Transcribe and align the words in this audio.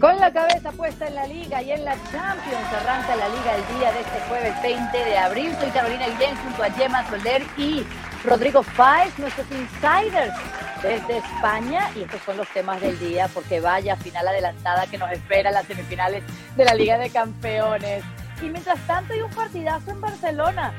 Con 0.00 0.20
la 0.20 0.30
cabeza 0.30 0.72
puesta 0.72 1.06
en 1.06 1.14
la 1.14 1.26
liga 1.26 1.62
y 1.62 1.72
en 1.72 1.82
la 1.84 1.94
Champions, 2.12 2.72
arranca 2.80 3.16
la 3.16 3.28
liga 3.30 3.56
el 3.56 3.78
día 3.78 3.92
de 3.92 4.00
este 4.00 4.20
jueves 4.28 4.62
20 4.62 4.98
de 4.98 5.16
abril. 5.16 5.56
Soy 5.58 5.70
Carolina 5.70 6.06
Guillén 6.08 6.36
junto 6.36 6.62
a 6.62 6.70
Gemma 6.70 7.08
Soler 7.08 7.42
y 7.56 7.82
Rodrigo 8.22 8.62
Fáez, 8.62 9.18
nuestros 9.18 9.46
insiders 9.50 10.34
desde 10.82 11.16
España. 11.16 11.90
Y 11.96 12.02
estos 12.02 12.20
son 12.26 12.36
los 12.36 12.48
temas 12.48 12.78
del 12.82 12.98
día, 12.98 13.28
porque 13.32 13.60
vaya 13.60 13.96
final 13.96 14.28
adelantada 14.28 14.86
que 14.86 14.98
nos 14.98 15.10
espera 15.12 15.50
las 15.50 15.66
semifinales 15.66 16.22
de 16.56 16.64
la 16.64 16.74
Liga 16.74 16.98
de 16.98 17.08
Campeones. 17.08 18.04
Y 18.42 18.50
mientras 18.50 18.78
tanto 18.86 19.14
hay 19.14 19.22
un 19.22 19.30
partidazo 19.30 19.92
en 19.92 20.00
Barcelona 20.02 20.74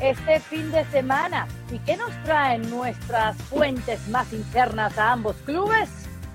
este 0.00 0.40
fin 0.40 0.72
de 0.72 0.86
semana. 0.86 1.46
¿Y 1.70 1.78
qué 1.80 1.98
nos 1.98 2.10
traen 2.22 2.70
nuestras 2.70 3.36
fuentes 3.36 4.08
más 4.08 4.32
internas 4.32 4.96
a 4.96 5.12
ambos 5.12 5.36
clubes? 5.44 5.90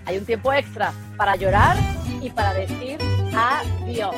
Hay 0.06 0.20
un 0.20 0.26
tiempo 0.26 0.54
extra 0.54 0.94
para 1.18 1.36
llorar 1.36 1.76
y 2.22 2.30
para 2.30 2.54
decir 2.54 2.98
adiós. 3.36 4.16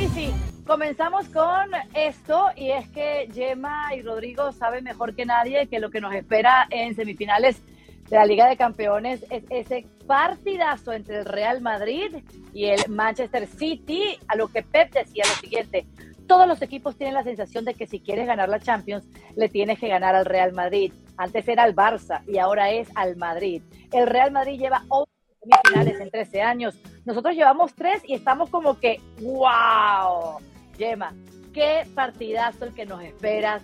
Y 0.00 0.08
sí, 0.08 0.34
comenzamos 0.66 1.28
con 1.28 1.70
esto 1.94 2.46
y 2.56 2.70
es 2.70 2.88
que 2.88 3.28
Gemma 3.32 3.94
y 3.94 4.02
Rodrigo 4.02 4.52
saben 4.52 4.84
mejor 4.84 5.14
que 5.14 5.24
nadie 5.24 5.66
que 5.66 5.78
lo 5.78 5.90
que 5.90 6.00
nos 6.00 6.14
espera 6.14 6.66
en 6.70 6.94
semifinales 6.94 7.62
de 8.08 8.16
la 8.16 8.26
Liga 8.26 8.48
de 8.48 8.56
Campeones 8.56 9.24
es 9.30 9.44
ese 9.50 9.86
partidazo 10.06 10.92
entre 10.92 11.18
el 11.18 11.24
Real 11.24 11.60
Madrid 11.60 12.16
y 12.52 12.66
el 12.66 12.88
Manchester 12.88 13.46
City, 13.46 14.18
a 14.28 14.36
lo 14.36 14.48
que 14.48 14.62
Pep 14.62 14.92
decía 14.92 15.24
lo 15.26 15.34
siguiente, 15.34 15.86
todos 16.28 16.46
los 16.46 16.62
equipos 16.62 16.96
tienen 16.96 17.14
la 17.14 17.24
sensación 17.24 17.64
de 17.64 17.74
que 17.74 17.86
si 17.86 18.00
quieres 18.00 18.26
ganar 18.26 18.48
la 18.48 18.60
Champions, 18.60 19.06
le 19.36 19.48
tienes 19.48 19.78
que 19.78 19.88
ganar 19.88 20.14
al 20.14 20.24
Real 20.24 20.52
Madrid. 20.52 20.92
Antes 21.16 21.48
era 21.48 21.62
al 21.62 21.74
Barça 21.74 22.22
y 22.26 22.38
ahora 22.38 22.70
es 22.70 22.88
al 22.94 23.16
Madrid. 23.16 23.62
El 23.92 24.06
Real 24.06 24.30
Madrid 24.30 24.58
lleva 24.58 24.84
11 24.88 25.15
semifinales 25.46 26.00
en 26.00 26.10
13 26.10 26.42
años. 26.42 26.74
Nosotros 27.04 27.34
llevamos 27.34 27.74
3 27.74 28.02
y 28.06 28.14
estamos 28.14 28.50
como 28.50 28.78
que, 28.78 29.00
wow. 29.20 30.38
Yema, 30.76 31.14
qué 31.52 31.86
partidazo 31.94 32.66
el 32.66 32.74
que 32.74 32.86
nos 32.86 33.02
esperas. 33.02 33.62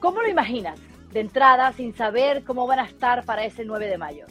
¿Cómo 0.00 0.20
lo 0.20 0.28
imaginas 0.28 0.78
de 1.12 1.20
entrada 1.20 1.72
sin 1.72 1.96
saber 1.96 2.44
cómo 2.44 2.66
van 2.66 2.80
a 2.80 2.84
estar 2.84 3.24
para 3.24 3.44
ese 3.44 3.64
9 3.64 3.86
de 3.88 3.98
mayo? 3.98 4.26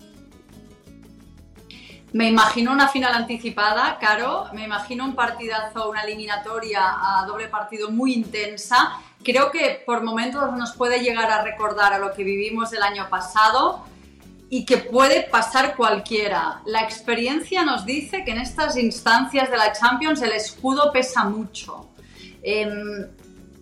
Me 2.14 2.30
imagino 2.30 2.72
una 2.72 2.88
final 2.88 3.14
anticipada, 3.14 3.97
Caro. 3.99 4.45
Me 4.53 4.64
imagino 4.64 5.03
un 5.03 5.16
partidazo, 5.16 5.89
una 5.89 6.03
eliminatoria 6.03 6.81
a 6.81 7.25
doble 7.25 7.49
partido 7.49 7.92
muy 7.92 8.14
intensa. 8.14 9.02
Creo 9.21 9.52
que 9.52 9.83
por 9.86 10.03
momentos 10.03 10.53
nos 10.53 10.73
puede 10.77 10.99
llegar 10.99 11.30
a 11.30 11.42
recordar 11.42 11.92
a 11.92 11.99
lo 11.99 12.14
que 12.14 12.23
vivimos 12.23 12.71
el 12.71 12.83
año 12.83 13.09
pasado 13.09 13.83
y 14.56 14.64
que 14.64 14.78
puede 14.78 15.23
pasar 15.23 15.75
cualquiera. 15.75 16.61
La 16.66 16.81
experiencia 16.81 17.66
nos 17.66 17.86
dice 17.86 18.23
que 18.23 18.31
en 18.31 18.39
estas 18.39 18.78
instancias 18.78 19.52
de 19.52 19.58
la 19.58 19.73
Champions 19.73 20.22
el 20.22 20.31
escudo 20.31 20.94
pesa 20.94 21.25
mucho. 21.25 21.89
Em, 22.42 23.06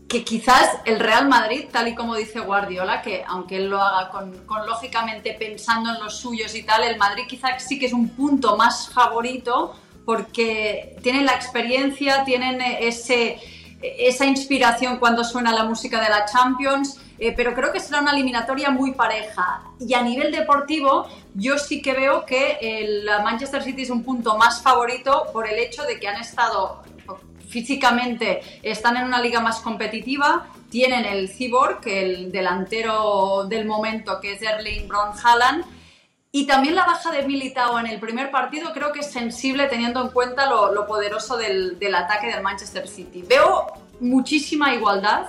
que 0.07 0.23
quizás 0.23 0.69
el 0.85 0.99
Real 0.99 1.27
Madrid, 1.27 1.65
tal 1.71 1.87
y 1.87 1.95
como 1.95 2.13
dice 2.13 2.41
Guardiola, 2.41 3.01
que 3.01 3.23
aunque 3.27 3.57
él 3.57 3.71
lo 3.71 3.81
haga 3.81 4.11
con, 4.11 4.45
lógicamente 4.67 5.33
pensando 5.33 5.89
en 5.89 5.99
los 5.99 6.17
suyos 6.17 6.53
y 6.53 6.61
tal, 6.61 6.83
el 6.83 6.99
Madrid 6.99 7.23
quizás 7.27 7.63
sí 7.63 7.79
que 7.79 7.87
es 7.87 7.93
un 7.93 8.09
punto 8.09 8.55
más 8.55 8.89
favorito 8.93 9.75
porque 10.05 10.95
tienen 11.01 11.25
la 11.25 11.33
experiencia, 11.33 12.23
tienen 12.23 12.61
ese, 12.61 13.39
esa 13.81 14.25
inspiración 14.25 14.99
cuando 14.99 15.23
suena 15.23 15.51
la 15.53 15.63
música 15.63 15.99
de 15.99 16.09
la 16.09 16.25
Champions, 16.25 16.99
eh, 17.23 17.33
pero 17.35 17.53
creo 17.53 17.71
que 17.71 17.79
será 17.79 18.01
una 18.01 18.11
eliminatoria 18.11 18.69
muy 18.69 18.91
pareja. 18.91 19.63
Y 19.79 19.93
a 19.93 20.01
nivel 20.01 20.29
deportivo, 20.29 21.07
yo 21.33 21.57
sí 21.57 21.81
que 21.81 21.93
veo 21.93 22.25
que 22.25 22.57
el 22.59 23.05
Manchester 23.23 23.63
City 23.63 23.83
es 23.83 23.89
un 23.89 24.03
punto 24.03 24.37
más 24.37 24.61
favorito 24.61 25.27
por 25.31 25.47
el 25.47 25.57
hecho 25.57 25.83
de 25.83 26.01
que 26.01 26.09
han 26.09 26.19
estado 26.19 26.83
físicamente 27.47 28.41
están 28.63 28.97
en 28.97 29.03
una 29.03 29.21
liga 29.21 29.39
más 29.39 29.61
competitiva, 29.61 30.47
tienen 30.69 31.05
el 31.05 31.29
Cyborg, 31.29 31.87
el 31.87 32.31
delantero 32.31 33.45
del 33.47 33.65
momento 33.65 34.19
que 34.19 34.33
es 34.33 34.41
Erling 34.41 34.87
Braun 34.87 35.13
Haaland, 35.23 35.63
y 36.31 36.47
también 36.47 36.75
la 36.75 36.85
baja 36.85 37.11
de 37.11 37.21
Militao 37.21 37.79
en 37.79 37.85
el 37.85 37.99
primer 37.99 38.31
partido 38.31 38.73
creo 38.73 38.91
que 38.91 39.01
es 39.01 39.11
sensible 39.11 39.67
teniendo 39.67 40.01
en 40.01 40.09
cuenta 40.09 40.47
lo, 40.47 40.85
poderoso 40.87 41.37
del 41.37 41.95
ataque 41.95 42.27
del 42.27 42.41
Manchester 42.41 42.87
City. 42.87 43.21
Veo 43.21 43.67
muchísima 43.99 44.73
igualdad, 44.73 45.27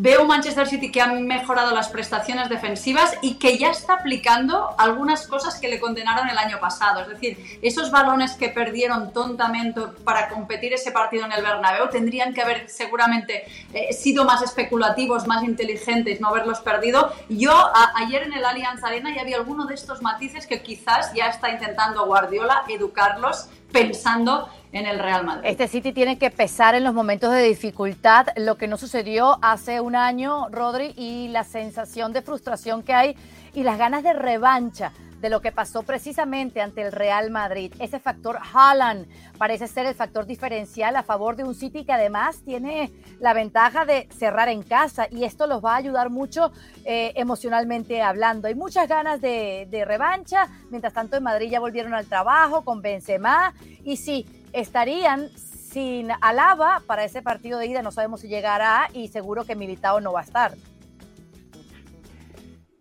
Veo 0.00 0.24
Manchester 0.24 0.68
City 0.68 0.92
que 0.92 1.00
ha 1.00 1.08
mejorado 1.08 1.74
las 1.74 1.88
prestaciones 1.88 2.48
defensivas 2.48 3.16
y 3.20 3.34
que 3.34 3.58
ya 3.58 3.70
está 3.70 3.94
aplicando 3.94 4.72
algunas 4.78 5.26
cosas 5.26 5.58
que 5.58 5.66
le 5.66 5.80
condenaron 5.80 6.28
el 6.28 6.38
año 6.38 6.60
pasado. 6.60 7.00
Es 7.00 7.08
decir, 7.08 7.58
esos 7.62 7.90
balones 7.90 8.34
que 8.34 8.48
perdieron 8.48 9.12
tontamente 9.12 9.80
para 10.04 10.28
competir 10.28 10.72
ese 10.72 10.92
partido 10.92 11.26
en 11.26 11.32
el 11.32 11.42
Bernabéu 11.42 11.90
tendrían 11.90 12.32
que 12.32 12.42
haber 12.42 12.70
seguramente 12.70 13.42
eh, 13.72 13.92
sido 13.92 14.24
más 14.24 14.40
especulativos, 14.40 15.26
más 15.26 15.42
inteligentes, 15.42 16.20
no 16.20 16.28
haberlos 16.28 16.60
perdido. 16.60 17.12
Yo 17.28 17.52
ayer 17.96 18.22
en 18.22 18.34
el 18.34 18.44
Allianz 18.44 18.84
Arena 18.84 19.12
ya 19.12 19.24
vi 19.24 19.34
alguno 19.34 19.66
de 19.66 19.74
estos 19.74 20.00
matices 20.00 20.46
que 20.46 20.62
quizás 20.62 21.12
ya 21.12 21.26
está 21.26 21.50
intentando 21.50 22.06
Guardiola 22.06 22.62
educarlos 22.68 23.48
pensando 23.72 24.48
en 24.72 24.86
el 24.86 24.98
Real 24.98 25.24
Madrid. 25.24 25.48
Este 25.48 25.68
City 25.68 25.92
tiene 25.92 26.18
que 26.18 26.30
pesar 26.30 26.74
en 26.74 26.84
los 26.84 26.94
momentos 26.94 27.32
de 27.32 27.42
dificultad 27.42 28.26
lo 28.36 28.56
que 28.56 28.68
no 28.68 28.76
sucedió 28.76 29.38
hace 29.42 29.80
un 29.80 29.96
año, 29.96 30.48
Rodri, 30.50 30.92
y 30.96 31.28
la 31.28 31.44
sensación 31.44 32.12
de 32.12 32.22
frustración 32.22 32.82
que 32.82 32.94
hay 32.94 33.16
y 33.54 33.62
las 33.62 33.78
ganas 33.78 34.02
de 34.02 34.12
revancha 34.12 34.92
de 35.20 35.30
lo 35.30 35.40
que 35.40 35.52
pasó 35.52 35.82
precisamente 35.82 36.60
ante 36.60 36.82
el 36.82 36.92
Real 36.92 37.30
Madrid. 37.30 37.72
Ese 37.78 37.98
factor 37.98 38.38
Haaland 38.52 39.06
parece 39.36 39.66
ser 39.66 39.86
el 39.86 39.94
factor 39.94 40.26
diferencial 40.26 40.96
a 40.96 41.02
favor 41.02 41.36
de 41.36 41.44
un 41.44 41.54
City 41.54 41.84
que 41.84 41.92
además 41.92 42.42
tiene 42.44 42.92
la 43.20 43.34
ventaja 43.34 43.84
de 43.84 44.08
cerrar 44.16 44.48
en 44.48 44.62
casa 44.62 45.08
y 45.10 45.24
esto 45.24 45.46
los 45.46 45.64
va 45.64 45.74
a 45.74 45.76
ayudar 45.76 46.10
mucho 46.10 46.52
eh, 46.84 47.12
emocionalmente 47.16 48.02
hablando. 48.02 48.48
Hay 48.48 48.54
muchas 48.54 48.88
ganas 48.88 49.20
de, 49.20 49.66
de 49.70 49.84
revancha, 49.84 50.48
mientras 50.70 50.92
tanto 50.92 51.16
en 51.16 51.22
Madrid 51.22 51.50
ya 51.50 51.60
volvieron 51.60 51.94
al 51.94 52.06
trabajo 52.06 52.62
con 52.62 52.82
Benzema 52.82 53.54
y 53.84 53.96
sí, 53.96 54.26
estarían 54.52 55.30
sin 55.36 56.10
Alaba 56.20 56.82
para 56.86 57.04
ese 57.04 57.22
partido 57.22 57.58
de 57.58 57.66
ida, 57.66 57.82
no 57.82 57.92
sabemos 57.92 58.20
si 58.20 58.28
llegará 58.28 58.88
y 58.92 59.08
seguro 59.08 59.44
que 59.44 59.54
Militao 59.54 60.00
no 60.00 60.12
va 60.12 60.20
a 60.20 60.24
estar. 60.24 60.54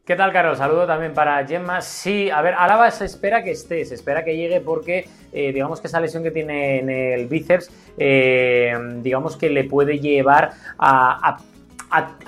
¿Qué 0.07 0.15
tal, 0.15 0.31
Carol? 0.31 0.55
Saludo 0.55 0.87
también 0.87 1.13
para 1.13 1.45
Gemma. 1.45 1.81
Sí, 1.81 2.29
a 2.29 2.41
ver, 2.41 2.53
Alaba 2.53 2.89
se 2.91 3.03
espera 3.03 3.43
que 3.43 3.51
esté, 3.51 3.83
se 3.83 3.95
espera 3.95 4.23
que 4.23 4.37
llegue 4.37 4.61
porque 4.61 5.05
eh, 5.33 5.51
digamos 5.51 5.81
que 5.81 5.87
esa 5.87 5.99
lesión 5.99 6.23
que 6.23 6.31
tiene 6.31 6.79
en 6.79 6.89
el 6.89 7.27
bíceps, 7.27 7.69
eh, 7.97 8.73
digamos 9.01 9.35
que 9.35 9.49
le 9.49 9.65
puede 9.65 9.99
llevar 9.99 10.51
a, 10.79 11.39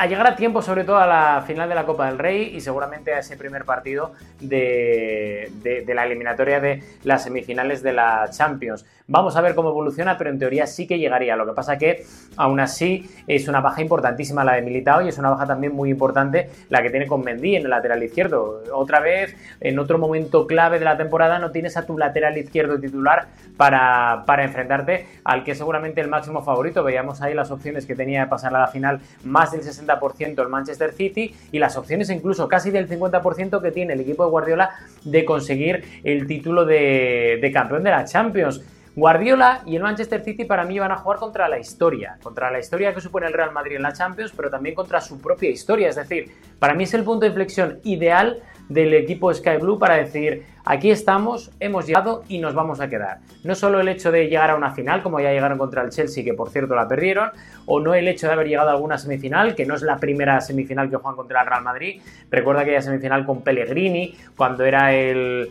llegar 0.08 0.28
a 0.28 0.36
tiempo, 0.36 0.62
sobre 0.62 0.84
todo 0.84 0.97
a 0.97 1.08
la 1.08 1.44
final 1.46 1.68
de 1.70 1.75
la 1.75 1.86
Copa 1.86 2.08
del 2.08 2.18
Rey 2.18 2.52
y 2.56 2.62
seguramente 2.62 3.14
a 3.14 3.20
ese 3.20 3.38
primer 3.38 3.66
partido 3.66 4.14
de, 4.40 5.52
de 5.62 5.94
la 5.94 6.06
eliminatoria 6.06 6.59
de 6.59 6.84
las 7.03 7.24
semifinales 7.24 7.84
de 7.84 7.94
la 7.94 8.30
Champions. 8.31 8.86
Vamos 9.12 9.36
a 9.36 9.42
ver 9.42 9.56
cómo 9.56 9.69
evoluciona, 9.69 10.19
pero 10.19 10.30
en 10.30 10.38
teoría 10.38 10.68
sí 10.68 10.86
que 10.86 11.00
llegaría. 11.00 11.36
Lo 11.36 11.48
que 11.48 11.53
pasa 11.53 11.80
que 11.80 12.06
aún 12.38 12.59
así 12.59 13.09
es 13.25 13.48
una 13.48 13.59
baja 13.59 13.81
importantísima 13.81 14.44
la 14.44 14.53
de 14.53 14.62
Militao 14.62 15.02
y 15.02 15.09
es 15.09 15.18
una 15.18 15.31
baja 15.31 15.48
también 15.48 15.74
muy 15.74 15.90
importante 15.90 16.48
la 16.69 16.84
que 16.84 16.92
tiene 16.92 17.08
con 17.08 17.24
Mendy 17.24 17.56
en 17.56 17.64
el 17.64 17.72
lateral 17.72 18.03
izquierdo. 18.03 18.62
Otra 18.72 19.00
vez, 19.00 19.36
en 19.62 19.80
otro 19.80 19.98
momento 19.98 20.46
clave 20.46 20.78
de 20.78 20.86
la 20.86 20.96
temporada, 20.96 21.40
no 21.40 21.50
tienes 21.50 21.75
a 21.75 21.88
tu 21.88 21.98
lateral 21.98 22.38
izquierdo 22.38 22.80
titular 22.80 23.30
para, 23.58 24.25
para 24.28 24.44
enfrentarte 24.44 25.08
al 25.24 25.44
que 25.44 25.56
seguramente 25.56 26.02
el 26.02 26.08
máximo 26.08 26.44
favorito. 26.44 26.84
Veíamos 26.84 27.19
ahí 27.24 27.34
las 27.34 27.50
opciones 27.50 27.88
que 27.88 27.96
tenía 27.96 28.22
de 28.22 28.28
pasar 28.28 28.56
a 28.56 28.59
la 28.59 28.68
final, 28.68 29.00
más 29.24 29.49
del 29.52 29.62
60% 29.62 30.42
el 30.42 30.50
Manchester 30.50 30.94
City 30.94 31.34
y 31.52 31.60
las 31.60 31.78
opciones 31.78 32.10
incluso 32.10 32.48
casi 32.48 32.72
del 32.72 32.88
50% 32.88 33.62
que 33.62 33.72
tiene 33.72 33.94
el 33.94 34.02
equipo 34.02 34.24
de 34.26 34.30
Guardiola 34.32 34.72
de 35.04 35.26
conseguir 35.26 36.02
el 36.04 36.28
título 36.28 36.66
de, 36.66 37.40
de 37.42 37.51
campeón 37.51 37.84
de 37.84 37.92
la 37.92 38.06
Champions. 38.06 38.62
Guardiola 38.96 39.62
y 39.66 39.75
el 39.75 39.84
Manchester 39.84 40.22
City 40.22 40.46
para 40.46 40.66
mí 40.66 40.78
van 40.78 40.92
a 40.92 40.98
jugar 40.98 41.19
contra 41.19 41.48
la 41.48 41.57
historia, 41.60 42.18
contra 42.22 42.51
la 42.51 42.60
historia 42.60 42.94
que 42.94 43.01
supone 43.01 43.28
el 43.28 43.34
Real 43.34 43.51
Madrid 43.51 43.78
en 43.78 43.84
la 43.84 43.94
Champions, 43.94 44.34
pero 44.36 44.50
también 44.50 44.75
contra 44.75 45.00
su 45.00 45.22
propia 45.22 45.50
historia. 45.50 45.90
Es 45.90 45.96
decir, 45.96 46.31
para 46.60 46.74
mí 46.74 46.84
es 46.84 46.94
el 46.94 47.04
punto 47.04 47.22
de 47.22 47.28
inflexión 47.28 47.80
ideal 47.84 48.42
del 48.69 48.94
equipo 48.94 49.33
Sky 49.33 49.57
Blue 49.60 49.80
para 49.80 49.95
decir, 49.95 50.45
aquí 50.63 50.92
estamos, 50.92 51.51
hemos 51.60 51.88
llegado 51.88 52.24
y 52.30 52.38
nos 52.38 52.54
vamos 52.54 52.80
a 52.80 52.88
quedar. 52.88 53.18
No 53.44 53.56
solo 53.56 53.81
el 53.81 53.88
hecho 53.88 54.12
de 54.12 54.27
llegar 54.27 54.51
a 54.51 54.56
una 54.56 54.71
final, 54.71 55.01
como 55.01 55.19
ya 55.19 55.31
llegaron 55.31 55.57
contra 55.57 55.81
el 55.81 55.89
Chelsea, 55.89 56.24
que 56.24 56.36
por 56.36 56.50
cierto 56.51 56.75
la 56.75 56.88
perdieron, 56.88 57.31
o 57.66 57.80
no 57.80 57.95
el 57.95 58.07
hecho 58.07 58.27
de 58.27 58.33
haber 58.33 58.48
llegado 58.48 58.69
a 58.69 58.74
alguna 58.74 58.98
semifinal, 58.98 59.56
que 59.56 59.66
no 59.66 59.75
es 59.75 59.81
la 59.81 59.98
primera 59.98 60.39
semifinal 60.39 60.89
que 60.89 60.98
juegan 60.98 61.16
contra 61.16 61.42
el 61.42 61.48
Real 61.48 61.63
Madrid. 61.63 62.01
Recuerda 62.30 62.62
aquella 62.62 62.81
semifinal 62.81 63.25
con 63.25 63.42
Pellegrini, 63.42 64.16
cuando 64.38 64.63
era 64.63 64.94
el 64.94 65.50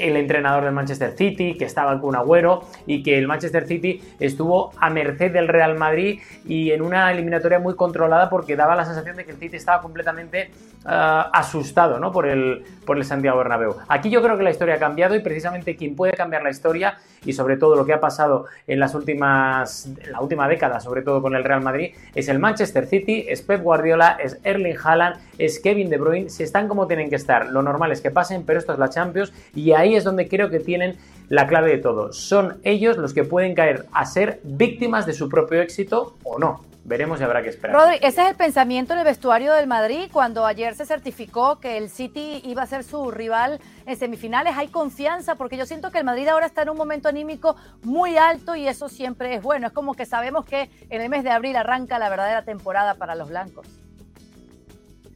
el 0.00 0.16
entrenador 0.16 0.64
del 0.64 0.72
Manchester 0.72 1.12
City, 1.16 1.56
que 1.56 1.64
estaba 1.64 2.00
con 2.00 2.16
Agüero 2.16 2.64
y 2.86 3.02
que 3.02 3.18
el 3.18 3.26
Manchester 3.26 3.66
City 3.66 4.02
estuvo 4.18 4.72
a 4.78 4.90
merced 4.90 5.32
del 5.32 5.48
Real 5.48 5.76
Madrid 5.76 6.20
y 6.44 6.70
en 6.72 6.82
una 6.82 7.10
eliminatoria 7.12 7.58
muy 7.58 7.74
controlada 7.74 8.28
porque 8.28 8.56
daba 8.56 8.76
la 8.76 8.84
sensación 8.84 9.16
de 9.16 9.24
que 9.24 9.32
el 9.32 9.38
City 9.38 9.56
estaba 9.56 9.82
completamente 9.82 10.50
ah, 10.84 11.30
asustado 11.32 11.98
¿no? 11.98 12.12
por, 12.12 12.26
el, 12.26 12.64
por 12.86 12.96
el 12.96 13.04
Santiago 13.04 13.38
Bernabéu. 13.38 13.76
Aquí 13.88 14.10
yo 14.10 14.22
creo 14.22 14.36
que 14.36 14.42
la 14.42 14.50
historia 14.50 14.76
ha 14.76 14.78
cambiado 14.78 15.14
y 15.14 15.20
precisamente 15.20 15.76
quien 15.76 15.96
puede 15.96 16.12
cambiar 16.12 16.42
la 16.42 16.50
historia 16.50 16.98
y 17.24 17.32
sobre 17.32 17.56
todo 17.56 17.76
lo 17.76 17.84
que 17.84 17.92
ha 17.92 18.00
pasado 18.00 18.46
en 18.66 18.80
las 18.80 18.94
últimas 18.94 19.90
la 20.10 20.20
última 20.20 20.48
década, 20.48 20.80
sobre 20.80 21.02
todo 21.02 21.22
con 21.22 21.34
el 21.34 21.44
Real 21.44 21.60
Madrid, 21.60 21.94
es 22.14 22.28
el 22.28 22.38
Manchester 22.38 22.86
City, 22.86 23.26
es 23.28 23.42
Pep 23.42 23.62
Guardiola, 23.62 24.18
es 24.22 24.38
Erling 24.44 24.76
Haaland, 24.82 25.16
es 25.38 25.60
Kevin 25.60 25.90
De 25.90 25.98
Bruyne, 25.98 26.30
si 26.30 26.42
están 26.42 26.68
como 26.68 26.86
tienen 26.86 27.10
que 27.10 27.16
estar. 27.16 27.46
Lo 27.50 27.62
normal 27.62 27.92
es 27.92 28.00
que 28.00 28.10
pasen, 28.10 28.44
pero 28.44 28.58
esto 28.58 28.72
es 28.72 28.78
la 28.78 28.88
Champions 28.88 29.32
y 29.54 29.72
ahí 29.72 29.89
es 29.96 30.04
donde 30.04 30.28
creo 30.28 30.50
que 30.50 30.60
tienen 30.60 30.96
la 31.28 31.46
clave 31.46 31.70
de 31.70 31.78
todo. 31.78 32.12
Son 32.12 32.58
ellos 32.64 32.96
los 32.96 33.14
que 33.14 33.24
pueden 33.24 33.54
caer 33.54 33.86
a 33.92 34.04
ser 34.04 34.40
víctimas 34.42 35.06
de 35.06 35.12
su 35.12 35.28
propio 35.28 35.62
éxito 35.62 36.16
o 36.24 36.38
no. 36.38 36.64
Veremos 36.82 37.20
y 37.20 37.24
habrá 37.24 37.42
que 37.42 37.50
esperar. 37.50 37.76
Rodri, 37.76 37.96
ese 37.96 38.22
es 38.22 38.30
el 38.30 38.34
pensamiento 38.34 38.94
en 38.94 39.00
el 39.00 39.04
vestuario 39.04 39.52
del 39.52 39.66
Madrid 39.66 40.08
cuando 40.10 40.46
ayer 40.46 40.74
se 40.74 40.86
certificó 40.86 41.60
que 41.60 41.76
el 41.76 41.90
City 41.90 42.40
iba 42.44 42.62
a 42.62 42.66
ser 42.66 42.84
su 42.84 43.10
rival 43.10 43.60
en 43.86 43.96
semifinales. 43.96 44.56
Hay 44.56 44.68
confianza 44.68 45.34
porque 45.34 45.56
yo 45.56 45.66
siento 45.66 45.90
que 45.90 45.98
el 45.98 46.04
Madrid 46.04 46.26
ahora 46.28 46.46
está 46.46 46.62
en 46.62 46.70
un 46.70 46.76
momento 46.76 47.08
anímico 47.08 47.54
muy 47.82 48.16
alto 48.16 48.56
y 48.56 48.66
eso 48.66 48.88
siempre 48.88 49.34
es 49.34 49.42
bueno. 49.42 49.66
Es 49.66 49.72
como 49.72 49.94
que 49.94 50.06
sabemos 50.06 50.46
que 50.46 50.70
en 50.88 51.00
el 51.02 51.10
mes 51.10 51.22
de 51.22 51.30
abril 51.30 51.54
arranca 51.56 51.98
la 51.98 52.08
verdadera 52.08 52.44
temporada 52.44 52.94
para 52.94 53.14
los 53.14 53.28
blancos. 53.28 53.79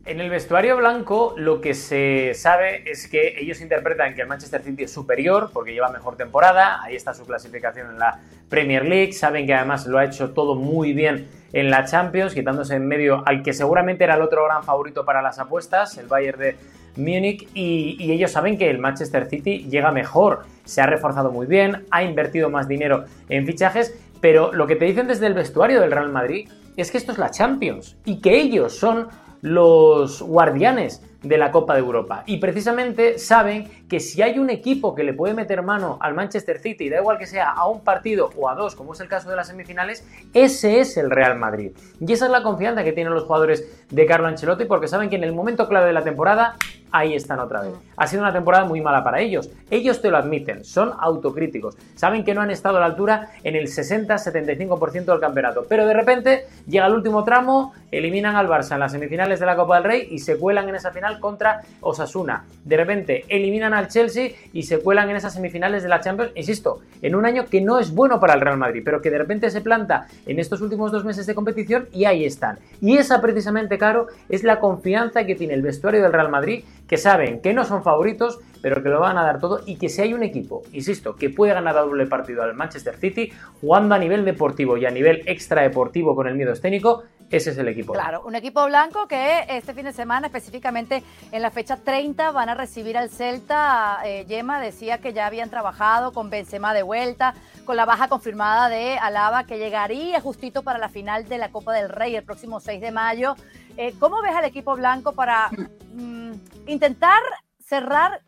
En 0.07 0.21
el 0.21 0.29
vestuario 0.29 0.77
blanco 0.77 1.33
lo 1.39 1.63
que 1.63 1.73
se 1.73 2.35
sabe 2.35 2.83
es 2.85 3.09
que 3.09 3.37
ellos 3.39 3.63
interpretan 3.63 4.15
que 4.15 4.21
el 4.21 4.29
Manchester 4.29 4.63
City 4.63 4.83
es 4.83 4.93
superior 4.93 5.49
porque 5.51 5.73
lleva 5.73 5.89
mejor 5.89 6.17
temporada, 6.17 6.83
ahí 6.83 6.95
está 6.95 7.15
su 7.15 7.25
clasificación 7.25 7.89
en 7.89 7.99
la 7.99 8.21
Premier 8.51 8.85
League, 8.85 9.15
saben 9.15 9.47
que 9.47 9.55
además 9.55 9.87
lo 9.87 9.97
ha 9.97 10.05
hecho 10.05 10.33
todo 10.33 10.57
muy 10.57 10.93
bien 10.93 11.27
en 11.55 11.71
la 11.71 11.87
Champions, 11.87 12.35
quitándose 12.35 12.75
en 12.75 12.87
medio 12.87 13.23
al 13.27 13.43
que 13.43 13.55
seguramente 13.55 14.05
era 14.05 14.17
el 14.17 14.21
otro 14.21 14.45
gran 14.45 14.63
favorito 14.63 15.07
para 15.07 15.23
las 15.23 15.39
apuestas, 15.39 15.97
el 15.97 16.07
Bayern 16.07 16.39
de 16.39 16.57
Múnich, 16.97 17.49
y, 17.55 17.97
y 17.99 18.13
ellos 18.13 18.31
saben 18.31 18.59
que 18.59 18.69
el 18.69 18.79
Manchester 18.79 19.25
City 19.25 19.67
llega 19.71 19.91
mejor, 19.91 20.43
se 20.67 20.83
ha 20.83 20.87
reforzado 20.87 21.33
muy 21.33 21.47
bien, 21.47 21.87
ha 21.91 22.03
invertido 22.03 22.51
más 22.51 22.69
dinero 22.69 23.07
en 23.31 23.47
fichajes, 23.47 23.99
pero 24.21 24.53
lo 24.53 24.67
que 24.67 24.77
te 24.77 24.85
dicen 24.85 25.07
desde 25.07 25.29
el 25.29 25.35
vestuario 25.35 25.81
del 25.81 25.91
Real 25.91 26.11
Madrid 26.11 26.47
es 26.77 26.91
que 26.91 26.99
esto 26.99 27.13
es 27.13 27.19
la 27.19 27.31
Champions 27.31 27.97
y 28.05 28.21
que 28.21 28.37
ellos 28.37 28.77
son 28.77 29.09
los 29.45 30.23
guardianes 30.23 31.03
de 31.23 31.37
la 31.37 31.51
Copa 31.51 31.75
de 31.75 31.81
Europa. 31.81 32.23
Y 32.25 32.39
precisamente 32.39 33.19
saben 33.19 33.71
que 33.89 34.01
si 34.01 34.23
hay 34.23 34.39
un 34.39 34.49
equipo 34.49 34.95
que 34.95 35.05
le 35.05 35.13
puede 35.13 35.35
meter 35.35 35.63
mano 35.63 35.99
al 36.01 36.15
Manchester 36.15 36.59
City, 36.59 36.89
da 36.89 36.99
igual 36.99 37.19
que 37.19 37.27
sea 37.27 37.51
a 37.51 37.69
un 37.69 37.81
partido 37.81 38.31
o 38.37 38.49
a 38.49 38.55
dos, 38.55 38.75
como 38.75 38.95
es 38.95 39.01
el 39.01 39.09
caso 39.09 39.29
de 39.29 39.37
las 39.37 39.49
semifinales, 39.49 40.03
ese 40.33 40.81
es 40.81 40.97
el 40.97 41.11
Real 41.11 41.39
Madrid. 41.39 41.73
Y 42.01 42.11
esa 42.11 42.25
es 42.25 42.31
la 42.31 42.43
confianza 42.43 42.85
que 42.85 42.93
tienen 42.93 43.13
los 43.13 43.25
jugadores 43.25 43.85
de 43.91 44.07
Carlo 44.07 44.29
Ancelotti 44.29 44.65
porque 44.65 44.89
saben 44.89 45.11
que 45.11 45.17
en 45.17 45.25
el 45.25 45.35
momento 45.35 45.69
clave 45.69 45.89
de 45.89 45.93
la 45.93 46.05
temporada 46.05 46.57
ahí 46.91 47.15
están 47.15 47.39
otra 47.39 47.61
vez. 47.61 47.75
Ha 47.97 48.07
sido 48.07 48.23
una 48.23 48.33
temporada 48.33 48.65
muy 48.65 48.81
mala 48.81 49.05
para 49.05 49.21
ellos. 49.21 49.51
Ellos 49.71 50.01
te 50.01 50.11
lo 50.11 50.17
admiten, 50.17 50.65
son 50.65 50.93
autocríticos. 50.99 51.77
Saben 51.95 52.25
que 52.25 52.35
no 52.35 52.41
han 52.41 52.51
estado 52.51 52.77
a 52.77 52.81
la 52.81 52.87
altura 52.87 53.29
en 53.43 53.57
el 53.57 53.67
60-75% 53.67 55.05
del 55.05 55.21
campeonato. 55.21 55.67
Pero 55.69 55.87
de 55.87 55.95
repente 55.95 56.47
llega 56.67 56.87
el 56.87 56.95
último 56.95 57.25
tramo, 57.25 57.73
eliminan 57.91 58.37
al 58.37 58.49
Barça 58.49 58.75
en 58.75 58.81
las 58.81 58.93
semifinales 58.93 59.41
de 59.41 59.47
la 59.47 59.57
Copa 59.57 59.77
del 59.77 59.85
Rey 59.85 60.09
y 60.11 60.19
se 60.19 60.37
cuelan 60.37 60.69
en 60.69 60.75
esa 60.77 60.91
final 60.91 61.21
contra 61.21 61.61
Osasuna. 61.81 62.45
De 62.65 62.77
repente 62.77 63.25
eliminan 63.29 63.75
al 63.75 63.89
Chelsea 63.89 64.31
y 64.53 64.63
se 64.65 64.81
cuelan 64.81 65.11
en 65.11 65.17
esas 65.17 65.35
semifinales 65.35 65.83
de 65.83 65.89
la 65.89 66.01
Champions. 66.01 66.33
Insisto, 66.35 66.81
en 67.03 67.15
un 67.15 67.27
año 67.27 67.47
que 67.47 67.61
no 67.61 67.79
es 67.79 67.95
bueno 67.95 68.21
para 68.21 68.35
el 68.35 68.41
Real 68.41 68.59
Madrid, 68.59 68.83
pero 68.85 69.01
que 69.01 69.11
de 69.11 69.19
repente 69.19 69.51
se 69.51 69.61
planta 69.61 70.07
en 70.27 70.39
estos 70.39 70.61
últimos 70.61 70.93
dos 70.93 71.05
meses 71.05 71.27
de 71.27 71.35
competición 71.35 71.89
y 71.93 72.05
ahí 72.05 72.25
están. 72.25 72.59
Y 72.81 72.97
esa 72.97 73.21
precisamente, 73.21 73.79
Caro, 73.79 74.09
es 74.29 74.43
la 74.45 74.61
confianza 74.61 75.25
que 75.25 75.35
tiene 75.35 75.55
el 75.55 75.63
vestuario 75.63 76.03
del 76.03 76.13
Real 76.13 76.31
Madrid 76.31 76.65
que 76.89 76.97
saben 76.97 77.41
que 77.41 77.55
no 77.55 77.65
son 77.65 77.83
favoritos, 77.85 78.41
pero 78.63 78.83
que 78.83 78.89
lo 78.89 79.01
van 79.01 79.19
a 79.19 79.23
dar 79.23 79.39
todo 79.39 79.61
y 79.67 79.77
que 79.77 79.89
si 79.89 80.03
hay 80.03 80.15
un 80.15 80.23
equipo, 80.23 80.63
insisto, 80.73 81.15
que 81.17 81.31
puede 81.31 81.53
ganar 81.53 81.77
a 81.77 81.83
doble 81.83 82.07
partido 82.07 82.43
al 82.43 82.55
Manchester 82.55 82.97
City, 82.97 83.31
jugando 83.61 83.95
a 83.95 83.99
nivel 83.99 84.25
deportivo 84.25 84.77
y 84.77 84.87
a 84.87 84.91
nivel 84.91 85.23
extradeportivo 85.27 86.17
con 86.17 86.27
el 86.27 86.35
miedo 86.35 86.53
escénico, 86.53 87.05
ese 87.31 87.51
es 87.51 87.59
el 87.59 87.69
equipo. 87.69 87.93
Claro, 87.93 88.23
un 88.25 88.35
equipo 88.35 88.65
blanco 88.67 89.09
que 89.09 89.45
este 89.49 89.75
fin 89.75 89.85
de 89.85 89.93
semana, 89.93 90.29
específicamente 90.29 91.03
en 91.33 91.43
la 91.43 91.51
fecha 91.51 91.77
30, 91.77 92.31
van 92.31 92.49
a 92.49 92.55
recibir 92.55 92.97
al 92.97 93.11
Celta. 93.11 94.01
Eh, 94.05 94.25
Yema 94.29 94.61
decía 94.61 94.99
que 94.99 95.13
ya 95.13 95.27
habían 95.27 95.51
trabajado 95.51 96.13
con 96.13 96.31
Benzema 96.31 96.75
de 96.75 96.83
vuelta, 96.83 97.35
con 97.65 97.77
la 97.77 97.87
baja 97.87 98.09
confirmada 98.09 98.69
de 98.69 98.99
Alaba, 98.99 99.45
que 99.45 99.59
llegaría 99.59 100.21
justito 100.21 100.63
para 100.63 100.79
la 100.79 100.89
final 100.89 101.29
de 101.29 101.39
la 101.39 101.51
Copa 101.51 101.73
del 101.73 101.89
Rey 101.89 102.15
el 102.15 102.25
próximo 102.25 102.61
6 102.61 102.81
de 102.81 102.93
mayo. 102.93 103.35
Eh, 103.77 103.95
¿Cómo 103.99 104.23
ves 104.23 104.35
al 104.35 104.45
equipo 104.45 104.77
blanco 104.77 105.13
para 105.13 105.51
mm, 105.93 106.33
intentar 106.67 107.21
cerrar 107.67 108.23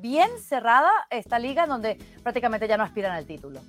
bien 0.00 0.30
cerrada 0.40 0.90
esta 1.10 1.38
liga 1.38 1.66
donde 1.66 1.98
prácticamente 2.22 2.68
ya 2.68 2.76
no 2.76 2.84
aspiran 2.84 3.12
al 3.12 3.26
título? 3.26 3.60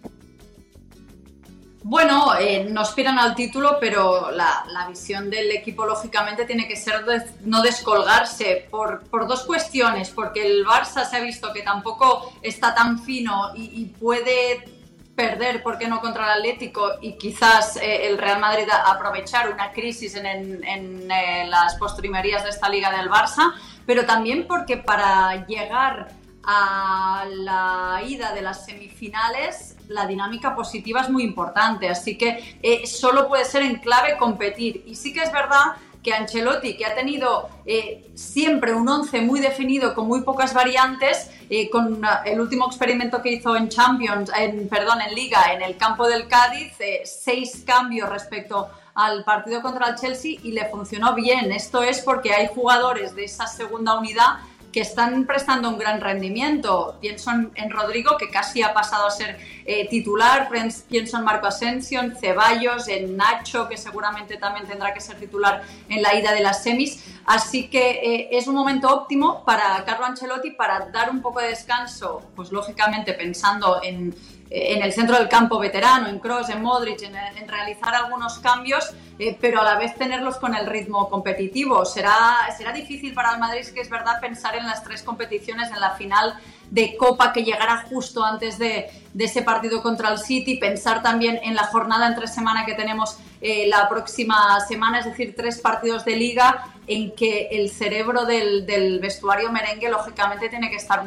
Bueno, 1.82 2.38
eh, 2.38 2.68
no 2.70 2.82
aspiran 2.82 3.18
al 3.18 3.36
título, 3.36 3.78
pero 3.80 4.32
la, 4.32 4.66
visión 4.90 5.30
del 5.30 5.52
equipo 5.52 5.86
lógicamente 5.86 6.46
tiene 6.46 6.68
que 6.68 6.76
ser 6.76 7.06
no 7.42 7.62
descolgarse 7.62 8.68
por, 8.70 9.28
dos 9.28 9.44
cuestiones, 9.44 10.10
porque 10.10 10.46
el 10.46 10.66
Barça 10.66 11.08
se 11.10 11.18
ha 11.18 11.20
visto 11.22 11.54
que 11.54 11.62
tampoco 11.62 12.34
está 12.42 12.76
tan 12.76 13.00
fino 13.00 13.52
y, 13.56 13.86
puede 13.86 14.79
perder, 15.20 15.62
¿por 15.62 15.78
qué 15.78 15.90
no?, 15.90 16.00
contra 16.00 16.24
el 16.24 16.40
Atlético 16.40 16.92
y 17.02 17.18
quizás 17.18 17.76
eh, 17.76 18.08
el 18.08 18.18
Real 18.18 18.40
Madrid 18.40 18.70
aprovechar 18.86 19.52
una 19.52 19.74
crisis 19.74 20.16
en, 20.16 21.12
eh, 21.12 21.46
las 21.46 21.76
postrimerías 21.76 22.46
de 22.46 22.52
esta 22.52 22.70
liga 22.70 22.90
del 22.90 23.10
Barça, 23.10 23.52
pero 23.86 24.06
también 24.06 24.48
porque 24.48 24.78
para 24.78 25.46
llegar 25.46 26.08
a 26.46 27.26
la 27.30 28.02
ida 28.08 28.34
de 28.34 28.42
las 28.42 28.64
semifinales 28.66 29.76
la 29.90 30.08
dinámica 30.08 30.56
positiva 30.56 31.02
es 31.02 31.10
muy 31.10 31.24
importante, 31.24 31.90
así 31.90 32.18
que 32.18 32.58
eh, 32.64 32.88
solo 32.88 33.28
puede 33.28 33.44
ser 33.44 33.64
en 33.64 33.76
clave 33.76 34.16
competir. 34.18 34.84
Y 34.88 34.96
sí 34.96 35.12
que 35.12 35.22
es 35.22 35.34
verdad 35.34 35.74
que 36.02 36.14
Ancelotti, 36.14 36.78
que 36.78 36.86
ha 36.86 36.96
tenido 36.96 37.50
eh, 37.66 38.10
siempre 38.16 38.74
un 38.74 38.88
once 38.88 39.20
muy 39.20 39.42
definido 39.42 39.94
con 39.94 40.08
muy 40.08 40.22
pocas 40.22 40.54
variantes, 40.54 41.30
eh, 41.50 41.70
con 41.70 42.02
el 42.26 42.40
último 42.40 42.68
experimento 42.68 43.22
que 43.22 43.32
hizo 43.32 43.56
en 43.56 43.70
Champions, 43.70 44.32
en, 44.38 44.70
perdón, 44.70 45.02
en 45.02 45.16
Liga, 45.16 45.54
en 45.54 45.62
el 45.62 45.78
campo 45.78 46.08
del 46.08 46.28
Cádiz, 46.28 46.74
seis 47.04 47.64
cambios 47.66 48.10
respecto 48.10 48.70
al 48.94 49.24
partido 49.24 49.62
contra 49.62 49.90
el 49.90 49.96
Chelsea 49.96 50.38
y 50.44 50.52
le 50.52 50.66
funcionó 50.70 51.16
bien. 51.16 51.52
Esto 51.52 51.82
es 51.84 52.02
porque 52.02 52.34
hay 52.34 52.48
jugadores 52.48 53.16
de 53.16 53.26
esa 53.26 53.48
segunda 53.48 53.98
unidad 53.98 54.40
que 54.72 54.82
están 54.82 55.26
prestando 55.26 55.70
un 55.70 55.78
gran 55.78 56.00
rendimiento. 56.00 56.98
Pienso 57.02 57.32
en, 57.32 57.70
Rodrigo, 57.70 58.18
que 58.18 58.30
casi 58.30 58.62
ha 58.62 58.74
pasado 58.74 59.08
a 59.08 59.12
ser 59.12 59.38
eh, 59.66 59.88
titular, 59.90 60.50
pienso 60.88 61.18
en 61.18 61.24
Marco 61.24 61.48
Asensio, 61.48 62.02
en 62.02 62.16
Ceballos, 62.16 62.88
en 62.88 63.18
Nacho, 63.18 63.68
que 63.68 63.78
seguramente 63.78 64.38
también 64.38 64.68
tendrá 64.68 64.94
que 64.94 65.02
ser 65.02 65.18
titular 65.20 65.64
en 65.90 66.02
la 66.02 66.16
ida 66.16 66.34
de 66.34 66.42
las 66.42 66.64
semis. 66.64 67.04
Así 67.26 67.68
que 67.68 67.90
eh, 67.90 68.30
es 68.32 68.48
un 68.48 68.56
momento 68.56 68.90
óptimo 68.90 69.44
para 69.46 69.84
Carlo 69.86 70.06
Ancelotti 70.06 70.52
para 70.52 70.88
dar 70.92 71.10
un 71.10 71.22
poco 71.22 71.40
de 71.40 71.50
descanso, 71.50 72.22
pues 72.36 72.52
lógicamente 72.52 73.14
pensando 73.14 73.82
en 73.84 74.16
en 74.50 74.82
el 74.82 74.92
centro 74.94 75.16
del 75.18 75.30
campo 75.30 75.60
veterano, 75.60 76.08
en 76.08 76.20
Cross, 76.20 76.50
en 76.50 76.62
Modric, 76.62 77.04
en, 77.04 77.48
realizar 77.48 77.94
algunos 77.94 78.40
cambios, 78.40 78.90
eh, 79.20 79.38
pero 79.40 79.62
a 79.62 79.64
la 79.64 79.78
vez 79.78 79.96
tenerlos 79.96 80.38
con 80.38 80.56
el 80.56 80.66
ritmo 80.66 81.08
competitivo. 81.10 81.86
Será, 81.86 82.38
será 82.58 82.72
difícil 82.72 83.14
para 83.14 83.34
el 83.34 83.40
Madrid, 83.40 83.66
que 83.74 83.82
es 83.82 83.90
verdad, 83.90 84.20
pensar 84.20 84.56
en 84.56 84.66
las 84.66 84.84
tres 84.84 85.04
competiciones, 85.04 85.70
en 85.70 85.80
la 85.80 85.92
final 85.92 86.40
de 86.72 86.98
Copa 86.98 87.32
que 87.34 87.44
llegará 87.44 87.86
justo 87.90 88.24
antes 88.24 88.58
de, 88.58 88.90
ese 89.18 89.42
partido 89.42 89.82
contra 89.84 90.12
el 90.12 90.18
City, 90.18 90.58
pensar 90.58 91.04
también 91.04 91.40
en 91.44 91.56
la 91.56 91.64
jornada 91.66 92.08
entre 92.08 92.28
semana 92.28 92.66
que 92.66 92.74
tenemos 92.74 93.18
eh, 93.42 93.68
la 93.68 93.90
próxima 93.90 94.60
semana, 94.62 95.00
es 95.00 95.06
decir, 95.06 95.36
tres 95.36 95.60
partidos 95.60 96.06
de 96.06 96.16
liga 96.16 96.66
en 96.88 97.14
que 97.16 97.50
el 97.52 97.70
cerebro 97.70 98.26
del 98.26 99.00
vestuario 99.00 99.52
merengue 99.52 99.90
lógicamente 99.90 100.50
tiene 100.50 100.70
que 100.70 100.78
estar 100.78 101.04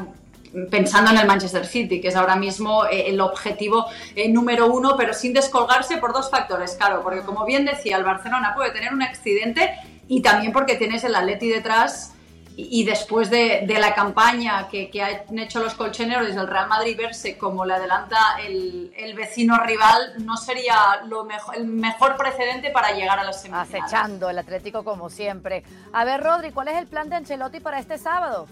pensando 0.71 1.11
en 1.11 1.19
el 1.19 1.27
Manchester 1.27 1.67
City, 1.67 2.01
que 2.01 2.09
es 2.09 2.17
ahora 2.17 2.37
mismo 2.37 2.85
eh, 2.87 3.09
el 3.09 3.21
objetivo 3.21 3.87
eh, 4.15 4.29
número 4.29 4.67
uno, 4.67 4.97
pero 4.97 5.15
sin 5.15 5.33
descolgarse 5.33 5.97
por 5.99 6.13
dos 6.13 6.31
factores, 6.31 6.75
claro, 6.75 7.03
porque 7.03 7.23
como 7.23 7.45
bien 7.45 7.65
decía, 7.65 7.97
el 7.97 8.05
Barcelona 8.05 8.53
puede 8.55 8.71
tener 8.71 8.93
un 8.93 9.03
accidente 9.03 9.75
y 10.09 10.21
también 10.21 10.53
porque 10.53 10.77
tienes 10.77 11.05
el 11.05 11.15
Atleti 11.15 11.49
detrás 11.49 12.13
y, 12.55 12.85
después 12.85 13.31
de, 13.31 13.65
la 13.67 13.95
campaña 13.95 14.69
que, 14.69 14.91
han 15.03 15.39
hecho 15.39 15.61
los 15.61 15.73
colchoneros 15.73 16.35
del 16.35 16.47
Real 16.47 16.69
Madrid 16.69 16.97
verse 16.99 17.39
como 17.39 17.65
le 17.65 17.73
adelanta 17.75 18.19
el, 18.47 19.15
vecino 19.17 19.57
rival, 19.59 20.15
no 20.19 20.37
sería 20.37 21.01
lo 21.07 21.25
mejor, 21.25 21.57
el 21.57 21.65
mejor 21.65 22.17
precedente 22.19 22.71
para 22.71 22.93
llegar 22.93 23.19
a 23.19 23.25
las 23.25 23.41
semifinales. 23.41 23.85
Acechando 23.85 24.29
el 24.29 24.39
Atlético 24.39 24.85
como 24.85 25.09
siempre. 25.09 25.65
A 25.95 26.05
ver, 26.05 26.23
Rodri, 26.23 26.51
¿cuál 26.51 26.69
es 26.69 26.77
el 26.77 26.87
plan 26.87 27.09
de 27.09 27.17
Ancelotti 27.17 27.61
para 27.61 27.79
este 27.79 27.97
sábado? 27.97 28.47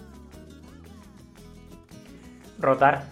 Rotar. 2.61 3.03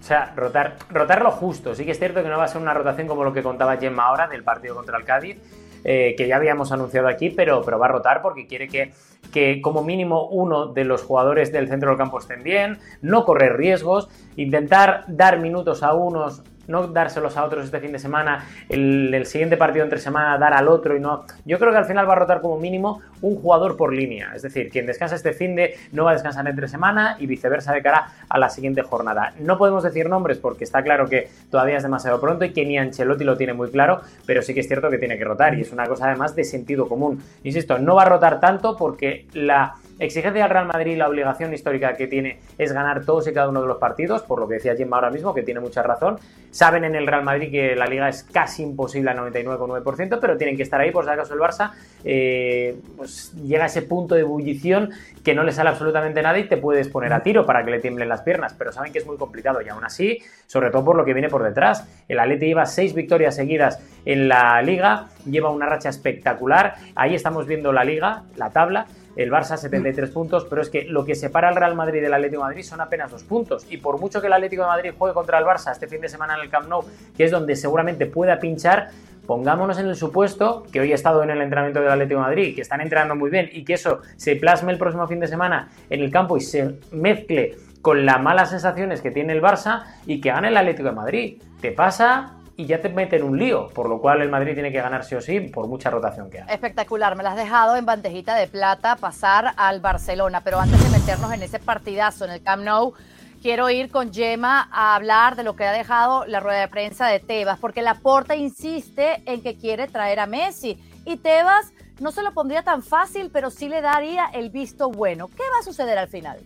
O 0.00 0.04
sea, 0.04 0.32
rotar, 0.34 0.76
rotar 0.90 1.22
lo 1.22 1.30
justo. 1.30 1.74
Sí 1.74 1.84
que 1.84 1.92
es 1.92 1.98
cierto 1.98 2.22
que 2.22 2.28
no 2.28 2.38
va 2.38 2.44
a 2.44 2.48
ser 2.48 2.60
una 2.60 2.74
rotación 2.74 3.06
como 3.06 3.22
lo 3.24 3.32
que 3.32 3.42
contaba 3.42 3.76
Gemma 3.76 4.06
ahora 4.06 4.26
del 4.26 4.42
partido 4.42 4.74
contra 4.74 4.98
el 4.98 5.04
Cádiz, 5.04 5.38
eh, 5.84 6.14
que 6.16 6.26
ya 6.26 6.36
habíamos 6.36 6.72
anunciado 6.72 7.08
aquí, 7.08 7.30
pero, 7.30 7.62
pero 7.62 7.78
va 7.78 7.86
a 7.86 7.90
rotar 7.90 8.20
porque 8.20 8.46
quiere 8.46 8.68
que, 8.68 8.92
que 9.32 9.60
como 9.60 9.84
mínimo 9.84 10.26
uno 10.28 10.66
de 10.66 10.84
los 10.84 11.02
jugadores 11.02 11.52
del 11.52 11.68
centro 11.68 11.90
del 11.90 11.98
campo 11.98 12.18
estén 12.18 12.42
bien, 12.42 12.78
no 13.00 13.24
correr 13.24 13.56
riesgos, 13.56 14.08
intentar 14.36 15.04
dar 15.06 15.38
minutos 15.38 15.82
a 15.82 15.94
unos 15.94 16.42
no 16.68 16.86
dárselos 16.86 17.36
a 17.36 17.44
otros 17.44 17.64
este 17.64 17.80
fin 17.80 17.92
de 17.92 17.98
semana, 17.98 18.46
el, 18.68 19.24
siguiente 19.26 19.56
partido 19.56 19.84
entre 19.84 19.98
semana 19.98 20.38
dar 20.38 20.52
al 20.52 20.68
otro 20.68 20.96
y 20.96 21.00
no. 21.00 21.24
Yo 21.44 21.58
creo 21.58 21.70
que 21.72 21.78
al 21.78 21.84
final 21.84 22.08
va 22.08 22.12
a 22.12 22.16
rotar 22.16 22.40
como 22.40 22.58
mínimo 22.58 23.00
un 23.20 23.36
jugador 23.36 23.76
por 23.76 23.92
línea. 23.92 24.32
Es 24.34 24.42
decir, 24.42 24.68
quien 24.70 24.86
descansa 24.86 25.14
este 25.14 25.32
fin 25.32 25.54
de 25.54 25.76
no 25.92 26.04
va 26.04 26.10
a 26.10 26.14
descansar 26.14 26.46
entre 26.46 26.68
semana 26.68 27.16
y 27.18 27.26
viceversa 27.26 27.72
de 27.72 27.82
cara 27.82 28.08
a 28.28 28.38
la 28.38 28.48
siguiente 28.48 28.82
jornada. 28.82 29.32
No 29.40 29.58
podemos 29.58 29.82
decir 29.82 30.08
nombres 30.08 30.38
porque 30.38 30.64
está 30.64 30.82
claro 30.82 31.08
que 31.08 31.28
todavía 31.50 31.76
es 31.76 31.82
demasiado 31.82 32.20
pronto 32.20 32.44
y 32.44 32.52
que 32.52 32.66
ni 32.66 32.78
Ancelotti 32.78 33.24
lo 33.24 33.36
tiene 33.36 33.52
muy 33.52 33.70
claro, 33.70 34.00
pero 34.26 34.42
sí 34.42 34.54
que 34.54 34.60
es 34.60 34.68
cierto 34.68 34.90
que 34.90 34.98
tiene 34.98 35.18
que 35.18 35.24
rotar 35.24 35.54
y 35.54 35.62
es 35.62 35.72
una 35.72 35.86
cosa 35.86 36.06
además 36.06 36.34
de 36.34 36.44
sentido 36.44 36.88
común. 36.88 37.22
Insisto, 37.44 37.78
no 37.78 37.94
va 37.94 38.02
a 38.02 38.06
rotar 38.06 38.40
tanto 38.40 38.76
porque 38.76 39.26
la 39.32 39.74
exigencia 40.04 40.42
del 40.42 40.50
Real 40.50 40.66
Madrid, 40.66 40.96
la 40.96 41.08
obligación 41.08 41.54
histórica 41.54 41.94
que 41.94 42.06
tiene 42.06 42.38
es 42.58 42.72
ganar 42.72 43.04
todos 43.04 43.28
y 43.28 43.32
cada 43.32 43.48
uno 43.48 43.62
de 43.62 43.68
los 43.68 43.78
partidos, 43.78 44.22
por 44.22 44.40
lo 44.40 44.48
que 44.48 44.54
decía 44.54 44.74
Jim 44.76 44.92
ahora 44.92 45.10
mismo, 45.10 45.34
que 45.34 45.42
tiene 45.42 45.60
mucha 45.60 45.82
razón. 45.82 46.18
Saben 46.50 46.84
en 46.84 46.94
el 46.94 47.06
Real 47.06 47.22
Madrid 47.22 47.50
que 47.50 47.76
la 47.76 47.86
liga 47.86 48.08
es 48.08 48.24
casi 48.24 48.62
imposible 48.62 49.10
al 49.10 49.18
99,9%, 49.18 50.18
pero 50.20 50.36
tienen 50.36 50.56
que 50.56 50.62
estar 50.62 50.80
ahí 50.80 50.90
por 50.90 51.04
si 51.04 51.10
acaso 51.10 51.34
el 51.34 51.40
Barça 51.40 51.72
eh, 52.04 52.76
pues 52.96 53.32
llega 53.34 53.64
a 53.64 53.66
ese 53.66 53.82
punto 53.82 54.14
de 54.14 54.22
ebullición 54.22 54.90
que 55.24 55.34
no 55.34 55.44
le 55.44 55.52
sale 55.52 55.70
absolutamente 55.70 56.20
nada 56.20 56.38
y 56.38 56.48
te 56.48 56.56
puedes 56.56 56.88
poner 56.88 57.12
a 57.12 57.22
tiro 57.22 57.46
para 57.46 57.64
que 57.64 57.70
le 57.70 57.80
tiemblen 57.80 58.08
las 58.08 58.22
piernas, 58.22 58.54
pero 58.58 58.72
saben 58.72 58.92
que 58.92 58.98
es 58.98 59.06
muy 59.06 59.16
complicado 59.16 59.62
y 59.62 59.68
aún 59.68 59.84
así, 59.84 60.18
sobre 60.46 60.70
todo 60.70 60.84
por 60.84 60.96
lo 60.96 61.04
que 61.04 61.14
viene 61.14 61.28
por 61.28 61.42
detrás. 61.42 61.86
El 62.08 62.18
Atleti 62.18 62.46
lleva 62.46 62.66
seis 62.66 62.94
victorias 62.94 63.36
seguidas 63.36 63.80
en 64.04 64.28
la 64.28 64.60
liga, 64.62 65.06
lleva 65.24 65.50
una 65.50 65.66
racha 65.66 65.88
espectacular. 65.88 66.74
Ahí 66.94 67.14
estamos 67.14 67.46
viendo 67.46 67.72
la 67.72 67.84
liga, 67.84 68.24
la 68.36 68.50
tabla 68.50 68.86
el 69.16 69.30
Barça 69.30 69.56
73 69.56 70.10
puntos, 70.10 70.46
pero 70.48 70.62
es 70.62 70.70
que 70.70 70.84
lo 70.84 71.04
que 71.04 71.14
separa 71.14 71.48
al 71.48 71.56
Real 71.56 71.74
Madrid 71.74 72.00
del 72.00 72.14
Atlético 72.14 72.42
de 72.42 72.48
Madrid 72.48 72.62
son 72.62 72.80
apenas 72.80 73.10
dos 73.10 73.24
puntos. 73.24 73.66
Y 73.70 73.78
por 73.78 74.00
mucho 74.00 74.20
que 74.20 74.26
el 74.26 74.32
Atlético 74.32 74.62
de 74.62 74.68
Madrid 74.68 74.90
juegue 74.96 75.14
contra 75.14 75.38
el 75.38 75.44
Barça 75.44 75.72
este 75.72 75.86
fin 75.86 76.00
de 76.00 76.08
semana 76.08 76.34
en 76.34 76.40
el 76.40 76.50
Camp 76.50 76.68
Nou, 76.68 76.84
que 77.16 77.24
es 77.24 77.30
donde 77.30 77.56
seguramente 77.56 78.06
pueda 78.06 78.38
pinchar, 78.38 78.88
pongámonos 79.26 79.78
en 79.78 79.86
el 79.86 79.96
supuesto 79.96 80.64
que 80.72 80.80
hoy 80.80 80.92
he 80.92 80.94
estado 80.94 81.22
en 81.22 81.30
el 81.30 81.40
entrenamiento 81.40 81.80
del 81.80 81.90
Atlético 81.90 82.20
de 82.20 82.26
Madrid, 82.26 82.54
que 82.54 82.62
están 82.62 82.80
entrenando 82.80 83.14
muy 83.14 83.30
bien 83.30 83.48
y 83.52 83.64
que 83.64 83.74
eso 83.74 84.00
se 84.16 84.36
plasme 84.36 84.72
el 84.72 84.78
próximo 84.78 85.06
fin 85.06 85.20
de 85.20 85.28
semana 85.28 85.70
en 85.90 86.00
el 86.00 86.10
campo 86.10 86.36
y 86.36 86.40
se 86.40 86.78
mezcle 86.90 87.56
con 87.82 88.06
las 88.06 88.22
malas 88.22 88.50
sensaciones 88.50 89.00
que 89.00 89.10
tiene 89.10 89.32
el 89.32 89.42
Barça 89.42 89.82
y 90.06 90.20
que 90.20 90.30
gane 90.30 90.48
el 90.48 90.56
Atlético 90.56 90.88
de 90.88 90.94
Madrid. 90.94 91.42
Te 91.60 91.72
pasa 91.72 92.36
y 92.56 92.66
ya 92.66 92.80
te 92.80 92.88
mete 92.88 93.16
en 93.16 93.22
un 93.24 93.38
lío, 93.38 93.68
por 93.68 93.88
lo 93.88 94.00
cual 94.00 94.22
el 94.22 94.30
Madrid 94.30 94.54
tiene 94.54 94.70
que 94.70 94.80
ganar 94.80 95.04
sí 95.04 95.14
o 95.14 95.20
sí 95.20 95.40
por 95.40 95.66
mucha 95.68 95.90
rotación 95.90 96.30
que 96.30 96.40
hay. 96.40 96.46
Espectacular, 96.48 97.16
me 97.16 97.22
las 97.22 97.32
has 97.32 97.44
dejado 97.44 97.76
en 97.76 97.86
bandejita 97.86 98.34
de 98.36 98.46
plata 98.46 98.96
pasar 98.96 99.52
al 99.56 99.80
Barcelona, 99.80 100.42
pero 100.42 100.60
antes 100.60 100.82
de 100.82 100.90
meternos 100.90 101.32
en 101.32 101.42
ese 101.42 101.58
partidazo 101.58 102.24
en 102.24 102.32
el 102.32 102.42
Camp 102.42 102.62
Nou, 102.62 102.92
quiero 103.40 103.70
ir 103.70 103.90
con 103.90 104.12
Gemma 104.12 104.68
a 104.70 104.94
hablar 104.94 105.36
de 105.36 105.42
lo 105.42 105.56
que 105.56 105.64
ha 105.64 105.72
dejado 105.72 106.26
la 106.26 106.40
rueda 106.40 106.60
de 106.60 106.68
prensa 106.68 107.06
de 107.08 107.20
Tebas, 107.20 107.58
porque 107.58 107.82
la 107.82 107.94
Porta 107.94 108.36
insiste 108.36 109.22
en 109.26 109.42
que 109.42 109.56
quiere 109.56 109.88
traer 109.88 110.20
a 110.20 110.26
Messi 110.26 110.78
y 111.04 111.16
Tebas 111.16 111.72
no 112.00 112.12
se 112.12 112.22
lo 112.22 112.32
pondría 112.32 112.62
tan 112.62 112.82
fácil, 112.82 113.30
pero 113.32 113.50
sí 113.50 113.68
le 113.68 113.80
daría 113.80 114.26
el 114.26 114.50
visto 114.50 114.90
bueno. 114.90 115.28
¿Qué 115.28 115.42
va 115.54 115.60
a 115.60 115.62
suceder 115.62 115.98
al 115.98 116.08
final? 116.08 116.38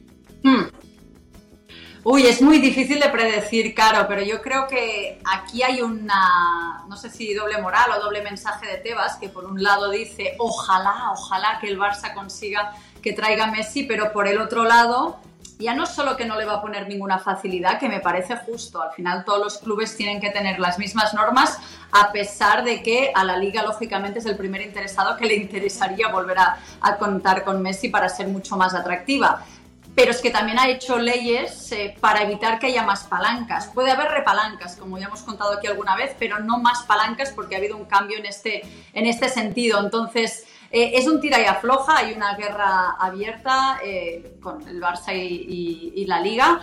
Hmm. 0.42 0.64
Uy, 2.08 2.24
es 2.24 2.40
muy 2.40 2.60
difícil 2.60 3.00
de 3.00 3.08
predecir, 3.08 3.74
Caro, 3.74 4.06
pero 4.06 4.22
yo 4.22 4.40
creo 4.40 4.68
que 4.68 5.20
aquí 5.24 5.64
hay 5.64 5.82
una, 5.82 6.84
no 6.88 6.96
sé 6.96 7.10
si 7.10 7.34
doble 7.34 7.60
moral 7.60 7.90
o 7.98 8.00
doble 8.00 8.22
mensaje 8.22 8.64
de 8.64 8.76
Tebas, 8.76 9.16
que 9.16 9.28
por 9.28 9.44
un 9.44 9.60
lado 9.60 9.90
dice, 9.90 10.36
ojalá, 10.38 11.10
ojalá 11.10 11.58
que 11.60 11.66
el 11.66 11.76
Barça 11.76 12.14
consiga 12.14 12.72
que 13.02 13.12
traiga 13.12 13.48
Messi, 13.48 13.82
pero 13.82 14.12
por 14.12 14.28
el 14.28 14.40
otro 14.40 14.62
lado, 14.62 15.16
ya 15.58 15.74
no 15.74 15.84
solo 15.84 16.16
que 16.16 16.26
no 16.26 16.36
le 16.38 16.44
va 16.44 16.54
a 16.54 16.62
poner 16.62 16.86
ninguna 16.86 17.18
facilidad, 17.18 17.80
que 17.80 17.88
me 17.88 17.98
parece 17.98 18.36
justo, 18.36 18.80
al 18.80 18.92
final 18.92 19.24
todos 19.24 19.42
los 19.42 19.58
clubes 19.58 19.96
tienen 19.96 20.20
que 20.20 20.30
tener 20.30 20.60
las 20.60 20.78
mismas 20.78 21.12
normas, 21.12 21.58
a 21.90 22.12
pesar 22.12 22.62
de 22.62 22.84
que 22.84 23.10
a 23.16 23.24
la 23.24 23.36
liga 23.36 23.64
lógicamente 23.64 24.20
es 24.20 24.26
el 24.26 24.36
primer 24.36 24.60
interesado 24.60 25.16
que 25.16 25.26
le 25.26 25.34
interesaría 25.34 26.06
volver 26.06 26.38
a, 26.38 26.58
a 26.82 26.98
contar 26.98 27.42
con 27.42 27.60
Messi 27.62 27.88
para 27.88 28.08
ser 28.08 28.28
mucho 28.28 28.56
más 28.56 28.74
atractiva 28.74 29.44
pero 29.96 30.10
es 30.10 30.20
que 30.20 30.30
también 30.30 30.58
ha 30.58 30.68
hecho 30.68 30.98
leyes 30.98 31.72
eh, 31.72 31.96
para 32.00 32.22
evitar 32.22 32.58
que 32.58 32.66
haya 32.66 32.82
más 32.82 33.04
palancas. 33.04 33.68
Puede 33.68 33.90
haber 33.90 34.08
repalancas, 34.08 34.76
como 34.76 34.98
ya 34.98 35.06
hemos 35.06 35.22
contado 35.22 35.54
aquí 35.54 35.66
alguna 35.66 35.96
vez, 35.96 36.14
pero 36.18 36.38
no 36.38 36.58
más 36.58 36.82
palancas 36.82 37.32
porque 37.34 37.54
ha 37.54 37.58
habido 37.58 37.78
un 37.78 37.86
cambio 37.86 38.18
en 38.18 38.26
este, 38.26 38.62
en 38.92 39.06
este 39.06 39.30
sentido. 39.30 39.80
Entonces, 39.80 40.44
eh, 40.70 40.92
es 40.96 41.08
un 41.08 41.18
tira 41.18 41.40
y 41.40 41.46
afloja, 41.46 41.96
hay 41.96 42.12
una 42.12 42.34
guerra 42.34 42.90
abierta 43.00 43.78
eh, 43.82 44.36
con 44.42 44.68
el 44.68 44.82
Barça 44.82 45.14
y, 45.16 46.04
la 46.06 46.20
Liga. 46.20 46.60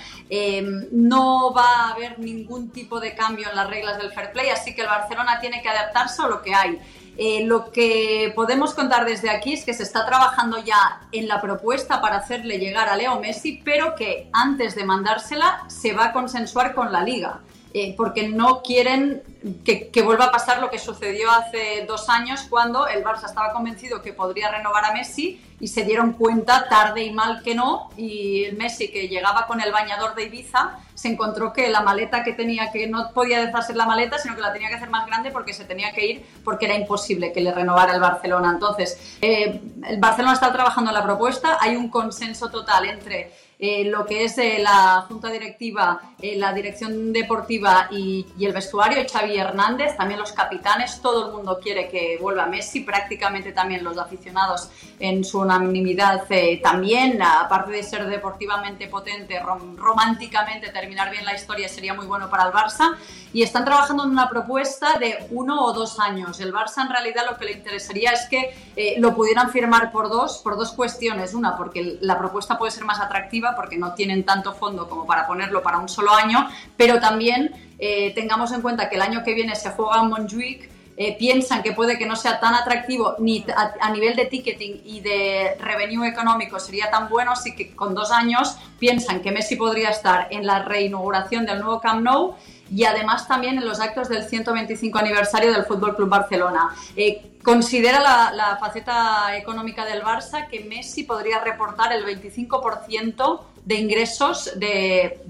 no 0.91 1.53
va 1.53 1.87
a 1.87 1.89
haber 1.93 2.19
ningún 2.19 2.69
tipo 2.69 2.99
de 2.99 3.15
cambio 3.15 3.49
en 3.49 3.55
las 3.55 3.67
reglas 3.67 3.97
del 3.97 4.11
fair 4.11 4.31
play, 4.31 4.49
así 4.49 4.75
que 4.75 4.81
el 4.81 4.87
Barcelona 4.87 5.39
tiene 5.39 5.63
que 5.63 5.69
adaptarse 5.69 6.21
a 6.21 6.27
lo 6.27 6.43
que 6.43 6.53
hay. 6.53 6.79
Eh, 7.17 7.45
lo 7.45 7.71
que 7.71 8.31
podemos 8.35 8.73
contar 8.73 9.05
desde 9.05 9.29
aquí 9.29 9.53
es 9.53 9.63
que 9.63 9.73
se 9.73 9.83
está 9.83 10.05
trabajando 10.05 10.63
ya 10.63 11.01
en 11.11 11.27
la 11.27 11.41
propuesta 11.41 12.01
para 12.01 12.17
hacerle 12.17 12.57
llegar 12.57 12.89
a 12.89 12.95
Leo 12.95 13.19
Messi, 13.19 13.61
pero 13.63 13.95
que 13.95 14.29
antes 14.33 14.75
de 14.75 14.83
mandársela 14.83 15.63
se 15.67 15.93
va 15.93 16.05
a 16.05 16.13
consensuar 16.13 16.73
con 16.73 16.91
la 16.91 17.03
liga. 17.03 17.39
Eh, 17.75 17.95
porque 17.97 18.29
no 18.29 18.61
quieren 18.61 19.23
que, 19.65 20.01
vuelva 20.03 20.25
a 20.25 20.31
pasar 20.31 20.61
lo 20.61 20.69
que 20.69 20.77
sucedió 20.77 21.31
hace 21.31 21.85
dos 21.87 22.07
años 22.07 22.45
cuando 22.47 22.85
el 22.85 23.03
Barça 23.03 23.25
estaba 23.25 23.51
convencido 23.51 24.03
que 24.03 24.13
podría 24.13 24.51
renovar 24.51 24.85
a 24.85 24.93
Messi 24.93 25.41
y 25.59 25.67
se 25.69 25.83
dieron 25.83 26.13
cuenta 26.13 26.69
tarde 26.69 27.03
y 27.03 27.11
mal 27.11 27.41
que 27.41 27.55
no 27.55 27.89
y 27.97 28.43
el 28.43 28.57
Messi 28.57 28.89
que 28.89 29.07
llegaba 29.07 29.47
con 29.47 29.59
el 29.59 29.71
bañador 29.71 30.13
de 30.13 30.25
Ibiza 30.25 30.77
se 30.93 31.07
encontró 31.07 31.51
que 31.51 31.69
la 31.69 31.81
maleta 31.81 32.23
que 32.23 32.33
tenía 32.33 32.71
que 32.71 32.85
no 32.85 33.11
podía 33.11 33.43
deshacer 33.43 33.75
la 33.75 33.87
maleta 33.87 34.19
sino 34.19 34.35
que 34.35 34.41
la 34.41 34.53
tenía 34.53 34.69
que 34.69 34.75
hacer 34.75 34.91
más 34.91 35.07
grande 35.07 35.31
porque 35.31 35.51
se 35.51 35.65
tenía 35.65 35.93
que 35.93 36.05
ir 36.05 36.25
porque 36.43 36.65
era 36.65 36.75
imposible 36.75 37.33
que 37.33 37.41
le 37.41 37.51
renovara 37.51 37.95
el 37.95 38.01
Barcelona. 38.01 38.51
Entonces 38.51 39.17
eh, 39.19 39.61
el 39.87 39.99
Barcelona 39.99 40.35
está 40.35 40.53
trabajando 40.53 40.91
en 40.91 40.95
la 40.95 41.03
propuesta 41.03 41.57
hay 41.59 41.75
un 41.75 41.89
consenso 41.89 42.51
total 42.51 42.85
entre 42.85 43.31
eh, 43.65 43.85
lo 43.85 44.05
que 44.05 44.25
es 44.25 44.37
eh, 44.39 44.57
la 44.59 45.05
junta 45.07 45.29
directiva, 45.29 46.01
eh, 46.21 46.35
la 46.35 46.51
dirección 46.51 47.13
deportiva 47.13 47.87
y, 47.91 48.25
el 48.41 48.51
vestuario, 48.51 49.01
Xavi 49.09 49.37
Hernández, 49.37 49.95
también 49.95 50.19
los 50.19 50.33
capitanes, 50.33 51.01
todo 51.01 51.27
el 51.27 51.33
mundo 51.33 51.61
quiere 51.63 51.87
que 51.87 52.17
vuelva 52.19 52.45
Messi, 52.45 52.81
prácticamente 52.81 53.53
también 53.53 53.81
los 53.81 53.97
aficionados 53.97 54.69
en 54.99 55.23
su 55.23 55.39
unanimidad 55.39 56.25
también, 56.61 57.21
aparte 57.21 57.71
de 57.71 57.83
ser 57.83 58.05
deportivamente 58.05 58.87
potente, 58.87 59.39
románticamente 59.77 60.69
terminar 60.69 61.09
bien 61.09 61.23
la 61.23 61.33
historia 61.33 61.69
sería 61.69 61.93
muy 61.93 62.05
bueno 62.05 62.29
para 62.29 62.47
el 62.47 62.51
Barça 62.51 62.97
y 63.31 63.43
están 63.43 63.63
trabajando 63.63 64.03
en 64.03 64.09
una 64.09 64.29
propuesta 64.29 64.99
de 64.99 65.25
uno 65.31 65.63
o 65.63 65.73
dos 65.73 65.99
años. 65.99 66.39
El 66.41 66.53
Barça 66.53 66.81
en 66.83 66.89
realidad 66.89 67.23
lo 67.29 67.37
que 67.37 67.45
le 67.45 67.53
interesaría 67.53 68.11
es 68.11 68.27
que 68.29 68.97
lo 68.99 69.15
pudieran 69.15 69.51
firmar 69.51 69.91
por 69.91 70.09
dos, 70.09 70.39
por 70.39 70.57
dos 70.57 70.71
cuestiones. 70.73 71.33
Una, 71.33 71.55
porque 71.57 71.97
la 72.01 72.17
propuesta 72.17 72.57
puede 72.57 72.71
ser 72.71 72.85
más 72.85 72.99
atractiva 72.99 73.52
porque 73.55 73.77
no 73.77 73.93
tienen 73.93 74.23
tanto 74.23 74.53
fondo 74.53 74.87
como 74.87 75.05
para 75.05 75.27
ponerlo 75.27 75.61
para 75.61 75.79
un 75.79 75.89
solo 75.89 76.13
año, 76.13 76.49
pero 76.77 76.99
también 76.99 77.51
eh, 77.79 78.13
tengamos 78.13 78.51
en 78.51 78.61
cuenta 78.61 78.89
que 78.89 78.95
el 78.95 79.01
año 79.01 79.23
que 79.23 79.33
viene 79.33 79.55
se 79.55 79.71
juega 79.71 80.01
en 80.01 80.09
Montjuic, 80.09 80.69
eh, 80.95 81.17
piensan 81.17 81.63
que 81.63 81.71
puede 81.71 81.97
que 81.97 82.05
no 82.05 82.15
sea 82.15 82.39
tan 82.39 82.53
atractivo 82.53 83.15
ni 83.17 83.43
a, 83.79 83.89
nivel 83.89 84.15
de 84.15 84.25
ticketing 84.25 84.81
y 84.85 84.99
de 84.99 85.57
revenue 85.59 86.07
económico 86.07 86.59
sería 86.59 86.91
tan 86.91 87.09
bueno, 87.09 87.31
así 87.31 87.55
que 87.55 87.75
con 87.75 87.95
dos 87.95 88.11
años 88.11 88.57
piensan 88.77 89.21
que 89.21 89.31
Messi 89.31 89.55
podría 89.55 89.89
estar 89.89 90.27
en 90.29 90.45
la 90.45 90.61
reinauguración 90.63 91.47
del 91.47 91.61
nuevo 91.61 91.81
Camp 91.81 92.03
Nou 92.03 92.35
y 92.71 92.85
además 92.85 93.27
también 93.27 93.57
en 93.57 93.65
los 93.65 93.79
actos 93.79 94.07
del 94.07 94.23
125 94.23 94.99
aniversario 94.99 95.51
del 95.51 95.65
Fútbol 95.65 95.95
Club 95.95 96.09
Barcelona. 96.09 96.75
Eh, 96.95 97.32
considera 97.43 97.99
la, 97.99 98.57
faceta 98.59 99.35
económica 99.37 99.85
del 99.85 100.01
Barça 100.01 100.47
que 100.47 100.61
Messi 100.61 101.03
podría 101.03 101.39
reportar 101.39 101.91
el 101.91 102.05
25% 102.05 103.41
de 103.65 103.75
ingresos 103.75 104.51
de, 104.57 105.21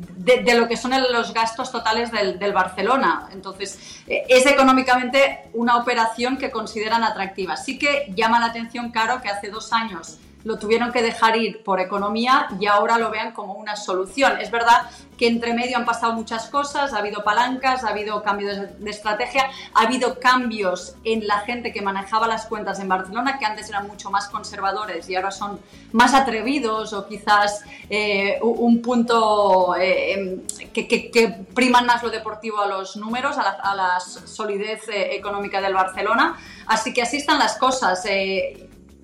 lo 0.56 0.68
que 0.68 0.78
son 0.78 0.92
los 1.12 1.34
gastos 1.34 1.72
totales 1.72 2.12
del, 2.12 2.54
Barcelona. 2.54 3.30
Entonces, 3.32 4.02
eh, 4.08 4.24
es 4.30 4.46
económicamente 4.46 5.50
una 5.54 5.78
operación 5.78 6.38
que 6.38 6.52
consideran 6.52 7.04
atractiva. 7.04 7.58
Sí 7.58 7.78
que 7.80 8.12
llama 8.16 8.40
la 8.40 8.48
atención, 8.48 8.92
Caro, 8.92 9.22
que 9.22 9.30
hace 9.30 9.50
dos 9.50 9.74
años 9.74 10.20
lo 10.44 10.58
tuvieron 10.58 10.92
que 10.92 11.02
dejar 11.02 11.38
ir 11.38 11.64
por 11.64 11.80
economía 11.80 12.48
y 12.60 12.66
ahora 12.66 12.98
lo 12.98 13.10
vean 13.10 13.32
como 13.32 13.54
una 13.54 13.76
solución. 13.76 14.40
Es 14.42 14.52
verdad 14.52 14.90
que 15.18 15.28
entre 15.28 15.54
medio 15.54 15.78
han 15.78 15.86
pasado 15.86 16.14
muchas 16.14 16.50
cosas, 16.50 16.94
ha 16.94 16.98
habido 16.98 17.24
palancas, 17.24 17.84
ha 17.84 17.90
habido 17.90 18.22
cambios 18.24 18.58
de, 18.80 18.90
estrategia, 18.90 19.50
ha 19.74 19.84
habido 19.84 20.20
cambios 20.20 20.96
en 21.04 21.28
la 21.28 21.40
gente 21.40 21.72
que 21.72 21.82
manejaba 21.82 22.28
las 22.28 22.46
cuentas 22.46 22.80
en 22.80 22.90
Barcelona, 22.90 23.38
que 23.40 23.46
antes 23.46 23.70
eran 23.70 23.88
mucho 23.88 24.10
más 24.10 24.28
conservadores 24.28 25.10
y 25.10 25.16
ahora 25.16 25.32
son 25.32 25.60
más 25.92 26.14
atrevidos 26.14 26.94
o 26.94 27.08
quizás 27.08 27.64
eh, 27.90 28.40
un 28.42 28.82
punto 28.82 29.76
eh, 29.76 30.14
em, 30.14 30.42
que, 30.74 31.46
priman 31.54 31.86
más 31.86 32.04
lo 32.04 32.10
deportivo 32.10 32.60
a 32.60 32.68
los 32.68 32.96
números, 32.98 33.38
a 33.38 33.76
la, 33.76 34.00
solidez 34.00 34.88
eh, 34.90 35.16
económica 35.16 35.62
del 35.62 35.74
Barcelona. 35.74 36.38
Así 36.66 36.94
que 36.94 37.02
así 37.02 37.18
están 37.18 37.40
las 37.40 37.58
cosas 37.58 38.06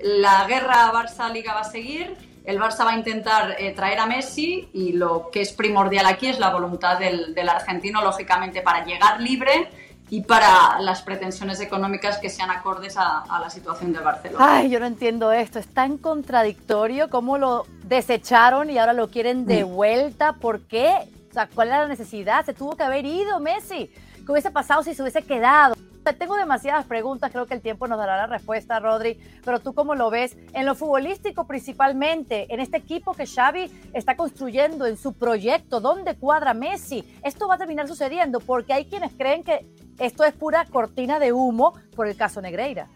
la 0.01 0.45
guerra 0.47 0.91
Barça-Liga 0.91 1.53
va 1.53 1.61
a 1.61 1.71
seguir, 1.71 2.15
el 2.45 2.59
Barça 2.59 2.85
va 2.85 2.91
a 2.91 2.97
intentar 2.97 3.55
eh, 3.59 3.73
traer 3.73 3.99
a 3.99 4.05
Messi 4.05 4.69
y 4.73 4.93
lo 4.93 5.29
que 5.31 5.41
es 5.41 5.51
primordial 5.53 6.05
aquí 6.05 6.27
es 6.27 6.39
la 6.39 6.49
voluntad 6.49 6.97
del, 6.97 7.49
argentino, 7.49 8.01
lógicamente, 8.01 8.61
para 8.61 8.85
llegar 8.85 9.21
libre 9.21 9.69
y 10.09 10.21
para 10.21 10.79
las 10.79 11.03
pretensiones 11.03 11.59
económicas 11.59 12.17
que 12.17 12.29
sean 12.29 12.49
acordes 12.49 12.95
a, 12.97 13.23
la 13.39 13.49
situación 13.49 13.93
de 13.93 13.99
Barcelona. 13.99 14.43
Ay, 14.57 14.69
yo 14.69 14.79
no 14.79 14.87
entiendo 14.87 15.31
esto, 15.31 15.59
es 15.59 15.67
tan 15.67 15.97
contradictorio 15.97 17.09
cómo 17.09 17.37
lo 17.37 17.67
desecharon 17.83 18.71
y 18.71 18.79
ahora 18.79 18.93
lo 18.93 19.09
quieren 19.09 19.45
de 19.45 19.65
mm. 19.65 19.69
vuelta, 19.69 20.33
¿por 20.33 20.61
qué? 20.61 20.91
O 21.29 21.33
sea, 21.33 21.47
¿cuál 21.47 21.67
era 21.67 21.81
la 21.81 21.87
necesidad? 21.87 22.43
Se 22.45 22.55
tuvo 22.55 22.75
que 22.75 22.81
haber 22.81 23.05
ido 23.05 23.39
Messi. 23.39 23.91
¿Qué 24.25 24.31
hubiese 24.31 24.49
pasado 24.49 24.81
si 24.81 24.95
se 24.95 25.01
hubiese 25.03 25.21
quedado? 25.21 25.75
Tengo 26.17 26.35
demasiadas 26.37 26.85
preguntas, 26.85 27.31
creo 27.31 27.45
que 27.45 27.53
el 27.53 27.61
tiempo 27.61 27.87
nos 27.87 27.97
dará 27.97 28.17
la 28.17 28.27
respuesta, 28.27 28.79
Rodri, 28.79 29.19
pero 29.45 29.59
tú 29.59 29.73
cómo 29.73 29.95
lo 29.95 30.09
ves 30.09 30.37
en 30.53 30.65
lo 30.65 30.75
futbolístico 30.75 31.45
principalmente, 31.45 32.51
en 32.53 32.59
este 32.59 32.77
equipo 32.77 33.13
que 33.13 33.27
Xavi 33.27 33.71
está 33.93 34.15
construyendo, 34.15 34.85
en 34.85 34.97
su 34.97 35.13
proyecto, 35.13 35.79
¿dónde 35.79 36.15
cuadra 36.17 36.53
Messi? 36.53 37.03
Esto 37.23 37.47
va 37.47 37.55
a 37.55 37.57
terminar 37.57 37.87
sucediendo 37.87 38.39
porque 38.39 38.73
hay 38.73 38.85
quienes 38.85 39.13
creen 39.13 39.43
que 39.43 39.67
esto 39.99 40.23
es 40.23 40.33
pura 40.33 40.65
cortina 40.65 41.19
de 41.19 41.33
humo 41.33 41.73
por 41.95 42.07
el 42.07 42.15
caso 42.15 42.41
Negreira. 42.41 42.87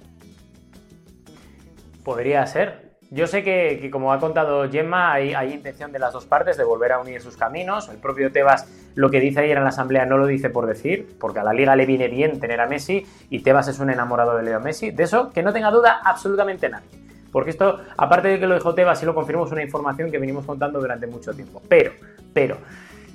Podría 2.03 2.45
ser, 2.45 2.92
yo 3.13 3.27
sé 3.27 3.43
que, 3.43 3.89
como 3.91 4.11
ha 4.11 4.19
contado 4.19 4.67
Gemma, 4.71 5.13
hay, 5.13 5.53
intención 5.53 5.91
de 5.91 5.99
las 5.99 6.13
dos 6.13 6.25
partes 6.25 6.57
de 6.57 6.63
volver 6.63 6.93
a 6.93 6.99
unir 6.99 7.21
sus 7.21 7.37
caminos. 7.37 7.87
El 7.89 7.97
propio 7.97 8.31
Tebas 8.31 8.67
lo 8.95 9.11
que 9.11 9.19
dice 9.19 9.41
ayer 9.41 9.55
en 9.55 9.63
la 9.63 9.69
asamblea 9.69 10.07
no 10.07 10.17
lo 10.17 10.25
dice 10.25 10.49
por 10.49 10.65
decir, 10.65 11.15
porque 11.19 11.39
a 11.39 11.43
la 11.43 11.53
liga 11.53 11.75
le 11.75 11.85
viene 11.85 12.07
bien 12.07 12.39
tener 12.39 12.59
a 12.59 12.65
Messi 12.65 13.05
y 13.29 13.41
Tebas 13.43 13.67
es 13.67 13.77
un 13.77 13.91
enamorado 13.91 14.35
de 14.35 14.41
Leo 14.41 14.59
Messi. 14.59 14.89
De 14.89 15.03
eso 15.03 15.29
que 15.29 15.43
no 15.43 15.53
tenga 15.53 15.69
duda 15.69 16.01
absolutamente 16.03 16.67
nadie. 16.69 16.87
Porque 17.31 17.51
esto, 17.51 17.81
aparte 17.97 18.29
de 18.29 18.39
que 18.39 18.47
lo 18.47 18.55
dijo 18.55 18.73
Tebas 18.73 19.03
y 19.03 19.05
lo 19.05 19.13
confirmó, 19.13 19.45
es 19.45 19.51
una 19.51 19.61
información 19.61 20.09
que 20.09 20.17
venimos 20.17 20.43
contando 20.43 20.79
durante 20.79 21.05
mucho 21.05 21.33
tiempo. 21.33 21.61
Pero, 21.69 21.91
pero, 22.33 22.57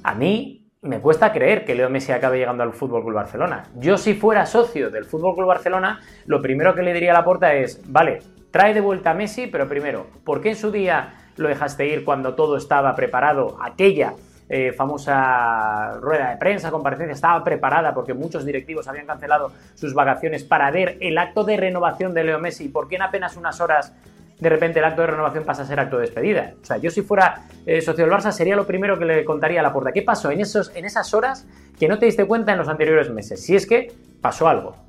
a 0.04 0.14
mí 0.14 0.70
me 0.80 1.00
cuesta 1.00 1.32
creer 1.32 1.64
que 1.64 1.74
Leo 1.74 1.90
Messi 1.90 2.12
acabe 2.12 2.38
llegando 2.38 2.62
al 2.62 2.72
Fútbol 2.72 3.02
Club 3.02 3.16
Barcelona. 3.16 3.64
Yo, 3.74 3.98
si 3.98 4.14
fuera 4.14 4.46
socio 4.46 4.90
del 4.90 5.06
Fútbol 5.06 5.34
Club 5.34 5.48
Barcelona, 5.48 5.98
lo 6.26 6.40
primero 6.40 6.76
que 6.76 6.82
le 6.82 6.92
diría 6.92 7.10
a 7.10 7.14
la 7.14 7.24
puerta 7.24 7.52
es: 7.52 7.80
vale, 7.86 8.20
trae 8.50 8.74
de 8.74 8.80
vuelta 8.80 9.10
a 9.10 9.14
Messi, 9.14 9.46
pero 9.46 9.68
primero, 9.68 10.06
¿por 10.24 10.40
qué 10.40 10.50
en 10.50 10.56
su 10.56 10.70
día 10.70 11.14
lo 11.36 11.48
dejaste 11.48 11.86
ir 11.86 12.04
cuando 12.04 12.34
todo 12.34 12.56
estaba 12.56 12.94
preparado? 12.94 13.58
Aquella 13.62 14.14
eh, 14.50 14.72
famosa 14.72 15.98
rueda 16.00 16.30
de 16.30 16.36
prensa, 16.38 16.70
comparecencia, 16.70 17.12
estaba 17.12 17.44
preparada 17.44 17.92
porque 17.92 18.14
muchos 18.14 18.46
directivos 18.46 18.88
habían 18.88 19.06
cancelado 19.06 19.52
sus 19.74 19.92
vacaciones 19.92 20.42
para 20.42 20.70
ver 20.70 20.96
el 21.00 21.18
acto 21.18 21.44
de 21.44 21.58
renovación 21.58 22.14
de 22.14 22.24
Leo 22.24 22.38
Messi. 22.38 22.68
¿Por 22.68 22.88
qué 22.88 22.96
en 22.96 23.02
apenas 23.02 23.36
unas 23.36 23.60
horas 23.60 23.92
de 24.38 24.48
repente 24.48 24.78
el 24.78 24.84
acto 24.86 25.02
de 25.02 25.08
renovación 25.08 25.44
pasa 25.44 25.62
a 25.62 25.66
ser 25.66 25.78
acto 25.80 25.96
de 25.96 26.02
despedida? 26.02 26.54
O 26.62 26.64
sea, 26.64 26.78
yo 26.78 26.90
si 26.90 27.02
fuera 27.02 27.42
eh, 27.66 27.82
socio 27.82 28.06
del 28.06 28.14
Barça 28.14 28.32
sería 28.32 28.56
lo 28.56 28.66
primero 28.66 28.98
que 28.98 29.04
le 29.04 29.24
contaría 29.24 29.60
a 29.60 29.62
la 29.62 29.72
puerta. 29.72 29.92
¿Qué 29.92 30.00
pasó 30.00 30.30
en, 30.30 30.40
esos, 30.40 30.74
en 30.74 30.86
esas 30.86 31.12
horas 31.12 31.46
que 31.78 31.86
no 31.86 31.98
te 31.98 32.06
diste 32.06 32.24
cuenta 32.24 32.52
en 32.52 32.58
los 32.58 32.68
anteriores 32.68 33.10
meses? 33.10 33.44
Si 33.44 33.54
es 33.54 33.66
que 33.66 33.92
pasó 34.22 34.48
algo. 34.48 34.87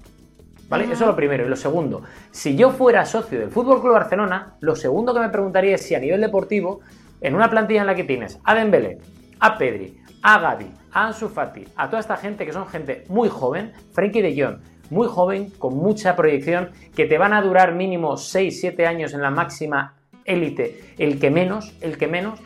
¿Vale? 0.69 0.83
Eso 0.85 0.93
es 0.93 1.01
lo 1.01 1.15
primero. 1.15 1.45
Y 1.45 1.49
lo 1.49 1.55
segundo, 1.55 2.03
si 2.31 2.55
yo 2.55 2.69
fuera 2.69 3.05
socio 3.05 3.39
del 3.39 3.49
Fútbol 3.49 3.81
Club 3.81 3.93
Barcelona, 3.93 4.55
lo 4.61 4.75
segundo 4.75 5.13
que 5.13 5.19
me 5.19 5.29
preguntaría 5.29 5.75
es 5.75 5.81
si 5.81 5.95
a 5.95 5.99
nivel 5.99 6.21
deportivo, 6.21 6.81
en 7.21 7.35
una 7.35 7.49
plantilla 7.49 7.81
en 7.81 7.87
la 7.87 7.95
que 7.95 8.03
tienes 8.03 8.39
a 8.45 8.55
Dembélé, 8.55 8.99
a 9.39 9.57
Pedri, 9.57 9.99
a 10.21 10.39
Gavi, 10.39 10.71
a 10.91 11.07
Ansu 11.07 11.27
Fati, 11.27 11.65
a 11.75 11.87
toda 11.87 11.99
esta 11.99 12.17
gente 12.17 12.45
que 12.45 12.53
son 12.53 12.67
gente 12.67 13.03
muy 13.09 13.29
joven, 13.29 13.73
Frenkie 13.91 14.21
de 14.21 14.41
Jong, 14.41 14.59
muy 14.89 15.07
joven, 15.07 15.49
con 15.57 15.75
mucha 15.75 16.15
proyección, 16.15 16.69
que 16.95 17.05
te 17.05 17.17
van 17.17 17.33
a 17.33 17.41
durar 17.41 17.73
mínimo 17.73 18.13
6-7 18.13 18.85
años 18.85 19.13
en 19.13 19.21
la 19.21 19.31
máxima 19.31 19.95
élite, 20.25 20.93
el 20.97 21.19
que 21.19 21.29
menos, 21.29 21.75
el 21.81 21.97
que 21.97 22.07
menos, 22.07 22.39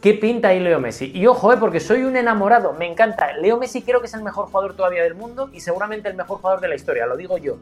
¿Qué 0.00 0.12
pinta 0.12 0.48
ahí 0.48 0.60
Leo 0.60 0.78
Messi? 0.78 1.10
Y 1.14 1.26
ojo, 1.26 1.52
eh, 1.52 1.56
porque 1.58 1.80
soy 1.80 2.02
un 2.02 2.16
enamorado, 2.16 2.74
me 2.74 2.86
encanta. 2.86 3.32
Leo 3.38 3.56
Messi 3.56 3.80
creo 3.82 4.00
que 4.00 4.06
es 4.06 4.14
el 4.14 4.22
mejor 4.22 4.46
jugador 4.46 4.76
todavía 4.76 5.02
del 5.02 5.14
mundo 5.14 5.48
y 5.52 5.60
seguramente 5.60 6.08
el 6.08 6.14
mejor 6.14 6.38
jugador 6.38 6.60
de 6.60 6.68
la 6.68 6.74
historia, 6.74 7.06
lo 7.06 7.16
digo 7.16 7.38
yo. 7.38 7.56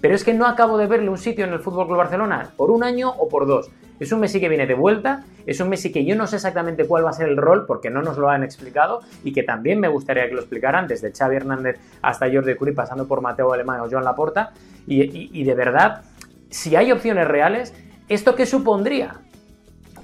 Pero 0.00 0.14
es 0.14 0.22
que 0.22 0.34
no 0.34 0.46
acabo 0.46 0.76
de 0.76 0.86
verle 0.86 1.08
un 1.08 1.18
sitio 1.18 1.44
en 1.44 1.52
el 1.52 1.60
Fútbol 1.60 1.86
Club 1.86 1.96
Barcelona, 1.96 2.50
por 2.56 2.70
un 2.70 2.84
año 2.84 3.10
o 3.10 3.28
por 3.28 3.46
dos. 3.46 3.70
Es 3.98 4.12
un 4.12 4.20
Messi 4.20 4.38
que 4.38 4.48
viene 4.48 4.66
de 4.66 4.74
vuelta, 4.74 5.24
es 5.46 5.58
un 5.60 5.70
Messi 5.70 5.90
que 5.90 6.04
yo 6.04 6.14
no 6.14 6.26
sé 6.26 6.36
exactamente 6.36 6.86
cuál 6.86 7.04
va 7.04 7.10
a 7.10 7.14
ser 7.14 7.28
el 7.28 7.36
rol 7.38 7.64
porque 7.66 7.90
no 7.90 8.02
nos 8.02 8.18
lo 8.18 8.28
han 8.28 8.44
explicado 8.44 9.00
y 9.24 9.32
que 9.32 9.42
también 9.42 9.80
me 9.80 9.88
gustaría 9.88 10.28
que 10.28 10.34
lo 10.34 10.40
explicaran 10.40 10.86
desde 10.86 11.10
Xavi 11.10 11.36
Hernández 11.36 11.80
hasta 12.02 12.30
Jordi 12.30 12.54
Curi 12.54 12.72
pasando 12.72 13.08
por 13.08 13.22
Mateo 13.22 13.52
Alemán 13.52 13.80
o 13.80 13.90
Joan 13.90 14.04
Laporta 14.04 14.52
y 14.86 15.44
de 15.44 15.54
verdad, 15.54 16.02
si 16.48 16.76
hay 16.76 16.92
opciones 16.92 17.26
reales, 17.26 17.74
¿esto 18.08 18.36
qué 18.36 18.46
supondría? 18.46 19.20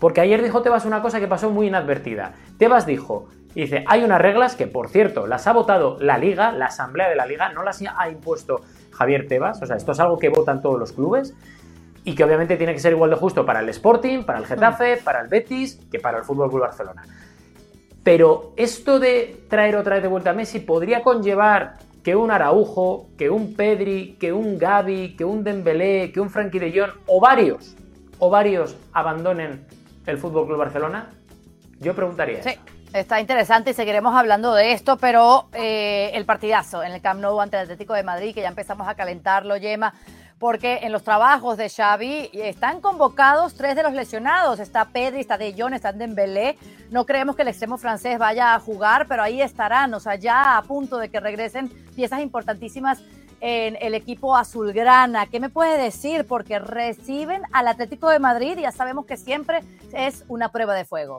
Porque 0.05 0.21
ayer 0.21 0.43
dijo 0.43 0.61
Tebas 0.61 0.85
una 0.85 1.01
cosa 1.01 1.19
que 1.19 1.27
pasó 1.27 1.49
muy 1.49 1.69
inadvertida. 1.69 2.35
Tebas 2.59 2.85
dijo, 2.85 3.27
dice, 3.55 3.85
hay 3.87 4.05
unas 4.05 4.21
reglas 4.21 4.55
que, 4.55 4.67
por 4.67 4.90
cierto, 4.90 5.27
las 5.27 5.47
ha 5.47 5.55
votado 5.55 5.97
la 5.99 6.19
liga, 6.19 6.53
la 6.53 6.67
asamblea 6.67 7.09
de 7.09 7.17
la 7.17 7.25
liga, 7.25 7.55
no 7.55 7.62
las 7.62 7.81
ha 7.81 8.11
impuesto 8.11 8.61
Javier 8.93 9.27
Tebas, 9.29 9.62
o 9.62 9.67
sea, 9.67 9.77
esto 9.77 9.93
es 9.93 10.01
algo 10.01 10.19
que 10.19 10.29
votan 10.29 10.61
todos 10.61 10.79
los 10.79 10.93
clubes 10.93 11.33
y 12.05 12.14
que 12.14 12.23
obviamente 12.23 12.59
tiene 12.59 12.75
que 12.75 12.81
ser 12.81 12.93
igual 12.93 13.09
de 13.09 13.17
justo 13.17 13.47
para 13.47 13.61
el 13.61 13.69
Sporting, 13.71 14.25
para 14.25 14.40
el 14.40 14.45
Getafe, 14.45 14.97
mm. 14.97 15.05
para 15.05 15.23
el 15.23 15.29
Betis, 15.29 15.81
que 15.90 15.99
para 15.99 16.19
el 16.19 16.25
Fútbol 16.25 16.51
Club 16.51 16.61
Barcelona. 16.61 17.03
Pero 18.03 18.53
esto 18.59 19.01
de 19.01 19.47
traer 19.49 19.75
otra 19.75 19.95
vez 19.95 20.03
de 20.03 20.11
vuelta 20.11 20.33
a 20.33 20.35
Messi 20.35 20.61
podría 20.61 21.03
conllevar 21.03 21.79
que 22.03 22.14
un 22.14 22.31
Araujo, 22.31 23.07
que 23.17 23.31
un 23.31 23.55
Pedri, 23.55 24.19
que 24.21 24.35
un 24.35 24.59
Gavi, 24.59 25.17
que 25.17 25.25
un 25.25 25.43
Dembélé, 25.43 26.12
que 26.12 26.21
un 26.21 26.29
Frankie 26.29 26.59
de 26.59 26.79
Jong 26.79 26.90
o 27.07 27.23
varios, 27.23 27.75
o 28.19 28.29
varios 28.29 28.77
abandonen 28.93 29.64
el 30.07 30.19
Fútbol 30.19 30.47
Club 30.47 30.59
Barcelona? 30.59 31.11
Yo 31.81 31.95
preguntaría. 31.95 32.43
Sí. 32.43 32.59
Está 32.95 33.21
interesante 33.21 33.71
y 33.71 33.75
seguiremos 33.75 34.14
hablando 34.14 34.55
de 34.55 34.71
esto, 34.71 34.97
pero 34.99 35.49
eh, 35.53 36.12
el 36.14 36.25
partidazo 36.25 36.81
en 36.85 36.93
el 36.93 37.01
Camp 37.01 37.21
Nou 37.21 37.40
ante 37.40 37.57
el 37.57 37.64
Atlético 37.64 37.93
de 37.93 38.05
Madrid, 38.05 38.33
que 38.33 38.40
ya 38.40 38.47
empezamos 38.47 38.87
a 38.87 38.95
calentarlo, 38.95 39.57
Yema, 39.57 39.95
porque 40.38 40.79
en 40.83 40.93
los 40.93 41.03
trabajos 41.03 41.57
de 41.57 41.69
Xavi 41.69 42.31
están 42.35 42.81
convocados 42.81 43.55
tres 43.55 43.75
de 43.75 43.83
los 43.83 43.95
lesionados. 43.95 44.61
Está 44.61 44.85
Pedri, 44.85 45.19
está 45.19 45.37
De 45.37 45.53
Jong, 45.59 45.75
está 45.75 45.93
Dembélé. 45.93 46.57
No 46.90 47.05
creemos 47.05 47.35
que 47.35 47.43
el 47.43 47.49
extremo 47.49 47.79
francés 47.79 48.17
vaya 48.17 48.55
a 48.55 48.61
jugar, 48.61 49.07
pero 49.09 49.25
ahí 49.25 49.43
estarán, 49.43 49.93
o 49.95 49.99
sea, 49.99 50.14
ya 50.14 50.57
a 50.57 50.62
punto 50.62 50.99
de 50.99 51.09
que 51.09 51.19
regresen 51.19 51.71
piezas 51.97 52.21
importantísimas 52.21 53.03
en 53.46 53.76
el 53.78 53.94
equipo 53.94 54.35
azulgrana. 54.35 55.26
¿Qué 55.26 55.38
me 55.38 55.50
puede 55.50 55.76
decir? 55.76 56.26
Porque 56.26 56.59
reciben 56.59 57.42
al 57.52 57.68
Atlético 57.68 58.09
de 58.09 58.18
Madrid 58.18 58.57
y 58.57 58.62
ya 58.62 58.72
sabemos 58.72 59.04
que 59.04 59.18
siempre 59.18 59.61
es 59.92 60.24
una 60.28 60.48
prueba 60.48 60.74
de 60.74 60.87
fuego. 60.87 61.18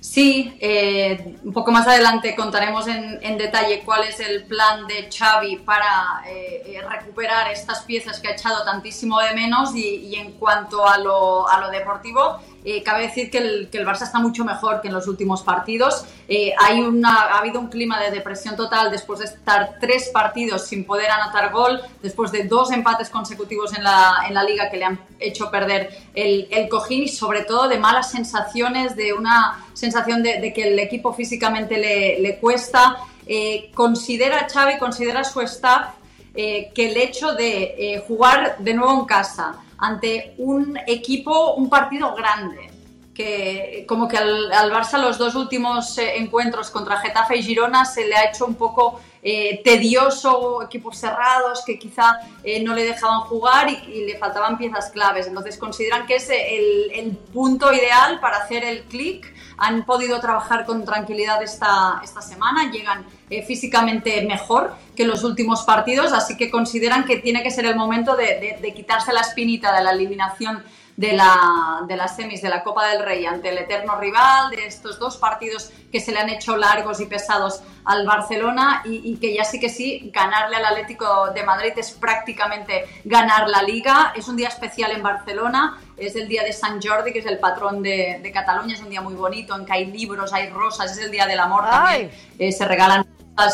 Sí, 0.00 0.56
eh, 0.60 1.36
un 1.42 1.52
poco 1.52 1.72
más 1.72 1.88
adelante 1.88 2.36
contaremos 2.36 2.86
en, 2.86 3.36
detalle 3.36 3.82
cuál 3.84 4.04
es 4.04 4.20
el 4.20 4.44
plan 4.44 4.86
de 4.86 5.10
Xavi 5.10 5.56
para 5.56 6.22
eh, 6.24 6.62
eh, 6.64 6.82
recuperar 6.88 7.50
estas 7.50 7.82
piezas 7.82 8.20
que 8.20 8.28
ha 8.28 8.30
echado 8.30 8.64
tantísimo 8.64 9.18
de 9.18 9.34
menos 9.34 9.74
y, 9.74 10.14
en 10.14 10.32
cuanto 10.34 10.86
a 10.86 10.98
lo, 10.98 11.48
a 11.48 11.60
lo 11.60 11.70
deportivo, 11.70 12.38
eh, 12.68 12.82
cabe 12.82 13.02
decir 13.06 13.30
que 13.30 13.38
el, 13.38 13.68
que 13.70 13.78
el, 13.78 13.86
Barça 13.86 14.02
está 14.02 14.18
mucho 14.18 14.44
mejor 14.44 14.80
que 14.80 14.88
en 14.88 14.94
los 14.94 15.06
últimos 15.06 15.44
partidos. 15.44 16.04
Eh, 16.26 16.52
hay 16.58 16.80
una, 16.80 17.14
ha 17.14 17.38
habido 17.38 17.60
un 17.60 17.68
clima 17.68 18.00
de 18.00 18.10
depresión 18.10 18.56
total 18.56 18.90
después 18.90 19.20
de 19.20 19.26
estar 19.26 19.76
tres 19.80 20.10
partidos 20.12 20.66
sin 20.66 20.84
poder 20.84 21.08
anotar 21.08 21.52
gol, 21.52 21.80
después 22.02 22.32
de 22.32 22.42
dos 22.42 22.72
empates 22.72 23.08
consecutivos 23.08 23.72
en 23.78 23.84
la, 23.84 24.24
en 24.26 24.34
la 24.34 24.42
liga 24.42 24.68
que 24.68 24.78
le 24.78 24.84
han 24.84 24.98
hecho 25.20 25.48
perder 25.48 25.96
el, 26.12 26.48
cojín 26.68 27.04
y 27.04 27.08
sobre 27.08 27.42
todo 27.42 27.68
de 27.68 27.78
malas 27.78 28.10
sensaciones, 28.10 28.96
de 28.96 29.12
una 29.12 29.64
sensación 29.72 30.24
de, 30.24 30.52
que 30.52 30.66
el 30.66 30.78
equipo 30.80 31.14
físicamente 31.14 31.78
le, 31.78 32.18
le 32.18 32.38
cuesta. 32.38 32.96
Eh, 33.28 33.70
considera 33.74 34.48
Xavi, 34.52 34.78
considera 34.78 35.22
su 35.22 35.40
staff 35.42 35.94
que 36.34 36.72
el 36.76 36.96
hecho 36.96 37.32
de 37.32 38.04
jugar 38.06 38.58
de 38.58 38.74
nuevo 38.74 39.00
en 39.00 39.06
casa, 39.06 39.62
ante 39.78 40.34
un 40.38 40.78
equipo, 40.86 41.54
un 41.54 41.68
partido 41.68 42.14
grande, 42.14 42.70
que 43.16 43.84
como 43.88 44.06
que 44.06 44.18
al, 44.18 44.70
Barça 44.70 44.98
los 44.98 45.16
dos 45.16 45.34
últimos 45.34 45.96
eh, 45.96 46.18
encuentros 46.18 46.70
contra 46.70 46.98
Getafe 46.98 47.38
y 47.38 47.42
Girona 47.42 47.84
se 47.84 48.06
le 48.06 48.14
ha 48.14 48.28
hecho 48.28 48.44
un 48.44 48.54
poco 48.54 49.00
eh, 49.22 49.62
tedioso, 49.64 50.62
equipos 50.62 50.98
cerrados 50.98 51.64
que 51.64 51.78
quizá 51.78 52.18
eh, 52.44 52.62
no 52.62 52.74
le 52.74 52.84
dejaban 52.84 53.20
jugar 53.20 53.68
y, 53.70 54.04
le 54.04 54.18
faltaban 54.18 54.58
piezas 54.58 54.90
claves. 54.90 55.26
Entonces 55.26 55.56
consideran 55.56 56.06
que 56.06 56.16
es 56.16 56.28
el, 56.28 56.92
el 56.92 57.16
punto 57.16 57.72
ideal 57.72 58.20
para 58.20 58.36
hacer 58.36 58.62
el 58.62 58.82
clic. 58.84 59.34
Han 59.58 59.84
podido 59.84 60.20
trabajar 60.20 60.66
con 60.66 60.84
tranquilidad 60.84 61.42
esta, 61.42 62.00
esta 62.04 62.20
semana, 62.20 62.70
llegan 62.70 63.04
físicamente 63.46 64.22
mejor 64.26 64.74
que 64.94 65.04
los 65.04 65.24
últimos 65.24 65.62
partidos, 65.62 66.12
así 66.12 66.36
que 66.36 66.50
consideran 66.50 67.04
que 67.04 67.16
tiene 67.16 67.42
que 67.42 67.50
ser 67.50 67.66
el 67.66 67.76
momento 67.76 68.16
de, 68.16 68.58
de 68.60 68.74
quitarse 68.74 69.12
la 69.12 69.20
espinita 69.20 69.74
de 69.74 69.82
la 69.82 69.90
eliminación 69.90 70.62
de, 70.96 71.12
la, 71.12 71.82
de 71.86 71.96
las 71.96 72.16
semis 72.16 72.40
de 72.40 72.48
la 72.48 72.62
Copa 72.62 72.88
del 72.88 73.04
Rey 73.04 73.26
ante 73.26 73.50
el 73.50 73.58
eterno 73.58 73.98
rival, 73.98 74.50
de 74.50 74.66
estos 74.66 74.98
dos 74.98 75.16
partidos 75.18 75.70
que 75.92 76.00
se 76.00 76.12
le 76.12 76.20
han 76.20 76.30
hecho 76.30 76.56
largos 76.56 77.00
y 77.00 77.06
pesados 77.06 77.60
al 77.84 78.06
Barcelona 78.06 78.82
y, 78.84 79.16
que 79.16 79.34
ya 79.34 79.44
sí 79.44 79.60
que 79.60 79.68
sí, 79.68 80.10
ganarle 80.12 80.56
al 80.56 80.64
Atlético 80.64 81.30
de 81.32 81.42
Madrid 81.44 81.72
es 81.76 81.92
prácticamente 81.92 82.84
ganar 83.04 83.48
la 83.48 83.62
liga. 83.62 84.12
Es 84.16 84.28
un 84.28 84.36
día 84.36 84.48
especial 84.48 84.90
en 84.90 85.02
Barcelona, 85.02 85.78
es 85.96 86.16
el 86.16 86.28
día 86.28 86.42
de 86.42 86.52
San 86.52 86.80
Jordi, 86.82 87.12
que 87.12 87.20
es 87.20 87.26
el 87.26 87.38
patrón 87.38 87.82
de, 87.82 88.20
de 88.22 88.32
Cataluña, 88.32 88.74
es 88.74 88.80
un 88.80 88.90
día 88.90 89.00
muy 89.00 89.14
bonito 89.14 89.54
en 89.56 89.64
que 89.64 89.72
hay 89.72 89.86
libros, 89.86 90.32
hay 90.32 90.48
rosas, 90.50 90.92
es 90.92 90.98
el 90.98 91.10
día 91.10 91.26
del 91.26 91.38
amor 91.38 91.64
también, 91.70 92.10
eh, 92.38 92.52
se 92.52 92.64
regalan 92.64 93.06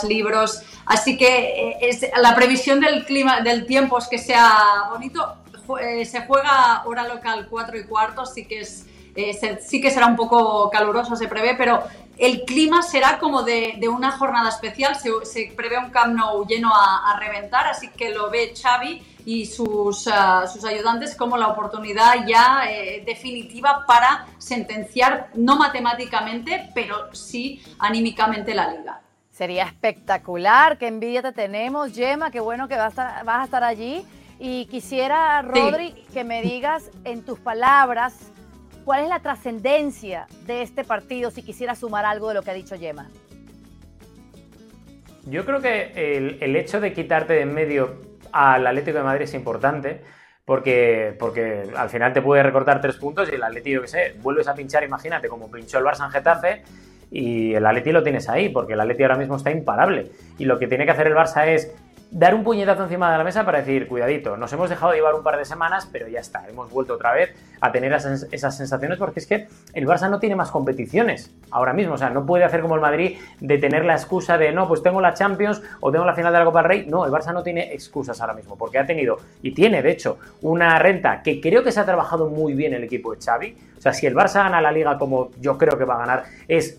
libros, 0.09 0.62
así 0.87 1.16
que 1.16 1.70
eh, 1.70 1.78
es, 1.81 2.07
la 2.20 2.35
previsión 2.35 2.81
del 2.81 3.05
clima, 3.05 3.40
del 3.40 3.66
tiempo 3.66 3.98
es 3.98 4.07
que 4.07 4.18
sea 4.18 4.85
bonito, 4.90 5.41
eh, 5.78 6.04
se 6.04 6.22
juega 6.26 6.82
hora 6.87 7.06
local 7.06 7.46
4 7.48 7.78
y 7.78 7.85
cuarto, 7.85 8.26
sí 8.26 8.46
que, 8.46 8.61
es, 8.61 8.87
eh, 9.14 9.58
sí 9.61 9.80
que 9.80 9.90
será 9.90 10.06
un 10.06 10.16
poco 10.16 10.70
caluroso, 10.70 11.16
se 11.16 11.28
prevé, 11.28 11.54
pero 11.54 11.82
el 12.18 12.44
clima 12.44 12.82
será 12.82 13.18
como 13.18 13.42
de, 13.42 13.78
una 13.88 14.12
jornada 14.12 14.48
especial, 14.48 14.96
se, 14.96 15.52
prevé 15.56 15.78
un 15.78 15.90
Camp 15.90 16.14
Nou 16.14 16.46
lleno 16.46 16.70
a, 16.74 17.18
reventar, 17.18 17.66
así 17.66 17.88
que 17.88 18.11
lo 18.11 18.30
ve 18.30 18.54
Xavi 18.54 19.02
y 19.24 19.46
sus, 19.46 20.08
ah, 20.08 20.46
sus 20.46 20.64
ayudantes 20.64 21.16
como 21.16 21.37
la 21.37 21.48
oportunidad 21.48 22.26
ya 22.26 22.64
eh, 22.68 23.02
definitiva 23.06 23.85
para 23.87 24.26
sentenciar, 24.38 25.30
no 25.35 25.56
matemáticamente, 25.56 26.70
pero 26.74 27.14
sí 27.14 27.62
anímicamente 27.78 28.54
la 28.54 28.72
liga. 28.72 29.00
Sería 29.30 29.64
espectacular, 29.64 30.76
qué 30.76 30.88
envidia 30.88 31.22
te 31.22 31.32
tenemos, 31.32 31.92
Gemma, 31.92 32.30
qué 32.30 32.40
bueno 32.40 32.68
que 32.68 32.76
vas 32.76 32.98
a 32.98 33.22
vas 33.24 33.40
a 33.40 33.44
estar 33.44 33.64
allí. 33.64 34.04
Y 34.44 34.66
quisiera, 34.66 35.40
Rodri, 35.42 35.94
que 36.12 36.24
me 36.24 36.42
digas 36.42 36.90
en 37.05 37.24
tus 37.24 37.38
palabras 37.38 38.33
cuál 38.85 39.05
es 39.05 39.09
la 39.09 39.20
trascendencia 39.20 40.26
de 40.48 40.62
este 40.62 40.83
partido, 40.83 41.31
si 41.31 41.44
quisiera 41.44 41.76
sumar 41.76 42.05
algo 42.05 42.26
de 42.26 42.35
lo 42.35 42.42
que 42.42 42.50
ha 42.50 42.55
dicho 42.55 42.74
Yema. 42.74 43.09
Yo 45.26 45.44
creo 45.44 45.61
que 45.61 46.16
el, 46.40 46.57
hecho 46.57 46.81
de 46.81 46.92
quitarte 46.92 47.35
de 47.35 47.42
en 47.42 47.55
medio 47.55 48.00
al 48.33 48.66
Atlético 48.66 48.98
de 48.98 49.05
Madrid 49.05 49.22
es 49.26 49.35
importante. 49.35 50.00
Porque, 50.44 51.14
porque 51.20 51.70
al 51.76 51.88
final 51.88 52.12
te 52.12 52.20
puede 52.20 52.42
recortar 52.42 52.81
tres 52.81 52.96
puntos 52.96 53.28
y 53.31 53.37
el 53.37 53.44
Atlético, 53.44 53.83
que 53.83 53.87
sé, 53.87 54.16
vuelves 54.22 54.48
a 54.48 54.55
pinchar, 54.55 54.83
imagínate, 54.83 55.28
como 55.28 55.48
pinchó 55.48 55.78
el 55.78 55.85
Barça 55.85 56.05
en 56.05 56.11
Getafe, 56.11 56.64
y 57.12 57.55
el 57.55 57.64
Atleti 57.64 57.92
lo 57.92 58.02
tienes 58.02 58.28
ahí, 58.28 58.48
porque 58.48 58.72
el 58.72 58.81
Atleti 58.81 59.05
ahora 59.05 59.18
mismo 59.18 59.37
está 59.37 59.52
imparable. 59.52 60.11
Y 60.38 60.46
lo 60.46 60.59
que 60.59 60.66
tiene 60.66 60.85
que 60.85 60.90
hacer 60.90 61.07
el 61.07 61.14
Barça 61.14 61.46
es 61.46 61.72
dar 62.12 62.35
un 62.35 62.44
puñetazo 62.44 62.85
encima 62.85 63.11
de 63.11 63.16
la 63.16 63.25
mesa 63.25 63.44
para 63.44 63.59
decir, 63.59 63.88
cuidadito, 63.88 64.37
nos 64.37 64.53
hemos 64.53 64.68
dejado 64.68 64.92
llevar 64.92 65.14
un 65.14 65.22
par 65.22 65.38
de 65.38 65.46
semanas, 65.46 65.88
pero 65.90 66.07
ya 66.09 66.20
está, 66.20 66.46
hemos 66.46 66.70
vuelto 66.70 66.94
otra 66.94 67.12
vez 67.14 67.35
a 67.61 67.72
tener 67.72 67.90
esas 67.92 68.57
sensaciones 68.57 68.98
porque 68.98 69.20
es 69.20 69.27
que 69.27 69.48
el 69.72 69.87
Barça 69.87 70.11
no 70.11 70.20
tiene 70.20 70.37
más 70.37 70.51
competiciones 70.51 71.35
ahora 71.51 71.72
mismo, 71.72 71.94
o 71.94 71.98
sea, 71.98 72.11
no 72.11 72.27
puede 72.27 72.44
hacer 72.44 72.61
como 72.61 72.75
el 72.75 72.83
Madrid 72.83 73.16
de 73.40 73.57
tener 73.57 73.87
la 73.87 73.94
excusa 73.94 74.37
de, 74.37 74.53
no, 74.53 74.68
pues 74.68 74.83
tengo 74.83 75.01
la 75.01 75.14
Champions 75.14 75.62
o 75.81 75.90
tengo 75.90 76.05
la 76.05 76.14
final 76.14 76.35
de 76.35 76.38
la 76.38 76.44
Copa 76.44 76.62
Rey, 76.62 76.85
no, 76.87 77.07
el 77.07 77.11
Barça 77.11 77.33
no 77.33 77.42
tiene 77.42 77.72
excusas 77.72 78.20
ahora 78.20 78.35
mismo 78.35 78.57
porque 78.57 78.79
ha 78.79 78.85
tenido 78.85 79.16
y 79.40 79.55
tiene, 79.55 79.81
de 79.83 79.90
hecho, 79.90 80.18
una 80.42 80.79
renta 80.79 81.22
que 81.22 81.40
creo 81.40 81.64
que 81.64 81.72
se 81.72 81.81
ha 81.81 81.87
trabajado 81.87 82.29
muy 82.29 82.53
bien 82.53 82.75
el 82.75 82.85
equipo 82.85 83.14
de 83.14 83.22
Xavi, 83.25 83.57
o 83.79 83.81
sea, 83.81 83.94
si 83.94 84.07
el 84.07 84.14
Barça 84.14 84.44
gana 84.44 84.61
la 84.61 84.70
liga 84.70 84.98
como 84.98 85.31
yo 85.40 85.57
creo 85.57 85.79
que 85.79 85.87
va 85.87 85.94
a 85.94 85.98
ganar, 85.98 86.25
es 86.46 86.79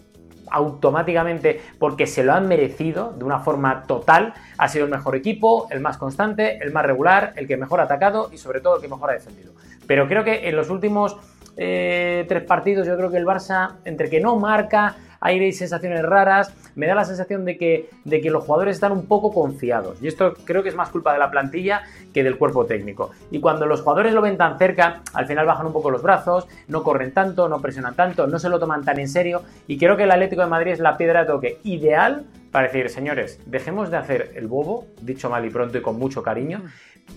automáticamente 0.53 1.59
porque 1.79 2.07
se 2.07 2.23
lo 2.23 2.33
han 2.33 2.47
merecido 2.47 3.11
de 3.17 3.25
una 3.25 3.39
forma 3.39 3.83
total. 3.83 4.33
Ha 4.57 4.69
sido 4.69 4.85
el 4.85 4.91
mejor 4.91 5.15
equipo, 5.15 5.67
el 5.71 5.81
más 5.81 5.97
constante, 5.97 6.59
el 6.61 6.71
más 6.71 6.85
regular, 6.85 7.33
el 7.35 7.47
que 7.47 7.57
mejor 7.57 7.81
ha 7.81 7.83
atacado 7.83 8.29
y 8.31 8.37
sobre 8.37 8.61
todo 8.61 8.77
el 8.77 8.81
que 8.81 8.87
mejor 8.87 9.09
ha 9.09 9.13
defendido. 9.13 9.53
Pero 9.87 10.07
creo 10.07 10.23
que 10.23 10.47
en 10.47 10.55
los 10.55 10.69
últimos 10.69 11.17
eh, 11.57 12.25
tres 12.27 12.43
partidos 12.43 12.87
yo 12.87 12.95
creo 12.95 13.11
que 13.11 13.17
el 13.17 13.25
Barça, 13.25 13.75
entre 13.83 14.09
que 14.09 14.19
no 14.19 14.37
marca, 14.37 14.95
hay 15.23 15.53
sensaciones 15.53 16.03
raras, 16.03 16.53
me 16.75 16.85
da 16.85 16.95
la 16.95 17.05
sensación 17.05 17.45
de 17.45 17.57
que, 17.57 17.89
de 18.03 18.19
que 18.19 18.29
los 18.29 18.43
jugadores 18.43 18.75
están 18.75 18.91
un 18.91 19.05
poco 19.05 19.31
confiados. 19.31 20.01
Y 20.01 20.07
esto 20.07 20.33
creo 20.43 20.63
que 20.63 20.69
es 20.69 20.75
más 20.75 20.89
culpa 20.89 21.13
de 21.13 21.19
la 21.19 21.31
plantilla 21.31 21.83
que 22.13 22.25
del 22.25 22.37
cuerpo 22.37 22.65
técnico. 22.65 23.11
Y 23.31 23.39
cuando 23.39 23.65
los 23.65 23.81
jugadores 23.81 24.13
lo 24.13 24.21
ven 24.21 24.37
tan 24.37 24.57
cerca, 24.57 25.01
al 25.13 25.25
final 25.25 25.45
bajan 25.45 25.65
un 25.65 25.73
poco 25.73 25.91
los 25.91 26.03
brazos, 26.03 26.45
no 26.67 26.83
corren 26.83 27.13
tanto, 27.13 27.47
no 27.47 27.61
presionan 27.61 27.95
tanto, 27.95 28.27
no 28.27 28.37
se 28.37 28.49
lo 28.49 28.59
toman 28.59 28.83
tan 28.83 28.99
en 28.99 29.07
serio. 29.07 29.43
Y 29.65 29.77
creo 29.77 29.95
que 29.95 30.03
el 30.03 30.11
Atlético 30.11 30.41
de 30.41 30.49
Madrid 30.49 30.73
es 30.73 30.79
la 30.79 30.97
piedra 30.97 31.21
de 31.21 31.27
toque 31.27 31.59
ideal 31.63 32.25
para 32.51 32.67
decir, 32.67 32.89
señores, 32.89 33.39
dejemos 33.47 33.89
de 33.89 33.97
hacer 33.97 34.31
el 34.35 34.47
bobo, 34.47 34.85
dicho 35.01 35.27
mal 35.29 35.43
y 35.43 35.49
pronto 35.49 35.77
y 35.77 35.81
con 35.81 35.97
mucho 35.97 36.21
cariño, 36.21 36.61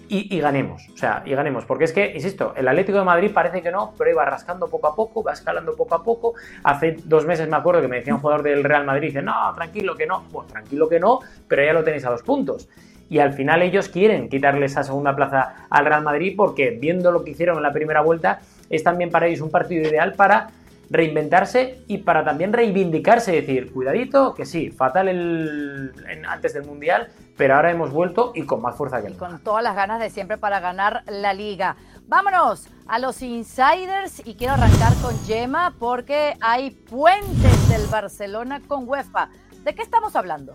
y, 0.09 0.41
ganemos. 0.41 0.89
O 0.93 0.97
sea, 0.97 1.23
y 1.25 1.35
ganemos. 1.35 1.65
Porque 1.65 1.85
es 1.85 1.93
que, 1.93 2.13
insisto, 2.15 2.55
el 2.57 2.69
Atlético 2.69 2.99
de 2.99 3.05
Madrid 3.05 3.31
parece 3.33 3.61
que 3.63 3.71
no, 3.71 3.93
pero 3.99 4.11
iba 4.11 4.25
rascando 4.25 4.69
poco 4.69 4.87
a 4.89 4.95
poco, 4.95 5.23
va 5.23 5.33
escalando 5.33 5.75
poco 5.75 5.95
a 5.95 6.03
poco. 6.03 6.35
Hace 6.63 6.97
dos 7.05 7.27
meses 7.27 7.49
me 7.49 7.57
acuerdo 7.57 7.81
que 7.81 7.89
me 7.89 7.97
decía 7.97 8.15
un 8.15 8.21
jugador 8.21 8.43
del 8.43 8.63
Real 8.63 8.85
Madrid, 8.85 9.09
dice, 9.09 9.23
no, 9.23 9.35
tranquilo 9.55 9.97
que 9.97 10.07
no. 10.07 10.25
Bueno, 10.31 10.49
tranquilo 10.49 10.89
que 10.89 11.01
no, 11.01 11.21
pero 11.49 11.65
ya 11.65 11.73
lo 11.73 11.83
tenéis 11.83 12.05
a 12.05 12.11
dos 12.11 12.23
puntos. 12.23 12.69
Y 13.09 13.19
al 13.19 13.33
final 13.33 13.63
ellos 13.63 13.89
quieren 13.89 14.29
quitarle 14.29 14.67
esa 14.67 14.83
segunda 14.83 15.15
plaza 15.15 15.67
al 15.71 15.87
Real 15.87 16.03
Madrid 16.03 16.35
porque 16.37 16.71
viendo 16.71 17.13
lo 17.13 17.23
que 17.23 17.31
hicieron 17.31 17.57
en 17.57 17.63
la 17.63 17.73
primera 17.73 18.01
vuelta, 18.01 18.41
es 18.69 18.83
también 18.83 19.11
para 19.11 19.27
ellos 19.27 19.41
un 19.41 19.51
partido 19.51 19.89
ideal 19.89 20.15
para 20.15 20.49
reinventarse 20.91 21.83
y 21.87 21.99
para 21.99 22.25
también 22.25 22.53
reivindicarse, 22.53 23.33
decir, 23.33 23.73
cuidadito, 23.73 24.35
que 24.35 24.47
sí, 24.47 24.71
fatal 24.71 25.09
el, 25.09 25.93
antes 26.29 26.55
del 26.55 26.65
Mundial, 26.65 27.09
pero 27.37 27.57
ahora 27.57 27.71
hemos 27.71 27.93
vuelto 27.93 28.33
y 28.35 28.43
con 28.43 28.63
más 28.63 28.77
fuerza 28.77 29.03
que 29.03 29.11
nunca. 29.11 29.27
Con 29.27 29.39
todas 29.41 29.63
las 29.63 29.75
ganas 29.75 30.01
de 30.01 30.11
siempre 30.11 30.39
para 30.39 30.61
ganar 30.61 31.03
la 31.07 31.33
liga. 31.35 31.77
Vámonos 32.07 32.69
a 32.87 32.99
los 32.99 33.21
insiders 33.23 34.23
y 34.25 34.35
quiero 34.35 34.55
arrancar 34.55 34.95
con 35.03 35.19
Yema 35.25 35.75
porque 35.79 36.37
hay 36.41 36.71
puentes 36.71 37.69
del 37.69 37.87
Barcelona 37.89 38.61
con 38.67 38.89
UEFA. 38.89 39.29
¿De 39.65 39.75
qué 39.75 39.83
estamos 39.83 40.15
hablando? 40.15 40.55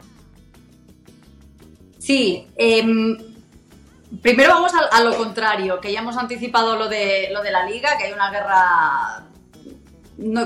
Sí, 2.00 2.48
em, 2.56 3.18
primero 4.22 4.54
vamos 4.54 4.72
a, 4.92 5.04
lo 5.04 5.16
contrario, 5.18 5.80
que 5.80 5.92
ya 5.92 6.00
hemos 6.00 6.18
anticipado 6.18 6.78
lo 6.78 6.88
de, 6.88 7.30
lo 7.32 7.44
de 7.44 7.52
la 7.52 7.66
liga, 7.66 7.98
que 7.98 8.06
hay 8.06 8.14
una 8.14 8.32
guerra 8.32 9.31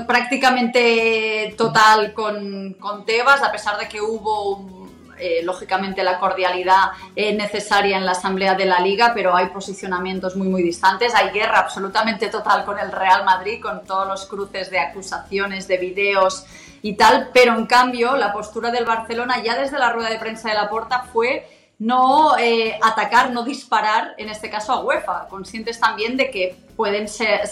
prácticamente 0.06 1.54
total 1.56 2.12
con, 2.12 2.74
con, 2.74 3.04
Tebas, 3.04 3.42
a 3.42 3.52
pesar 3.52 3.78
de 3.78 3.88
que 3.88 4.00
hubo, 4.00 4.88
eh, 5.18 5.40
lógicamente, 5.42 6.02
la 6.02 6.18
cordialidad 6.18 6.92
eh, 7.14 7.34
necesaria 7.34 7.96
en 7.96 8.06
la 8.06 8.12
asamblea 8.12 8.54
de 8.54 8.64
la 8.64 8.80
liga, 8.80 9.12
pero 9.14 9.36
hay 9.36 9.46
posicionamientos 9.46 10.36
muy, 10.36 10.48
muy 10.48 10.62
distantes. 10.62 11.14
Hay 11.14 11.30
guerra 11.30 11.58
absolutamente 11.58 12.28
total 12.28 12.64
con 12.64 12.78
el 12.78 12.92
Real 12.92 13.24
Madrid, 13.24 13.60
con 13.60 13.84
todos 13.84 14.06
los 14.06 14.26
cruces 14.26 14.70
de 14.70 14.78
acusaciones, 14.78 15.68
de 15.68 15.78
videos 15.78 16.46
y 16.82 16.94
tal, 16.94 17.30
pero 17.32 17.54
en 17.54 17.66
cambio 17.66 18.16
la 18.16 18.32
postura 18.32 18.70
del 18.70 18.84
Barcelona 18.84 19.42
ya 19.42 19.58
desde 19.58 19.78
la 19.78 19.92
rueda 19.92 20.10
de 20.10 20.18
prensa 20.18 20.48
de 20.48 20.54
la 20.54 20.68
Porta 20.68 21.02
fue 21.12 21.48
no 21.78 22.38
eh, 22.38 22.78
atacar, 22.82 23.30
no 23.32 23.42
disparar, 23.42 24.14
en 24.18 24.30
este 24.30 24.48
caso 24.48 24.72
a 24.72 24.80
UEFA, 24.80 25.26
conscientes 25.28 25.78
también 25.78 26.16
de 26.16 26.30
que 26.30 26.56
pueden 26.76 27.08
ser 27.08 27.46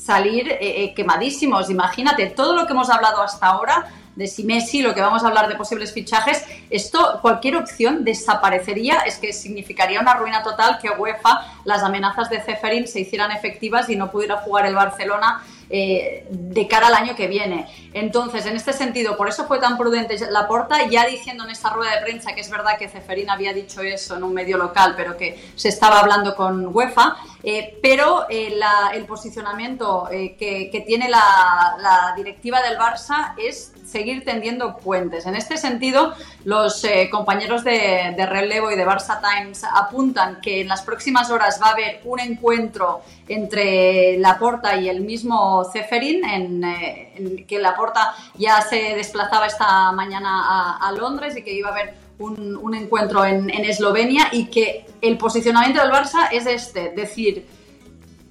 salir 0.00 0.48
eh, 0.50 0.58
eh, 0.60 0.94
quemadísimos. 0.94 1.70
Imagínate, 1.70 2.26
todo 2.26 2.54
lo 2.54 2.66
que 2.66 2.72
hemos 2.72 2.90
hablado 2.90 3.22
hasta 3.22 3.46
ahora 3.46 3.86
de 4.16 4.26
si 4.26 4.44
Messi, 4.44 4.82
lo 4.82 4.94
que 4.94 5.00
vamos 5.00 5.22
a 5.22 5.28
hablar 5.28 5.48
de 5.48 5.54
posibles 5.54 5.92
fichajes, 5.92 6.44
esto, 6.68 7.20
cualquier 7.22 7.56
opción 7.56 8.04
desaparecería, 8.04 9.00
es 9.06 9.18
que 9.18 9.32
significaría 9.32 10.00
una 10.00 10.14
ruina 10.14 10.42
total 10.42 10.78
que 10.78 10.90
UEFA, 10.90 11.46
las 11.64 11.82
amenazas 11.82 12.28
de 12.28 12.40
Ceferín 12.40 12.86
se 12.86 13.00
hicieran 13.00 13.30
efectivas 13.30 13.88
y 13.88 13.96
no 13.96 14.10
pudiera 14.10 14.38
jugar 14.38 14.66
el 14.66 14.74
Barcelona 14.74 15.42
eh, 15.72 16.26
de 16.28 16.66
cara 16.66 16.88
al 16.88 16.94
año 16.94 17.14
que 17.14 17.28
viene. 17.28 17.66
Entonces, 17.92 18.44
en 18.46 18.56
este 18.56 18.72
sentido, 18.72 19.16
por 19.16 19.28
eso 19.28 19.46
fue 19.46 19.60
tan 19.60 19.78
prudente 19.78 20.18
Laporta, 20.28 20.88
ya 20.88 21.06
diciendo 21.06 21.44
en 21.44 21.50
esta 21.50 21.70
rueda 21.70 21.94
de 21.94 22.02
prensa 22.02 22.34
que 22.34 22.40
es 22.40 22.50
verdad 22.50 22.76
que 22.76 22.88
Ceferín 22.88 23.30
había 23.30 23.52
dicho 23.52 23.80
eso 23.80 24.16
en 24.16 24.24
un 24.24 24.34
medio 24.34 24.58
local, 24.58 24.94
pero 24.96 25.16
que 25.16 25.40
se 25.54 25.68
estaba 25.68 26.00
hablando 26.00 26.34
con 26.34 26.74
UEFA, 26.74 27.18
eh, 27.44 27.78
pero 27.80 28.26
eh, 28.28 28.58
el 28.94 29.04
posicionamiento 29.06 30.08
que, 30.10 30.84
tiene 30.84 31.08
la, 31.08 32.14
directiva 32.16 32.60
del 32.62 32.76
Barça 32.76 33.34
es 33.38 33.72
seguir 33.90 34.24
tendiendo 34.24 34.76
puentes. 34.76 35.26
En 35.26 35.34
este 35.34 35.56
sentido, 35.56 36.14
los 36.44 36.84
eh, 36.84 37.08
compañeros 37.10 37.64
de, 37.64 38.14
relevo 38.26 38.70
y 38.70 38.76
de 38.76 38.86
Barça 38.86 39.20
Times 39.20 39.64
apuntan 39.64 40.40
que 40.40 40.60
en 40.60 40.68
las 40.68 40.82
próximas 40.82 41.30
horas 41.30 41.60
va 41.62 41.68
a 41.68 41.72
haber 41.72 42.00
un 42.04 42.20
encuentro 42.20 43.02
entre 43.28 44.18
Laporta 44.18 44.76
y 44.76 44.88
el 44.88 45.00
mismo 45.00 45.64
Ceferin, 45.72 46.24
en, 46.24 46.64
eh, 46.64 47.44
que 47.46 47.58
Laporta 47.58 48.14
ya 48.36 48.60
se 48.62 48.94
desplazaba 48.94 49.46
esta 49.46 49.92
mañana 49.92 50.78
a, 50.78 50.92
Londres 50.92 51.36
y 51.36 51.42
que 51.42 51.52
iba 51.52 51.68
a 51.68 51.72
haber 51.72 51.94
un, 52.18 52.74
encuentro 52.74 53.24
en, 53.24 53.48
en 53.48 53.64
Eslovenia 53.64 54.28
y 54.32 54.46
que 54.46 54.84
el 55.00 55.16
posicionamiento 55.16 55.80
del 55.80 55.90
Barça 55.90 56.28
es 56.30 56.46
este, 56.46 56.90
decir, 56.90 57.46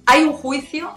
hay 0.06 0.22
un 0.22 0.32
juicio 0.32 0.92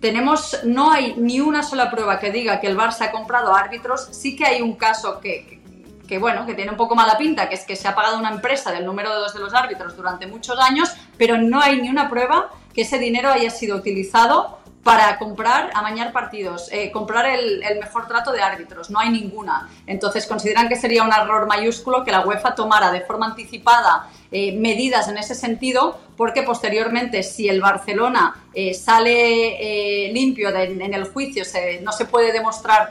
tenemos, 0.00 0.58
no 0.64 0.90
hay 0.90 1.14
ni 1.16 1.40
una 1.40 1.62
sola 1.62 1.90
prueba 1.90 2.18
que 2.18 2.32
diga 2.32 2.60
que 2.60 2.66
el 2.66 2.76
Barça 2.76 3.02
ha 3.02 3.10
comprado 3.10 3.54
árbitros. 3.54 4.08
Sí 4.12 4.34
que 4.34 4.46
hay 4.46 4.62
un 4.62 4.74
caso 4.74 5.20
que, 5.20 5.60
que, 6.08 6.18
bueno, 6.18 6.46
que 6.46 6.54
tiene 6.54 6.70
un 6.70 6.76
poco 6.76 6.94
mala 6.94 7.18
pinta, 7.18 7.48
que 7.48 7.54
es 7.54 7.64
que 7.64 7.76
se 7.76 7.86
ha 7.86 7.94
pagado 7.94 8.18
una 8.18 8.30
empresa 8.30 8.72
del 8.72 8.86
número 8.86 9.10
de 9.10 9.20
dos 9.20 9.34
de 9.34 9.40
los 9.40 9.54
árbitros 9.54 9.96
durante 9.96 10.26
muchos 10.26 10.58
años, 10.58 10.90
pero 11.18 11.36
no 11.36 11.60
hay 11.60 11.80
ni 11.80 11.90
una 11.90 12.08
prueba 12.08 12.50
que 12.74 12.82
ese 12.82 12.98
dinero 12.98 13.30
haya 13.30 13.50
sido 13.50 13.76
utilizado 13.76 14.60
para 14.82 15.18
comprar, 15.18 15.70
amañar 15.74 16.12
partidos, 16.12 16.68
eh, 16.72 16.90
comprar 16.90 17.26
el, 17.26 17.62
mejor 17.78 18.08
trato 18.08 18.32
de 18.32 18.40
árbitros. 18.40 18.90
No 18.90 18.98
hay 18.98 19.10
ninguna. 19.10 19.68
Entonces 19.86 20.26
consideran 20.26 20.68
que 20.68 20.76
sería 20.76 21.02
un 21.02 21.12
error 21.12 21.46
mayúsculo 21.46 22.02
que 22.02 22.10
la 22.10 22.26
UEFA 22.26 22.54
tomara 22.54 22.90
de 22.90 23.02
forma 23.02 23.26
anticipada 23.26 24.08
eh, 24.30 24.56
medidas 24.56 25.08
en 25.08 25.18
ese 25.18 25.34
sentido, 25.34 26.00
porque 26.20 26.42
posteriormente 26.42 27.22
si 27.22 27.48
el 27.48 27.62
Barcelona 27.62 28.36
eh, 28.52 28.74
sale 28.74 30.10
limpio 30.12 30.54
en 30.54 30.92
el 30.92 31.04
juicio, 31.04 31.44
no 31.80 31.92
se 31.92 32.04
puede 32.04 32.30
demostrar 32.30 32.90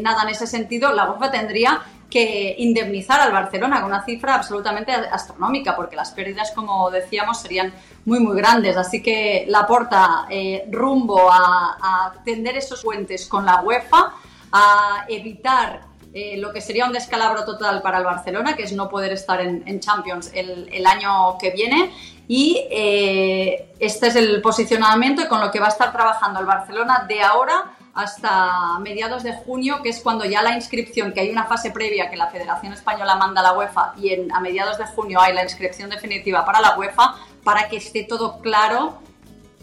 nada 0.00 0.22
en 0.22 0.30
ese 0.30 0.46
sentido, 0.46 0.90
la 0.90 1.10
UEFA 1.10 1.30
tendría 1.30 1.82
que 2.12 2.56
indemnizar 2.58 3.20
al 3.22 3.32
Barcelona 3.32 3.80
con 3.80 3.90
una 3.90 4.04
cifra 4.04 4.34
absolutamente 4.34 4.92
astronómica, 4.92 5.74
porque 5.74 5.96
las 5.96 6.10
pérdidas, 6.10 6.52
como 6.52 6.90
decíamos, 6.90 7.40
serían 7.40 7.72
muy, 8.04 8.20
muy 8.20 8.36
grandes. 8.36 8.76
Así 8.76 9.02
que 9.02 9.46
la 9.48 9.66
porta 9.66 10.26
eh, 10.28 10.66
rumbo 10.70 11.30
a, 11.32 12.12
tender 12.22 12.58
esos 12.58 12.82
puentes 12.82 13.26
con 13.26 13.46
la 13.46 13.62
UEFA, 13.62 14.12
a 14.52 15.06
evitar 15.08 15.86
eh, 16.12 16.36
lo 16.36 16.52
que 16.52 16.60
sería 16.60 16.84
un 16.84 16.92
descalabro 16.92 17.46
total 17.46 17.80
para 17.80 17.96
el 17.96 18.04
Barcelona, 18.04 18.54
que 18.54 18.64
es 18.64 18.72
no 18.72 18.90
poder 18.90 19.12
estar 19.12 19.40
en, 19.40 19.80
Champions 19.80 20.30
el, 20.34 20.86
año 20.86 21.38
que 21.38 21.50
viene. 21.50 21.90
Y 22.28 22.66
eh, 22.70 23.74
este 23.78 24.06
es 24.06 24.16
el 24.16 24.40
posicionamiento 24.40 25.28
con 25.28 25.40
lo 25.40 25.50
que 25.50 25.60
va 25.60 25.66
a 25.66 25.70
estar 25.70 25.92
trabajando 25.92 26.40
el 26.40 26.46
Barcelona 26.46 27.04
de 27.08 27.22
ahora 27.22 27.76
hasta 27.94 28.78
mediados 28.78 29.22
de 29.22 29.34
junio, 29.34 29.80
que 29.82 29.90
es 29.90 30.00
cuando 30.00 30.24
ya 30.24 30.42
la 30.42 30.54
inscripción, 30.54 31.12
que 31.12 31.20
hay 31.20 31.30
una 31.30 31.44
fase 31.44 31.70
previa 31.70 32.10
que 32.10 32.16
la 32.16 32.28
Federación 32.28 32.72
Española 32.72 33.16
manda 33.16 33.40
a 33.40 33.44
la 33.44 33.52
UEFA 33.52 33.94
y 33.98 34.10
en, 34.10 34.32
a 34.32 34.40
mediados 34.40 34.78
de 34.78 34.86
junio 34.86 35.20
hay 35.20 35.34
la 35.34 35.42
inscripción 35.42 35.90
definitiva 35.90 36.44
para 36.44 36.60
la 36.60 36.78
UEFA, 36.78 37.16
para 37.44 37.68
que 37.68 37.76
esté 37.76 38.04
todo 38.04 38.38
claro 38.38 39.01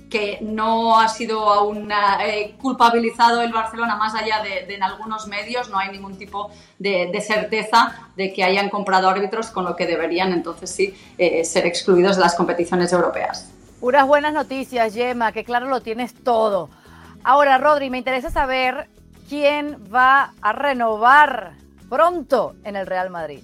que 0.10 0.40
no 0.42 1.00
ha 1.00 1.08
sido 1.08 1.50
aún 1.50 1.92
eh, 1.92 2.56
culpabilizado 2.62 3.42
el 3.42 3.54
Barcelona 3.54 3.96
más 3.96 4.16
allá 4.16 4.42
de, 4.42 4.74
en 4.74 4.84
algunos 4.84 5.28
medios, 5.28 5.70
no 5.70 5.78
hay 5.78 5.92
ningún 5.92 6.18
tipo 6.18 6.52
de, 6.80 7.12
certeza 7.22 8.10
de 8.16 8.34
que 8.34 8.44
hayan 8.44 8.70
comprado 8.70 9.10
árbitros 9.10 9.52
con 9.52 9.66
lo 9.66 9.76
que 9.76 9.86
deberían 9.86 10.34
entonces 10.34 10.72
sí 10.72 10.94
eh, 11.18 11.46
ser 11.46 11.66
excluidos 11.66 12.16
de 12.16 12.24
las 12.24 12.36
competiciones 12.36 12.92
europeas. 12.92 13.52
Puras 13.80 14.08
buenas 14.08 14.34
noticias, 14.34 14.94
Gemma, 14.94 15.32
que 15.32 15.44
claro 15.44 15.68
lo 15.68 15.82
tienes 15.82 16.14
todo. 16.14 16.70
Ahora, 17.24 17.58
Rodri, 17.58 17.90
me 17.90 17.98
interesa 17.98 18.30
saber 18.30 18.90
quién 19.30 19.78
va 19.94 20.34
a 20.42 20.52
renovar 20.52 21.54
pronto 21.90 22.56
en 22.64 22.76
el 22.76 22.88
Real 22.88 23.10
Madrid. 23.10 23.42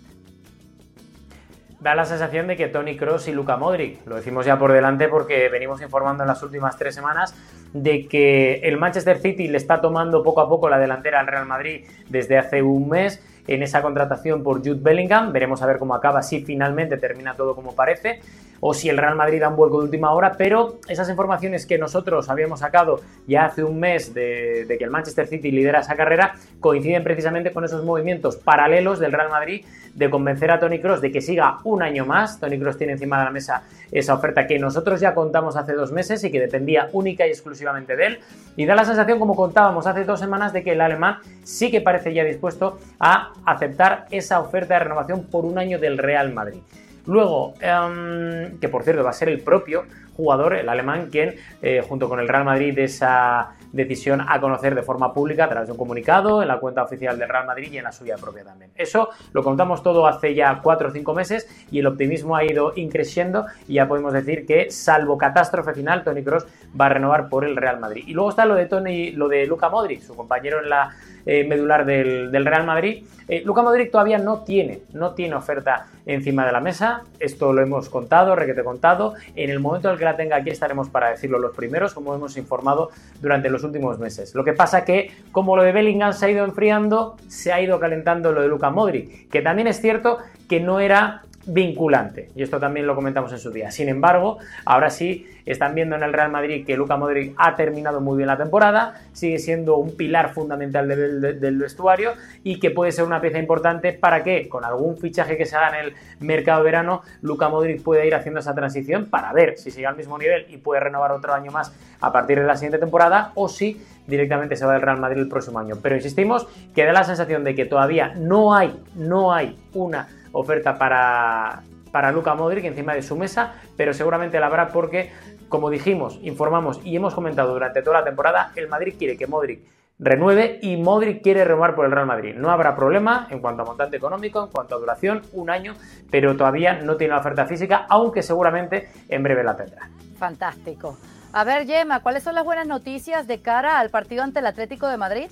Da 1.85 1.93
la 1.93 2.05
sensación 2.05 2.47
de 2.47 2.55
que 2.55 2.67
Tony 2.67 2.97
Cross 2.97 3.27
y 3.27 3.31
Luca 3.31 3.57
Modric, 3.57 3.99
lo 4.07 4.15
decimos 4.15 4.43
ya 4.43 4.57
por 4.57 4.71
delante 4.71 5.07
porque 5.07 5.49
venimos 5.49 5.83
informando 5.83 6.23
en 6.23 6.27
las 6.27 6.41
últimas 6.41 6.79
tres 6.79 6.95
semanas 6.95 7.35
de 7.73 8.07
que 8.07 8.55
el 8.63 8.77
Manchester 8.77 9.19
City 9.19 9.47
le 9.47 9.57
está 9.57 9.81
tomando 9.81 10.23
poco 10.23 10.41
a 10.41 10.49
poco 10.49 10.67
la 10.67 10.79
delantera 10.79 11.19
al 11.19 11.27
Real 11.27 11.45
Madrid 11.45 11.85
desde 12.09 12.39
hace 12.39 12.63
un 12.63 12.89
mes 12.89 13.23
en 13.47 13.61
esa 13.61 13.83
contratación 13.83 14.41
por 14.41 14.61
Jude 14.61 14.79
Bellingham. 14.81 15.31
Veremos 15.31 15.61
a 15.61 15.67
ver 15.67 15.77
cómo 15.77 15.93
acaba, 15.93 16.23
si 16.23 16.43
finalmente 16.43 16.97
termina 16.97 17.35
todo 17.35 17.53
como 17.53 17.75
parece, 17.75 18.19
o 18.59 18.73
si 18.73 18.89
el 18.89 18.97
Real 18.97 19.15
Madrid 19.15 19.41
da 19.41 19.49
un 19.49 19.55
vuelco 19.55 19.79
de 19.79 19.85
última 19.85 20.11
hora, 20.11 20.33
pero 20.37 20.79
esas 20.87 21.09
informaciones 21.09 21.65
que 21.65 21.77
nosotros 21.77 22.29
habíamos 22.29 22.59
sacado 22.59 23.01
ya 23.27 23.45
hace 23.45 23.63
un 23.63 23.79
mes 23.79 24.13
de, 24.13 24.65
que 24.77 24.83
el 24.83 24.89
Manchester 24.89 25.27
City 25.27 25.51
lidera 25.51 25.79
esa 25.79 25.95
carrera, 25.95 26.35
coinciden 26.59 27.03
precisamente 27.03 27.51
con 27.51 27.63
esos 27.63 27.83
movimientos 27.83 28.37
paralelos 28.37 28.99
del 28.99 29.11
Real 29.11 29.29
Madrid 29.29 29.65
de 29.93 30.09
convencer 30.09 30.51
a 30.51 30.59
Tony 30.59 30.79
Cross 30.79 31.01
de 31.01 31.11
que 31.11 31.21
siga 31.21 31.59
un 31.63 31.81
año 31.81 32.05
más. 32.05 32.39
Tony 32.39 32.59
Cross 32.59 32.77
tiene 32.77 32.93
encima 32.93 33.17
de 33.19 33.25
la 33.25 33.31
mesa 33.31 33.63
esa 33.91 34.13
oferta 34.13 34.45
que 34.45 34.59
nosotros 34.59 34.99
ya 34.99 35.13
contamos 35.13 35.55
hace 35.55 35.73
dos 35.73 35.91
meses 35.91 36.23
y 36.23 36.31
que 36.31 36.39
dependía 36.39 36.89
única 36.91 37.25
y 37.25 37.29
exclusivamente 37.29 37.95
de 37.95 38.05
él. 38.07 38.19
Y 38.57 38.65
da 38.65 38.75
la 38.75 38.83
sensación, 38.83 39.19
como 39.19 39.35
contábamos 39.35 39.87
hace 39.87 40.03
dos 40.03 40.19
semanas, 40.19 40.51
de 40.51 40.63
que 40.63 40.73
el 40.73 40.81
alemán 40.81 41.19
sí 41.43 41.71
que 41.71 41.81
parece 41.81 42.13
ya 42.13 42.23
dispuesto 42.23 42.79
a 42.99 43.33
aceptar 43.45 44.05
esa 44.11 44.39
oferta 44.39 44.73
de 44.73 44.81
renovación 44.81 45.23
por 45.23 45.45
un 45.45 45.57
año 45.57 45.79
del 45.79 45.97
Real 45.97 46.33
Madrid. 46.33 46.59
Luego, 47.05 47.53
em, 47.59 48.57
que 48.59 48.69
por 48.69 48.83
cierto 48.83 49.03
va 49.03 49.11
a 49.11 49.13
ser 49.13 49.29
el 49.29 49.41
propio 49.41 49.83
jugador, 50.15 50.53
el 50.53 50.69
alemán, 50.69 51.09
quien 51.11 51.35
eh, 51.61 51.83
junto 51.87 52.07
con 52.07 52.19
el 52.19 52.27
Real 52.27 52.45
Madrid 52.45 52.77
esa 52.79 53.55
decisión 53.73 54.21
a 54.27 54.39
conocer 54.39 54.73
de 54.73 54.81
forma 54.81 55.13
pública 55.13 55.45
a 55.45 55.49
través 55.49 55.67
de 55.67 55.73
un 55.73 55.77
comunicado 55.77 56.41
en 56.41 56.47
la 56.47 56.59
cuenta 56.59 56.83
oficial 56.83 57.19
del 57.19 57.27
Real 57.27 57.45
Madrid 57.45 57.69
y 57.73 57.77
en 57.77 57.83
la 57.83 57.91
suya 57.91 58.15
propia 58.15 58.45
también. 58.45 58.71
Eso 58.75 59.09
lo 59.33 59.43
contamos 59.43 59.83
todo 59.83 60.07
hace 60.07 60.33
ya 60.33 60.61
cuatro 60.63 60.87
o 60.87 60.91
cinco 60.91 61.13
meses 61.13 61.47
y 61.69 61.79
el 61.79 61.87
optimismo 61.87 62.35
ha 62.35 62.45
ido 62.45 62.71
increciendo 62.77 63.45
y 63.67 63.75
ya 63.75 63.87
podemos 63.87 64.13
decir 64.13 64.45
que 64.45 64.71
salvo 64.71 65.17
catástrofe 65.17 65.73
final, 65.73 66.03
Tony 66.05 66.23
Cross 66.23 66.45
va 66.79 66.85
a 66.85 66.89
renovar 66.89 67.27
por 67.27 67.43
el 67.43 67.57
Real 67.57 67.79
Madrid. 67.79 68.05
Y 68.07 68.13
luego 68.13 68.29
está 68.29 68.45
lo 68.45 68.55
de 68.55 68.67
Tony, 68.67 69.11
lo 69.11 69.27
de 69.27 69.45
Luca 69.45 69.67
Modric, 69.69 70.01
su 70.01 70.15
compañero 70.15 70.61
en 70.63 70.69
la 70.69 70.91
eh, 71.25 71.43
medular 71.43 71.85
del, 71.85 72.45
Real 72.45 72.65
Madrid. 72.65 73.05
Eh, 73.27 73.41
Luca 73.43 73.61
Modric 73.61 73.91
todavía 73.91 74.19
no 74.19 74.43
tiene, 74.43 74.83
no 74.93 75.13
tiene 75.13 75.35
oferta 75.35 75.87
encima 76.05 76.45
de 76.45 76.51
la 76.51 76.59
mesa. 76.59 77.03
Esto 77.19 77.53
lo 77.53 77.61
hemos 77.61 77.89
contado, 77.89 78.35
requete 78.35 78.63
contado. 78.63 79.13
En 79.35 79.49
el 79.49 79.59
momento 79.59 79.87
en 79.87 79.93
el 79.93 79.99
que 79.99 80.05
la 80.05 80.15
tenga 80.15 80.37
aquí 80.37 80.49
estaremos 80.49 80.89
para 80.89 81.09
decirlo 81.09 81.39
los 81.39 81.55
primeros, 81.55 81.93
como 81.93 82.13
hemos 82.13 82.37
informado 82.37 82.89
durante 83.21 83.49
los 83.49 83.63
últimos 83.63 83.99
meses. 83.99 84.35
Lo 84.35 84.43
que 84.43 84.53
pasa 84.53 84.85
que, 84.85 85.11
como 85.31 85.55
lo 85.55 85.63
de 85.63 85.71
Bellingham 85.71 86.13
se 86.13 86.25
ha 86.25 86.29
ido 86.29 86.45
enfriando, 86.45 87.17
se 87.27 87.51
ha 87.51 87.61
ido 87.61 87.79
calentando 87.79 88.31
lo 88.31 88.41
de 88.41 88.47
Luca 88.47 88.69
Modric, 88.69 89.29
que 89.29 89.41
también 89.41 89.67
es 89.67 89.81
cierto 89.81 90.19
que 90.47 90.59
no 90.59 90.79
era 90.79 91.23
vinculante. 91.45 92.29
Y 92.35 92.43
esto 92.43 92.59
también 92.59 92.87
lo 92.87 92.95
comentamos 92.95 93.31
en 93.31 93.39
su 93.39 93.51
día. 93.51 93.71
Sin 93.71 93.89
embargo, 93.89 94.37
ahora 94.65 94.89
sí 94.89 95.27
están 95.45 95.75
viendo 95.75 95.95
en 95.95 96.03
el 96.03 96.13
Real 96.13 96.31
Madrid 96.31 96.65
que 96.65 96.75
Luca 96.75 96.97
Modric 96.97 97.33
ha 97.37 97.55
terminado 97.55 98.01
muy 98.01 98.17
bien 98.17 98.27
la 98.27 98.37
temporada, 98.37 99.01
sigue 99.13 99.37
siendo 99.39 99.77
un 99.77 99.95
pilar 99.95 100.33
fundamental 100.33 100.87
del, 100.87 101.57
vestuario 101.57 102.13
y 102.43 102.59
que 102.59 102.71
puede 102.71 102.91
ser 102.91 103.05
una 103.05 103.21
pieza 103.21 103.37
importante 103.39 103.93
para 103.93 104.23
que 104.23 104.49
con 104.49 104.65
algún 104.65 104.97
fichaje 104.97 105.37
que 105.37 105.45
se 105.45 105.55
haga 105.55 105.79
en 105.79 105.85
el 105.85 105.93
mercado 106.19 106.59
de 106.59 106.65
verano, 106.65 107.01
Luca 107.21 107.49
Modric 107.49 107.81
pueda 107.83 108.05
ir 108.05 108.15
haciendo 108.15 108.39
esa 108.39 108.55
transición 108.55 109.05
para 109.05 109.31
ver 109.33 109.57
si 109.57 109.71
sigue 109.71 109.85
al 109.85 109.95
mismo 109.95 110.17
nivel 110.17 110.45
y 110.49 110.57
puede 110.57 110.81
renovar 110.81 111.11
otro 111.11 111.33
año 111.33 111.51
más 111.51 111.73
a 112.01 112.11
partir 112.11 112.39
de 112.39 112.45
la 112.45 112.55
siguiente 112.55 112.79
temporada 112.79 113.31
o 113.35 113.47
si 113.47 113.81
directamente 114.07 114.55
se 114.55 114.65
va 114.65 114.73
del 114.73 114.81
Real 114.81 114.99
Madrid 114.99 115.21
el 115.21 115.29
próximo 115.29 115.59
año. 115.59 115.75
Pero 115.81 115.95
insistimos 115.95 116.47
que 116.73 116.85
da 116.85 116.93
la 116.93 117.03
sensación 117.03 117.43
de 117.43 117.55
que 117.55 117.65
todavía 117.65 118.13
no 118.15 118.53
hay, 118.53 118.79
no 118.95 119.33
hay 119.33 119.57
una 119.73 120.07
oferta 120.35 120.77
para, 120.77 121.63
para 121.91 122.11
Luca 122.11 122.35
Modric 122.35 122.65
encima 122.65 122.93
de 122.93 123.01
su 123.01 123.15
mesa, 123.15 123.53
pero 123.77 123.93
seguramente 123.93 124.39
la 124.39 124.47
habrá 124.47 124.67
porque, 124.67 125.11
como 125.49 125.69
dijimos, 125.69 126.19
informamos 126.21 126.81
y 126.83 126.95
hemos 126.95 127.15
comentado 127.15 127.53
durante 127.53 127.81
toda 127.81 127.99
la 127.99 128.05
temporada, 128.05 128.51
el 128.55 128.67
Madrid 128.67 128.95
quiere 128.97 129.17
que 129.17 129.27
Modric 129.27 129.61
renueve 129.97 130.59
y 130.61 130.75
Modric 130.75 131.23
quiere 131.23 131.45
renovar 131.45 131.73
por 131.73 131.85
el 131.85 131.91
Real 131.91 132.05
Madrid. 132.05 132.35
No 132.35 132.51
habrá 132.51 132.75
problema 132.75 133.27
en 133.29 133.39
cuanto 133.39 133.63
a 133.63 133.65
montante 133.65 133.97
económico, 133.97 134.43
en 134.43 134.51
cuanto 134.51 134.75
a 134.75 134.79
duración, 134.79 135.21
un 135.31 135.49
año, 135.49 135.75
pero 136.11 136.35
todavía 136.35 136.81
no 136.81 136.97
tiene 136.97 137.13
la 137.13 137.19
oferta 137.19 137.45
física, 137.45 137.85
aunque 137.89 138.21
seguramente 138.21 138.89
en 139.07 139.23
breve 139.23 139.43
la 139.43 139.55
tendrá. 139.55 139.89
Fantástico. 140.17 140.97
A 141.31 141.43
ver, 141.43 141.65
Gemma, 141.65 142.01
¿cuáles 142.01 142.23
son 142.23 142.35
las 142.35 142.45
buenas 142.45 142.67
noticias 142.67 143.27
de 143.27 143.41
cara 143.41 143.79
al 143.79 143.89
partido 143.89 144.23
ante 144.23 144.39
el 144.39 144.47
Atlético 144.47 144.87
de 144.87 144.97
Madrid? 144.97 145.29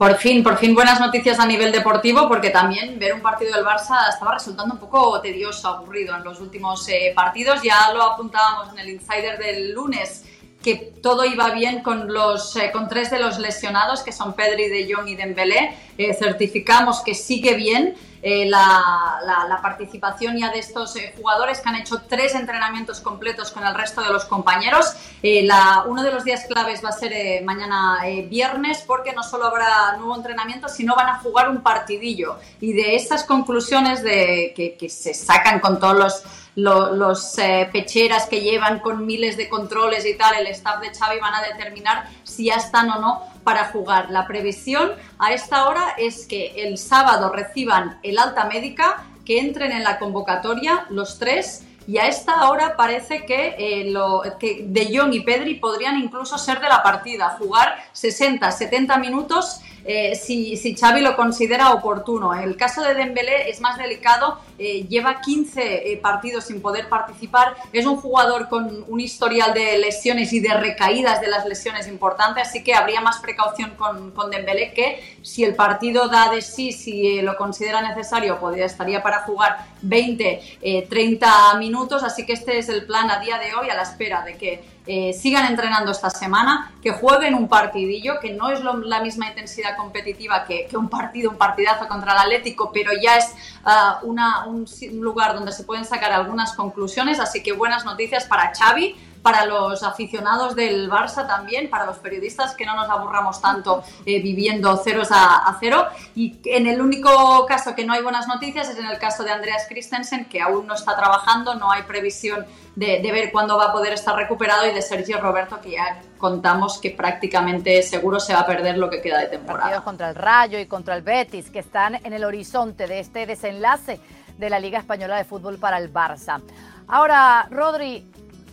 Por 0.00 0.16
fin, 0.16 0.42
por 0.42 0.56
fin 0.56 0.74
buenas 0.74 0.98
noticias 0.98 1.38
a 1.38 1.44
nivel 1.44 1.72
deportivo, 1.72 2.26
porque 2.26 2.48
también 2.48 2.98
ver 2.98 3.12
un 3.12 3.20
partido 3.20 3.54
del 3.54 3.66
Barça 3.66 4.08
estaba 4.08 4.32
resultando 4.32 4.72
un 4.72 4.80
poco 4.80 5.20
tedioso, 5.20 5.68
aburrido 5.68 6.16
en 6.16 6.24
los 6.24 6.40
últimos 6.40 6.88
eh, 6.88 7.12
partidos. 7.14 7.60
Ya 7.62 7.92
lo 7.92 8.02
apuntábamos 8.02 8.72
en 8.72 8.78
el 8.78 8.88
insider 8.88 9.38
del 9.38 9.72
lunes 9.72 10.24
que 10.62 10.94
todo 11.02 11.26
iba 11.26 11.50
bien 11.50 11.82
con 11.82 12.10
los 12.10 12.56
eh, 12.56 12.70
con 12.72 12.88
tres 12.88 13.10
de 13.10 13.18
los 13.18 13.38
lesionados 13.38 14.00
que 14.00 14.10
son 14.10 14.32
Pedri, 14.32 14.70
De 14.70 14.90
Jong 14.90 15.06
y 15.06 15.16
Dembélé. 15.16 15.76
Eh, 15.98 16.14
certificamos 16.14 17.02
que 17.02 17.14
sigue 17.14 17.52
bien 17.52 17.94
eh, 18.22 18.46
la, 18.48 19.58
participación 19.62 20.38
ya 20.38 20.50
de 20.50 20.58
estos 20.58 20.96
eh, 20.96 21.14
jugadores 21.16 21.60
que 21.60 21.68
han 21.68 21.76
hecho 21.76 22.02
tres 22.08 22.34
entrenamientos 22.34 23.00
completos 23.00 23.50
con 23.50 23.66
el 23.66 23.74
resto 23.74 24.00
de 24.02 24.10
los 24.10 24.24
compañeros. 24.24 24.94
La, 25.22 25.84
uno 25.86 26.02
de 26.02 26.12
los 26.12 26.24
días 26.24 26.46
claves 26.48 26.82
va 26.82 26.88
a 26.88 26.92
ser 26.92 27.44
mañana 27.44 27.98
viernes 28.28 28.82
porque 28.86 29.12
no 29.12 29.22
solo 29.22 29.46
habrá 29.46 29.96
nuevo 29.98 30.16
entrenamiento, 30.16 30.68
sino 30.68 30.96
van 30.96 31.08
a 31.08 31.18
jugar 31.18 31.50
un 31.50 31.62
partidillo. 31.62 32.38
Y 32.60 32.72
de 32.72 32.96
esas 32.96 33.24
conclusiones 33.24 34.02
de, 34.02 34.52
que, 34.56 34.88
se 34.88 35.14
sacan 35.14 35.60
con 35.60 35.78
todos 35.78 35.96
los 35.96 36.22
los, 36.56 37.38
eh, 37.38 37.68
pecheras 37.72 38.26
que 38.26 38.40
llevan 38.40 38.80
con 38.80 39.06
miles 39.06 39.36
de 39.36 39.48
controles 39.48 40.04
y 40.06 40.16
tal, 40.16 40.34
el 40.34 40.46
staff 40.48 40.80
de 40.80 40.92
Xavi 40.92 41.20
van 41.20 41.34
a 41.34 41.42
determinar 41.42 42.08
si 42.24 42.46
ya 42.46 42.56
están 42.56 42.90
o 42.90 43.00
no 43.00 43.22
para 43.44 43.66
jugar. 43.66 44.10
La 44.10 44.26
previsión 44.26 44.92
a 45.18 45.32
esta 45.32 45.68
hora 45.68 45.94
es 45.98 46.26
que 46.26 46.64
el 46.64 46.78
sábado 46.78 47.32
reciban 47.32 47.98
el 48.02 48.18
alta 48.18 48.44
médica, 48.44 49.04
que 49.24 49.38
entren 49.38 49.72
en 49.72 49.84
la 49.84 49.98
convocatoria 49.98 50.86
los 50.90 51.18
tres 51.18 51.64
y 51.90 51.98
a 51.98 52.06
esta 52.06 52.48
hora 52.48 52.76
parece 52.76 53.26
que, 53.26 53.56
eh, 53.58 53.92
que 54.38 54.64
De 54.64 54.96
Jong 54.96 55.12
y 55.12 55.20
Pedri 55.22 55.56
podrían 55.56 55.98
incluso 55.98 56.38
ser 56.38 56.60
de 56.60 56.68
la 56.68 56.84
partida, 56.84 57.30
jugar 57.30 57.82
60, 57.92 58.48
70 58.48 58.96
minutos 58.98 59.60
eh, 59.84 60.14
si, 60.14 60.56
si, 60.56 60.76
Xavi 60.76 61.00
lo 61.00 61.16
considera 61.16 61.72
oportuno. 61.72 62.34
El 62.34 62.56
caso 62.56 62.82
de 62.82 62.94
Dembélé 62.94 63.50
es 63.50 63.60
más 63.60 63.76
delicado, 63.76 64.38
eh, 64.58 64.86
lleva 64.88 65.20
15 65.20 65.98
partidos 66.02 66.44
sin 66.44 66.60
poder 66.60 66.88
participar, 66.88 67.56
es 67.72 67.86
un 67.86 67.96
jugador 67.96 68.48
con 68.48 68.84
un 68.86 69.00
historial 69.00 69.52
de 69.52 69.78
lesiones 69.78 70.32
y 70.32 70.38
de 70.38 70.54
recaídas 70.54 71.20
de 71.20 71.28
las 71.28 71.44
lesiones 71.46 71.88
importantes, 71.88 72.46
así 72.46 72.62
que 72.62 72.74
habría 72.74 73.00
más 73.00 73.18
precaución 73.18 73.70
con, 73.70 74.12
con 74.12 74.30
Dembélé 74.30 74.72
que 74.74 75.02
si 75.22 75.42
el 75.42 75.56
partido 75.56 76.08
da 76.08 76.30
de 76.30 76.42
sí, 76.42 76.72
si 76.72 77.20
lo 77.22 77.36
considera 77.36 77.80
necesario, 77.80 78.38
podría, 78.38 78.66
estaría 78.66 79.02
para 79.02 79.22
jugar 79.22 79.66
20, 79.82 80.86
30 80.88 81.54
minutos 81.58 82.02
así 82.02 82.26
que 82.26 82.32
este 82.32 82.58
es 82.58 82.68
el 82.68 82.86
plan 82.86 83.10
a 83.10 83.18
día 83.18 83.38
de 83.38 83.54
hoy 83.54 83.70
a 83.70 83.74
la 83.74 83.82
espera 83.82 84.22
de 84.24 84.36
que 84.36 84.62
eh, 84.86 85.12
sigan 85.12 85.46
entrenando 85.46 85.92
esta 85.92 86.10
semana, 86.10 86.72
que 86.82 86.90
jueguen 86.90 87.34
un 87.34 87.48
partidillo, 87.48 88.18
que 88.18 88.32
no 88.32 88.50
es 88.50 88.60
la 88.64 89.00
misma 89.00 89.28
intensidad 89.28 89.76
competitiva 89.76 90.44
que, 90.44 90.66
un 90.76 90.88
partido, 90.88 91.30
un 91.30 91.36
partidazo 91.36 91.86
contra 91.86 92.12
el 92.12 92.18
Atlético, 92.18 92.72
pero 92.72 92.90
ya 93.00 93.16
es 93.18 93.26
ah, 93.64 94.00
una, 94.02 94.46
un 94.46 94.66
lugar 94.94 95.34
donde 95.34 95.52
se 95.52 95.64
pueden 95.64 95.84
sacar 95.84 96.10
algunas 96.12 96.54
conclusiones, 96.54 97.20
así 97.20 97.42
que 97.42 97.52
buenas 97.52 97.84
noticias 97.84 98.24
para 98.24 98.52
Xavi 98.52 98.96
para 99.22 99.44
los 99.44 99.82
aficionados 99.82 100.54
del 100.56 100.90
Barça 100.90 101.26
también, 101.26 101.68
para 101.68 101.86
los 101.86 101.98
periodistas 101.98 102.54
que 102.54 102.64
no 102.64 102.74
nos 102.74 102.88
aburramos 102.88 103.40
tanto 103.40 103.82
eh, 104.06 104.20
viviendo 104.20 104.76
ceros 104.78 105.08
a, 105.10 105.56
cero. 105.60 105.86
Y 106.14 106.38
en 106.44 106.66
el 106.66 106.80
único 106.80 107.44
caso 107.46 107.74
que 107.74 107.84
no 107.84 107.92
hay 107.92 108.02
buenas 108.02 108.26
noticias 108.28 108.68
es 108.68 108.78
en 108.78 108.86
el 108.86 108.98
caso 108.98 109.24
de 109.24 109.30
Andreas 109.30 109.66
Christensen, 109.68 110.24
que 110.26 110.40
aún 110.40 110.66
no 110.66 110.74
está 110.74 110.96
trabajando, 110.96 111.54
no 111.54 111.70
hay 111.70 111.82
previsión 111.82 112.46
de, 112.76 113.00
ver 113.10 113.30
cuándo 113.30 113.58
va 113.58 113.66
a 113.66 113.72
poder 113.72 113.92
estar 113.92 114.14
recuperado, 114.16 114.66
y 114.66 114.72
de 114.72 114.80
Sergio 114.80 115.20
Roberto, 115.20 115.60
que 115.60 115.72
ya 115.72 116.00
contamos 116.18 116.78
que 116.78 116.90
prácticamente 116.90 117.82
seguro 117.82 118.20
se 118.20 118.32
va 118.32 118.40
a 118.40 118.46
perder 118.46 118.78
lo 118.78 118.88
que 118.88 119.02
queda 119.02 119.18
de 119.18 119.26
temporada. 119.26 119.64
Partidos 119.64 119.84
contra 119.84 120.08
el 120.08 120.14
Rayo 120.14 120.58
y 120.58 120.66
contra 120.66 120.94
el 120.94 121.02
Betis, 121.02 121.50
que 121.50 121.58
están 121.58 121.96
en 121.96 122.12
el 122.12 122.24
horizonte 122.24 122.86
de 122.86 123.00
este 123.00 123.26
desenlace 123.26 124.00
de 124.38 124.50
la 124.50 124.58
Liga 124.58 124.78
Española 124.78 125.16
de 125.16 125.24
Fútbol 125.24 125.58
para 125.58 125.78
el 125.78 125.92
Barça. 125.92 126.40
Ahora, 126.88 127.46
Rodri, 127.50 128.04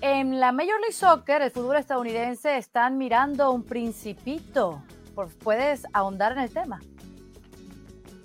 en 0.01 0.39
la 0.39 0.51
Major 0.51 0.79
League 0.79 0.93
Soccer, 0.93 1.41
el 1.41 1.51
fútbol 1.51 1.77
estadounidense, 1.77 2.57
están 2.57 2.97
mirando 2.97 3.51
un 3.51 3.63
principito. 3.63 4.81
¿Puedes 5.43 5.85
ahondar 5.93 6.33
en 6.33 6.39
el 6.39 6.49
tema? 6.51 6.79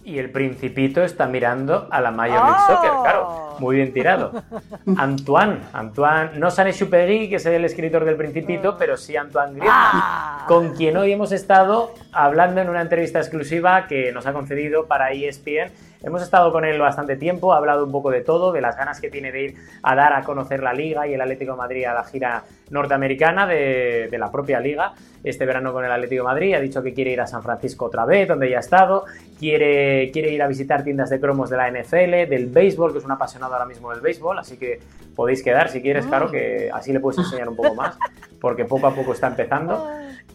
Y 0.04 0.18
el 0.18 0.30
principito 0.30 1.02
está 1.02 1.26
mirando 1.26 1.88
a 1.90 2.00
la 2.00 2.11
Major 2.11 2.44
League 2.44 2.61
Soccer, 2.66 2.90
claro. 3.02 3.28
Oh. 3.28 3.56
Muy 3.61 3.76
bien 3.76 3.92
tirado. 3.92 4.42
Antoine, 4.96 5.61
Antoine, 5.72 6.38
no 6.38 6.50
Sané 6.50 6.72
Chupegui, 6.72 7.28
que 7.28 7.37
es 7.37 7.46
el 7.46 7.64
escritor 7.64 8.04
del 8.04 8.16
Principito, 8.16 8.76
pero 8.76 8.96
sí 8.96 9.16
Antoine 9.16 9.52
Griezmann, 9.52 9.70
ah. 9.74 10.44
con 10.48 10.74
quien 10.74 10.96
hoy 10.96 11.12
hemos 11.12 11.30
estado 11.30 11.94
hablando 12.12 12.61
en 12.61 12.68
una 12.68 12.80
entrevista 12.80 13.20
exclusiva 13.20 13.87
que 13.87 14.12
nos 14.12 14.26
ha 14.26 14.32
concedido 14.32 14.87
para 14.87 15.12
ESPN 15.12 15.70
Hemos 16.02 16.22
estado 16.22 16.50
con 16.50 16.64
él 16.64 16.80
bastante 16.80 17.16
tiempo, 17.16 17.52
ha 17.52 17.58
hablado 17.58 17.84
un 17.84 17.92
poco 17.92 18.10
de 18.10 18.22
todo, 18.22 18.50
de 18.52 18.60
las 18.60 18.76
ganas 18.76 19.00
que 19.00 19.08
tiene 19.08 19.30
de 19.30 19.42
ir 19.42 19.54
a 19.82 19.94
dar 19.94 20.12
a 20.12 20.22
conocer 20.22 20.62
la 20.62 20.72
liga 20.72 21.06
y 21.06 21.14
el 21.14 21.20
Atlético 21.20 21.52
de 21.52 21.58
Madrid 21.58 21.84
a 21.84 21.94
la 21.94 22.04
gira 22.04 22.42
norteamericana 22.70 23.46
de, 23.46 24.08
la 24.18 24.30
propia 24.30 24.58
liga 24.58 24.94
este 25.22 25.46
verano 25.46 25.72
con 25.72 25.84
el 25.84 25.92
Atlético 25.92 26.22
de 26.22 26.28
Madrid. 26.28 26.54
Ha 26.54 26.60
dicho 26.60 26.82
que 26.82 26.92
quiere 26.92 27.12
ir 27.12 27.20
a 27.20 27.26
San 27.26 27.42
Francisco 27.42 27.84
otra 27.84 28.04
vez, 28.04 28.26
donde 28.26 28.50
ya 28.50 28.56
ha 28.56 28.60
estado. 28.60 29.04
Quiere, 29.38 30.10
quiere 30.12 30.32
ir 30.32 30.42
a 30.42 30.48
visitar 30.48 30.82
tiendas 30.82 31.10
de 31.10 31.20
cromos 31.20 31.50
de 31.50 31.56
la 31.56 31.70
NFL, 31.70 32.28
del 32.28 32.46
béisbol, 32.46 32.92
que 32.92 32.98
es 32.98 33.04
un 33.04 33.12
apasionado 33.12 33.52
ahora 33.52 33.66
mismo 33.66 33.90
del 33.90 34.00
béisbol, 34.00 34.38
así 34.38 34.56
que 34.56 34.80
podéis 35.14 35.42
quedar 35.42 35.68
si 35.68 35.80
quieres, 35.80 36.06
claro, 36.06 36.30
que 36.30 36.70
así 36.72 36.92
le 36.92 36.98
puedes 37.00 37.18
enseñar 37.18 37.48
un 37.48 37.56
poco 37.56 37.74
más, 37.74 37.96
porque 38.40 38.64
poco 38.64 38.88
a 38.88 38.94
poco 38.94 39.12
está 39.12 39.28
empezando. 39.28 39.88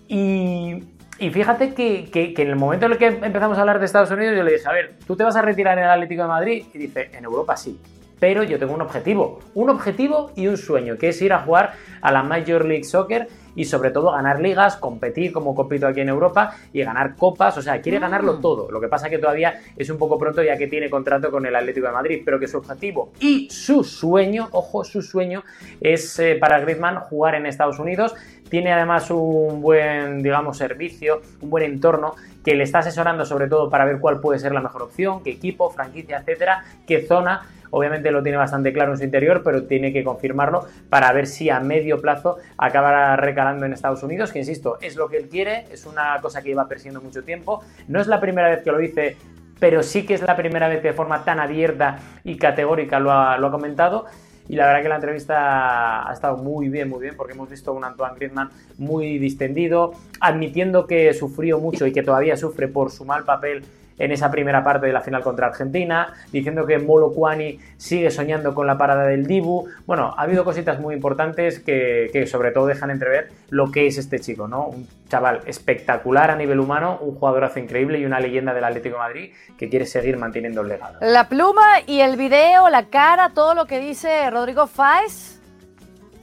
Y 0.08 0.84
y 1.19 1.30
fíjate 1.30 1.73
que, 1.73 2.34
en 2.38 2.47
el 2.47 2.56
momento 2.56 2.86
en 2.86 2.91
el 2.93 2.97
que 2.97 3.08
empezamos 3.08 3.58
a 3.58 3.62
hablar 3.62 3.80
de 3.80 3.86
Estados 3.86 4.12
Unidos, 4.12 4.36
yo 4.38 4.43
le 4.43 4.53
dije, 4.53 4.67
a 4.67 4.71
ver, 4.71 4.95
¿tú 5.06 5.15
te 5.15 5.23
vas 5.23 5.36
a 5.36 5.41
retirar 5.41 5.77
en 5.77 5.86
el 5.86 5.89
Atlético 5.89 6.23
de 6.23 6.27
Madrid? 6.27 6.65
Y 6.73 6.77
dice, 6.77 7.10
en 7.13 7.23
Europa 7.23 7.58
sí. 7.58 7.80
Pero 8.19 8.43
yo 8.43 8.58
tengo 8.58 8.73
un 8.73 8.82
objetivo, 8.82 9.39
un 9.53 9.69
objetivo 9.69 10.32
y 10.36 10.47
un 10.47 10.58
sueño, 10.58 10.97
que 10.97 11.10
es 11.10 11.21
ir 11.21 11.34
a 11.34 11.39
jugar 11.39 11.73
a 12.01 12.12
la 12.12 12.23
Major 12.23 12.65
League 12.65 12.84
Soccer 12.84 13.27
y 13.58 13.65
sobre 13.65 13.89
todo 13.89 14.12
ganar 14.12 14.39
ligas, 14.39 14.77
competir 14.77 15.34
como 15.34 15.56
compito 15.56 15.88
aquí 15.88 16.01
en 16.01 16.10
Europa 16.10 16.56
y 16.71 16.84
ganar 16.84 17.15
copas, 17.15 17.58
o 17.58 17.62
sea, 17.62 17.82
quiere 17.82 17.97
ganarlo 17.99 18.36
mm. 18.36 18.41
todo. 18.41 18.71
Lo 18.71 18.80
que 18.80 18.88
pasa 18.88 19.10
que 19.10 19.17
todavía 19.17 19.60
es 19.75 19.89
un 19.89 19.97
poco 19.97 20.17
pronto 20.19 20.43
ya 20.43 20.56
que 20.58 20.67
tiene 20.67 20.89
contrato 20.89 21.32
con 21.32 21.45
el 21.45 21.56
Atlético 21.56 21.88
de 21.88 21.93
Madrid, 21.93 22.21
pero 22.23 22.39
que 22.39 22.47
su 22.47 22.58
objetivo 22.58 23.12
y 23.19 23.49
su 23.49 23.84
sueño, 23.84 24.47
ojo, 24.51 24.84
su 24.84 25.01
sueño 25.01 25.43
es 25.82 26.19
eh, 26.19 26.38
para 26.39 26.60
Griezmann 26.60 26.99
jugar 26.99 27.34
en 27.34 27.47
Estados 27.47 27.80
Unidos. 27.80 28.13
Tiene 28.50 28.72
además 28.72 29.10
un 29.12 29.62
buen, 29.62 30.24
digamos, 30.24 30.58
servicio, 30.58 31.22
un 31.42 31.50
buen 31.50 31.64
entorno 31.64 32.16
que 32.44 32.56
le 32.56 32.64
está 32.64 32.80
asesorando 32.80 33.26
sobre 33.26 33.48
todo 33.48 33.70
para 33.70 33.86
ver 33.86 34.00
cuál 34.00 34.22
puede 34.22 34.40
ser 34.40 34.54
la 34.54 34.62
mejor 34.62 34.84
opción, 34.84 35.24
qué 35.24 35.32
equipo, 35.32 35.70
franquicia, 35.70 36.20
etcétera, 36.20 36.64
qué 36.86 37.06
zona 37.06 37.46
Obviamente 37.72 38.12
lo 38.12 38.24
tiene 38.24 38.38
bastante 38.38 38.72
claro 38.74 38.92
en 38.92 38.98
su 38.98 39.04
interior, 39.04 39.42
pero 39.44 39.64
tiene 39.64 39.92
que 39.92 40.04
confirmarlo 40.04 40.68
para 40.90 41.12
ver 41.12 41.28
si 41.28 41.50
a 41.50 41.60
medio 41.60 42.02
plazo 42.02 42.38
acabará 42.58 43.16
recalando 43.16 43.66
en 43.66 43.74
Estados 43.74 44.04
Unidos, 44.04 44.32
que 44.32 44.40
insisto, 44.40 44.78
es 44.82 44.96
lo 44.96 45.10
que 45.10 45.18
él 45.18 45.30
quiere, 45.30 45.66
es 45.72 45.86
una 45.86 46.20
cosa 46.22 46.42
que 46.42 46.50
lleva 46.50 46.68
persiguiendo 46.68 47.02
mucho 47.02 47.24
tiempo. 47.24 47.64
No 47.88 48.00
es 48.00 48.08
la 48.08 48.22
primera 48.22 48.50
vez 48.50 48.64
que 48.64 48.72
lo 48.72 48.78
dice, 48.78 49.18
pero 49.60 49.84
sí 49.84 50.06
que 50.06 50.14
es 50.14 50.22
la 50.22 50.36
primera 50.36 50.68
vez 50.68 50.82
que 50.82 50.90
de 50.90 50.94
forma 50.94 51.24
tan 51.24 51.40
abierta 51.40 52.00
y 52.24 52.38
categórica 52.38 53.00
lo 53.00 53.12
ha, 53.12 53.38
lo 53.38 53.48
ha 53.48 53.52
comentado. 53.52 54.06
Y 54.50 54.56
la 54.56 54.68
verdad 54.68 54.84
que 54.84 54.90
la 54.90 54.96
entrevista 54.96 56.10
ha 56.10 56.14
estado 56.14 56.38
muy 56.38 56.70
bien, 56.70 56.90
muy 56.90 57.02
bien, 57.02 57.16
porque 57.16 57.34
hemos 57.34 57.50
visto 57.50 57.72
a 57.72 57.74
un 57.74 57.84
Antoine 57.84 58.16
Griezmann 58.16 58.50
muy 58.78 59.18
distendido, 59.18 59.94
admitiendo 60.20 60.88
que 60.88 61.14
sufrió 61.14 61.60
mucho 61.60 61.86
y 61.86 61.92
que 61.92 62.04
todavía 62.04 62.38
sufre 62.38 62.68
por 62.68 62.92
su 62.92 63.06
mal 63.06 63.24
papel 63.26 63.64
en 63.98 64.12
esa 64.12 64.32
primera 64.32 64.64
parte 64.64 64.88
de 64.88 64.94
la 64.94 65.02
final 65.02 65.24
contra 65.24 65.48
Argentina, 65.48 66.14
diciendo 66.32 66.66
que 66.66 66.78
Molo 66.80 67.12
Kwani 67.12 67.60
sigue 67.78 68.12
soñando 68.12 68.54
con 68.54 68.68
la 68.68 68.78
parada 68.78 69.06
del 69.06 69.26
Dibu. 69.26 69.68
Bueno, 69.86 70.14
ha 70.18 70.24
habido 70.24 70.44
cositas 70.44 70.80
muy 70.80 70.96
importantes 70.96 71.60
que, 71.60 72.26
sobre 72.30 72.52
todo 72.52 72.68
dejan 72.68 72.92
entrever 72.92 73.30
lo 73.50 73.72
que 73.72 73.88
es 73.88 73.98
este 73.98 74.20
chico, 74.20 74.48
¿no? 74.48 74.68
Un 74.68 74.88
chaval 75.10 75.42
espectacular 75.46 76.32
a 76.32 76.36
nivel 76.36 76.60
humano, 76.60 77.00
un 77.02 77.16
jugadorazo 77.16 77.60
increíble 77.60 78.00
y 78.00 78.06
una 78.06 78.20
leyenda 78.20 78.54
del 78.54 78.64
Atlético 78.64 78.98
Madrid 78.98 79.34
que 79.58 79.70
quiere 79.70 79.86
seguir 79.86 80.18
manteniendo 80.18 80.62
el 80.62 80.68
legado. 80.68 81.00
La 81.02 81.30
pluma 81.30 81.82
y 81.86 82.02
el 82.02 82.18
video, 82.18 82.70
la 82.70 82.88
cara, 82.88 83.32
todo 83.34 83.54
lo 83.54 83.66
que 83.66 83.80
dice 83.80 84.30
Rodrigo 84.30 84.68
Fáez 84.68 85.40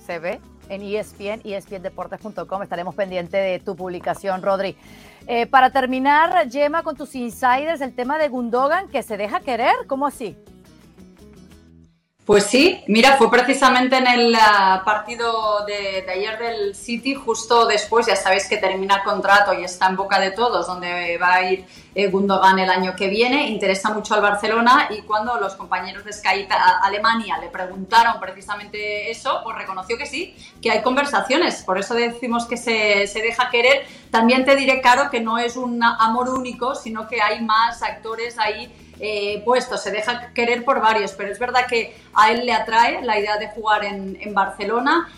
se 0.04 0.18
ve 0.18 0.40
en 0.68 0.82
ESPN, 0.82 1.40
espndeportes.com. 1.44 2.62
Estaremos 2.62 2.94
pendientes 2.94 3.32
de 3.32 3.58
tu 3.64 3.76
publicación, 3.76 4.42
Rodri. 4.42 4.76
Eh, 5.26 5.46
para 5.46 5.70
terminar, 5.70 6.50
Gemma, 6.50 6.82
con 6.82 6.96
tus 6.96 7.14
insiders, 7.14 7.80
el 7.80 7.94
tema 7.94 8.18
de 8.18 8.28
Gundogan, 8.28 8.88
que 8.88 9.02
se 9.02 9.16
deja 9.16 9.40
querer, 9.40 9.74
¿cómo 9.86 10.06
así? 10.06 10.36
Pues 12.24 12.44
sí, 12.46 12.82
mira, 12.86 13.18
fue 13.18 13.30
precisamente 13.30 13.98
en 13.98 14.06
el 14.06 14.34
ah, 14.34 14.80
partido 14.82 15.66
de, 15.66 16.06
ayer 16.10 16.38
del 16.38 16.74
City, 16.74 17.14
justo 17.14 17.66
después, 17.66 18.06
ya 18.06 18.16
sabéis 18.16 18.48
que 18.48 18.56
termina 18.56 18.96
el 18.96 19.02
contrato 19.02 19.52
y 19.52 19.62
está 19.62 19.88
en 19.88 19.96
boca 19.96 20.18
de 20.18 20.30
todos, 20.30 20.66
donde 20.66 21.18
va 21.18 21.34
a 21.34 21.52
ir 21.52 21.66
eh, 21.94 22.08
Gundogan 22.08 22.58
el 22.58 22.70
año 22.70 22.96
que 22.96 23.08
viene, 23.08 23.48
interesa 23.48 23.92
mucho 23.92 24.14
al 24.14 24.22
Barcelona 24.22 24.88
y 24.88 25.02
cuando 25.02 25.38
los 25.38 25.54
compañeros 25.54 26.02
de 26.06 26.14
Sky 26.14 26.48
Alemania 26.82 27.36
le 27.36 27.48
preguntaron 27.48 28.18
precisamente 28.18 29.10
eso, 29.10 29.40
pues 29.44 29.58
reconoció 29.58 29.98
que 29.98 30.06
sí, 30.06 30.34
que 30.62 30.70
hay 30.70 30.80
conversaciones, 30.80 31.62
por 31.62 31.76
eso 31.78 31.92
decimos 31.92 32.46
que 32.46 32.56
se, 32.56 33.06
se 33.06 33.20
deja 33.20 33.50
querer. 33.50 33.86
También 34.10 34.46
te 34.46 34.56
diré, 34.56 34.80
Caro, 34.80 35.10
que 35.10 35.20
no 35.20 35.36
es 35.36 35.56
un 35.56 35.82
amor 35.82 36.30
único, 36.30 36.74
sino 36.74 37.06
que 37.06 37.20
hay 37.20 37.42
más 37.42 37.82
actores 37.82 38.38
ahí 38.38 38.72
eh, 39.04 39.44
se 39.76 39.90
deja 39.90 40.32
querer 40.32 40.64
por 40.64 40.80
varios, 40.80 41.12
pero 41.12 41.30
es 41.30 41.38
verdad 41.38 41.66
que 41.68 41.94
a 42.14 42.32
él 42.32 42.46
le 42.46 42.52
atrae 42.52 43.02
la 43.02 43.18
idea 43.18 43.36
de 43.36 43.48
jugar 43.48 43.84
en, 43.84 44.34
Barcelona. 44.34 45.08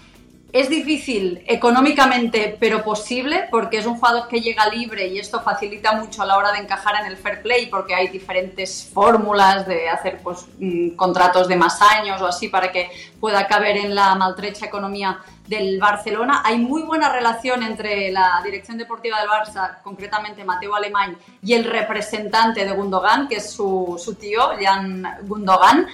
Es 0.53 0.71
difícil 0.71 1.43
económicamente, 1.47 2.57
pero 2.59 2.83
posible, 2.83 3.47
porque 3.51 3.79
es 3.79 3.87
un 3.87 3.97
jugador 3.97 4.29
que 4.29 4.41
llega 4.41 4.69
libre 4.69 5.09
y 5.09 5.19
esto 5.19 5.43
facilita 5.43 5.93
mucho 5.93 6.23
a 6.23 6.27
la 6.27 6.37
hora 6.37 6.53
de 6.53 6.59
encajar 6.59 6.95
en 7.01 7.07
el 7.07 7.17
fair 7.17 7.43
play, 7.43 7.67
porque 7.67 7.95
hay 7.95 8.09
diferentes 8.09 8.89
fórmulas 8.93 9.67
de 9.67 9.89
hacer 9.89 10.21
pues, 10.23 10.47
mm, 10.59 10.91
contratos 10.91 11.49
de 11.49 11.57
más 11.57 11.83
años 11.83 12.23
o 12.23 12.27
así 12.27 12.49
para 12.49 12.71
que 12.71 12.91
pueda 13.21 13.47
caber 13.47 13.77
en 13.77 13.95
la 13.95 14.15
maltrecha 14.15 14.67
economía 14.67 15.19
del 15.47 15.79
Barcelona. 15.79 16.43
Hay 16.45 16.59
muy 16.59 16.83
buena 16.83 17.13
relación 17.13 17.63
entre 17.63 18.11
la 18.11 18.41
dirección 18.45 18.79
deportiva 18.79 19.19
del 19.21 19.29
Barça, 19.29 19.83
concretamente 19.83 20.45
Mateo 20.45 20.75
Alemán, 20.75 21.17
y 21.43 21.55
el 21.55 21.65
representante 21.65 22.65
de 22.65 22.73
Gundogan, 22.73 23.29
que 23.29 23.37
es 23.37 23.51
su, 23.51 24.01
su 24.03 24.15
tío, 24.15 24.51
Jan 24.61 25.07
Gundogan. 25.23 25.87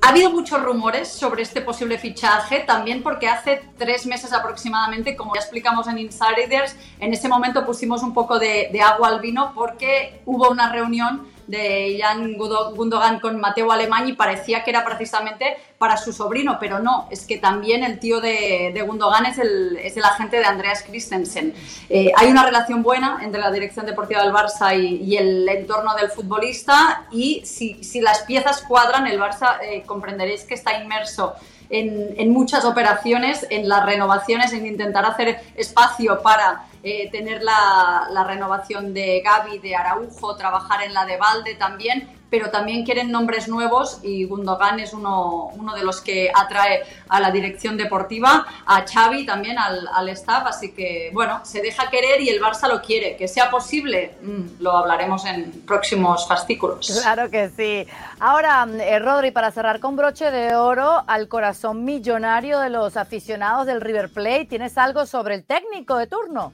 Ha 0.00 0.10
habido 0.10 0.30
muchos 0.30 0.62
rumores 0.62 1.08
sobre 1.08 1.42
este 1.42 1.60
posible 1.60 1.98
fichaje, 1.98 2.60
también 2.60 3.02
porque 3.02 3.28
hace 3.28 3.62
tres 3.76 4.06
meses 4.06 4.32
aproximadamente, 4.32 5.16
como 5.16 5.34
ya 5.34 5.40
explicamos 5.40 5.88
en 5.88 5.98
Insiders, 5.98 6.76
en 7.00 7.12
ese 7.12 7.28
momento 7.28 7.66
pusimos 7.66 8.02
un 8.02 8.14
poco 8.14 8.38
de, 8.38 8.70
agua 8.80 9.08
al 9.08 9.20
vino 9.20 9.52
porque 9.54 10.22
hubo 10.24 10.50
una 10.50 10.72
reunión 10.72 11.26
de 11.48 11.98
Jan 12.00 12.34
Gundogan 12.36 13.18
con 13.18 13.40
Mateo 13.40 13.72
Alemán 13.72 14.06
y 14.06 14.12
parecía 14.12 14.62
que 14.62 14.70
era 14.70 14.84
precisamente 14.84 15.56
para 15.78 15.96
su 15.96 16.12
sobrino, 16.12 16.58
pero 16.60 16.78
no, 16.78 17.08
es 17.10 17.24
que 17.24 17.38
también 17.38 17.82
el 17.82 17.98
tío 17.98 18.20
de, 18.20 18.80
Gundogan 18.86 19.26
es 19.26 19.38
el, 19.38 20.04
agente 20.04 20.38
de 20.38 20.44
Andreas 20.44 20.82
Christensen. 20.82 21.54
Eh, 21.88 22.12
hay 22.16 22.30
una 22.30 22.44
relación 22.44 22.82
buena 22.82 23.20
entre 23.22 23.40
la 23.40 23.50
dirección 23.50 23.86
deportiva 23.86 24.22
del 24.22 24.32
Barça 24.32 24.78
y, 24.78 25.16
el 25.16 25.48
entorno 25.48 25.94
del 25.94 26.10
futbolista 26.10 27.06
y 27.10 27.42
si, 27.44 28.00
las 28.00 28.22
piezas 28.22 28.62
cuadran, 28.62 29.06
el 29.06 29.18
Barça 29.18 29.58
eh, 29.62 29.82
comprenderéis 29.84 30.44
que 30.44 30.54
está 30.54 30.80
inmerso 30.80 31.34
en, 31.70 32.30
muchas 32.30 32.64
operaciones, 32.64 33.46
en 33.50 33.68
las 33.68 33.84
renovaciones, 33.84 34.52
en 34.52 34.66
intentar 34.66 35.04
hacer 35.04 35.40
espacio 35.54 36.22
para 36.22 36.64
eh, 36.82 37.10
tener 37.10 37.42
la, 37.42 38.08
la, 38.10 38.24
renovación 38.24 38.94
de 38.94 39.20
Gaby, 39.24 39.58
de 39.58 39.76
Araujo, 39.76 40.36
trabajar 40.36 40.82
en 40.82 40.94
la 40.94 41.04
de 41.04 41.16
Valde 41.16 41.54
también, 41.54 42.08
pero 42.30 42.50
también 42.50 42.84
quieren 42.84 43.10
nombres 43.10 43.48
nuevos 43.48 44.00
y 44.02 44.24
Gundogan 44.24 44.80
es 44.80 44.92
uno, 44.92 45.50
uno 45.54 45.74
de 45.74 45.84
los 45.84 46.00
que 46.00 46.30
atrae 46.34 46.82
a 47.08 47.20
la 47.20 47.30
dirección 47.30 47.76
deportiva, 47.76 48.46
a 48.66 48.84
Xavi 48.86 49.24
también, 49.24 49.58
al, 49.58 49.88
al, 49.92 50.08
staff, 50.10 50.46
así 50.46 50.72
que 50.72 51.10
bueno, 51.12 51.40
se 51.44 51.62
deja 51.62 51.88
querer 51.90 52.20
y 52.20 52.28
el 52.28 52.40
Barça 52.40 52.68
lo 52.68 52.82
quiere. 52.82 53.16
Que 53.16 53.28
sea 53.28 53.50
posible, 53.50 54.16
mmm, 54.22 54.60
lo 54.60 54.72
hablaremos 54.72 55.24
en 55.24 55.50
próximos 55.66 56.26
fascículos. 56.28 57.00
Claro 57.02 57.30
que 57.30 57.50
sí. 57.50 57.86
Ahora, 58.20 58.66
eh, 58.80 58.98
Rodri, 58.98 59.30
para 59.30 59.50
cerrar 59.50 59.80
con 59.80 59.96
broche 59.96 60.30
de 60.30 60.54
oro 60.54 61.04
al 61.06 61.28
corazón 61.28 61.84
millonario 61.84 62.60
de 62.60 62.70
los 62.70 62.96
aficionados 62.96 63.66
del 63.66 63.80
River 63.80 64.12
Plate, 64.12 64.46
¿tienes 64.46 64.76
algo 64.76 65.06
sobre 65.06 65.34
el 65.34 65.44
técnico 65.44 65.96
de 65.96 66.06
turno? 66.06 66.52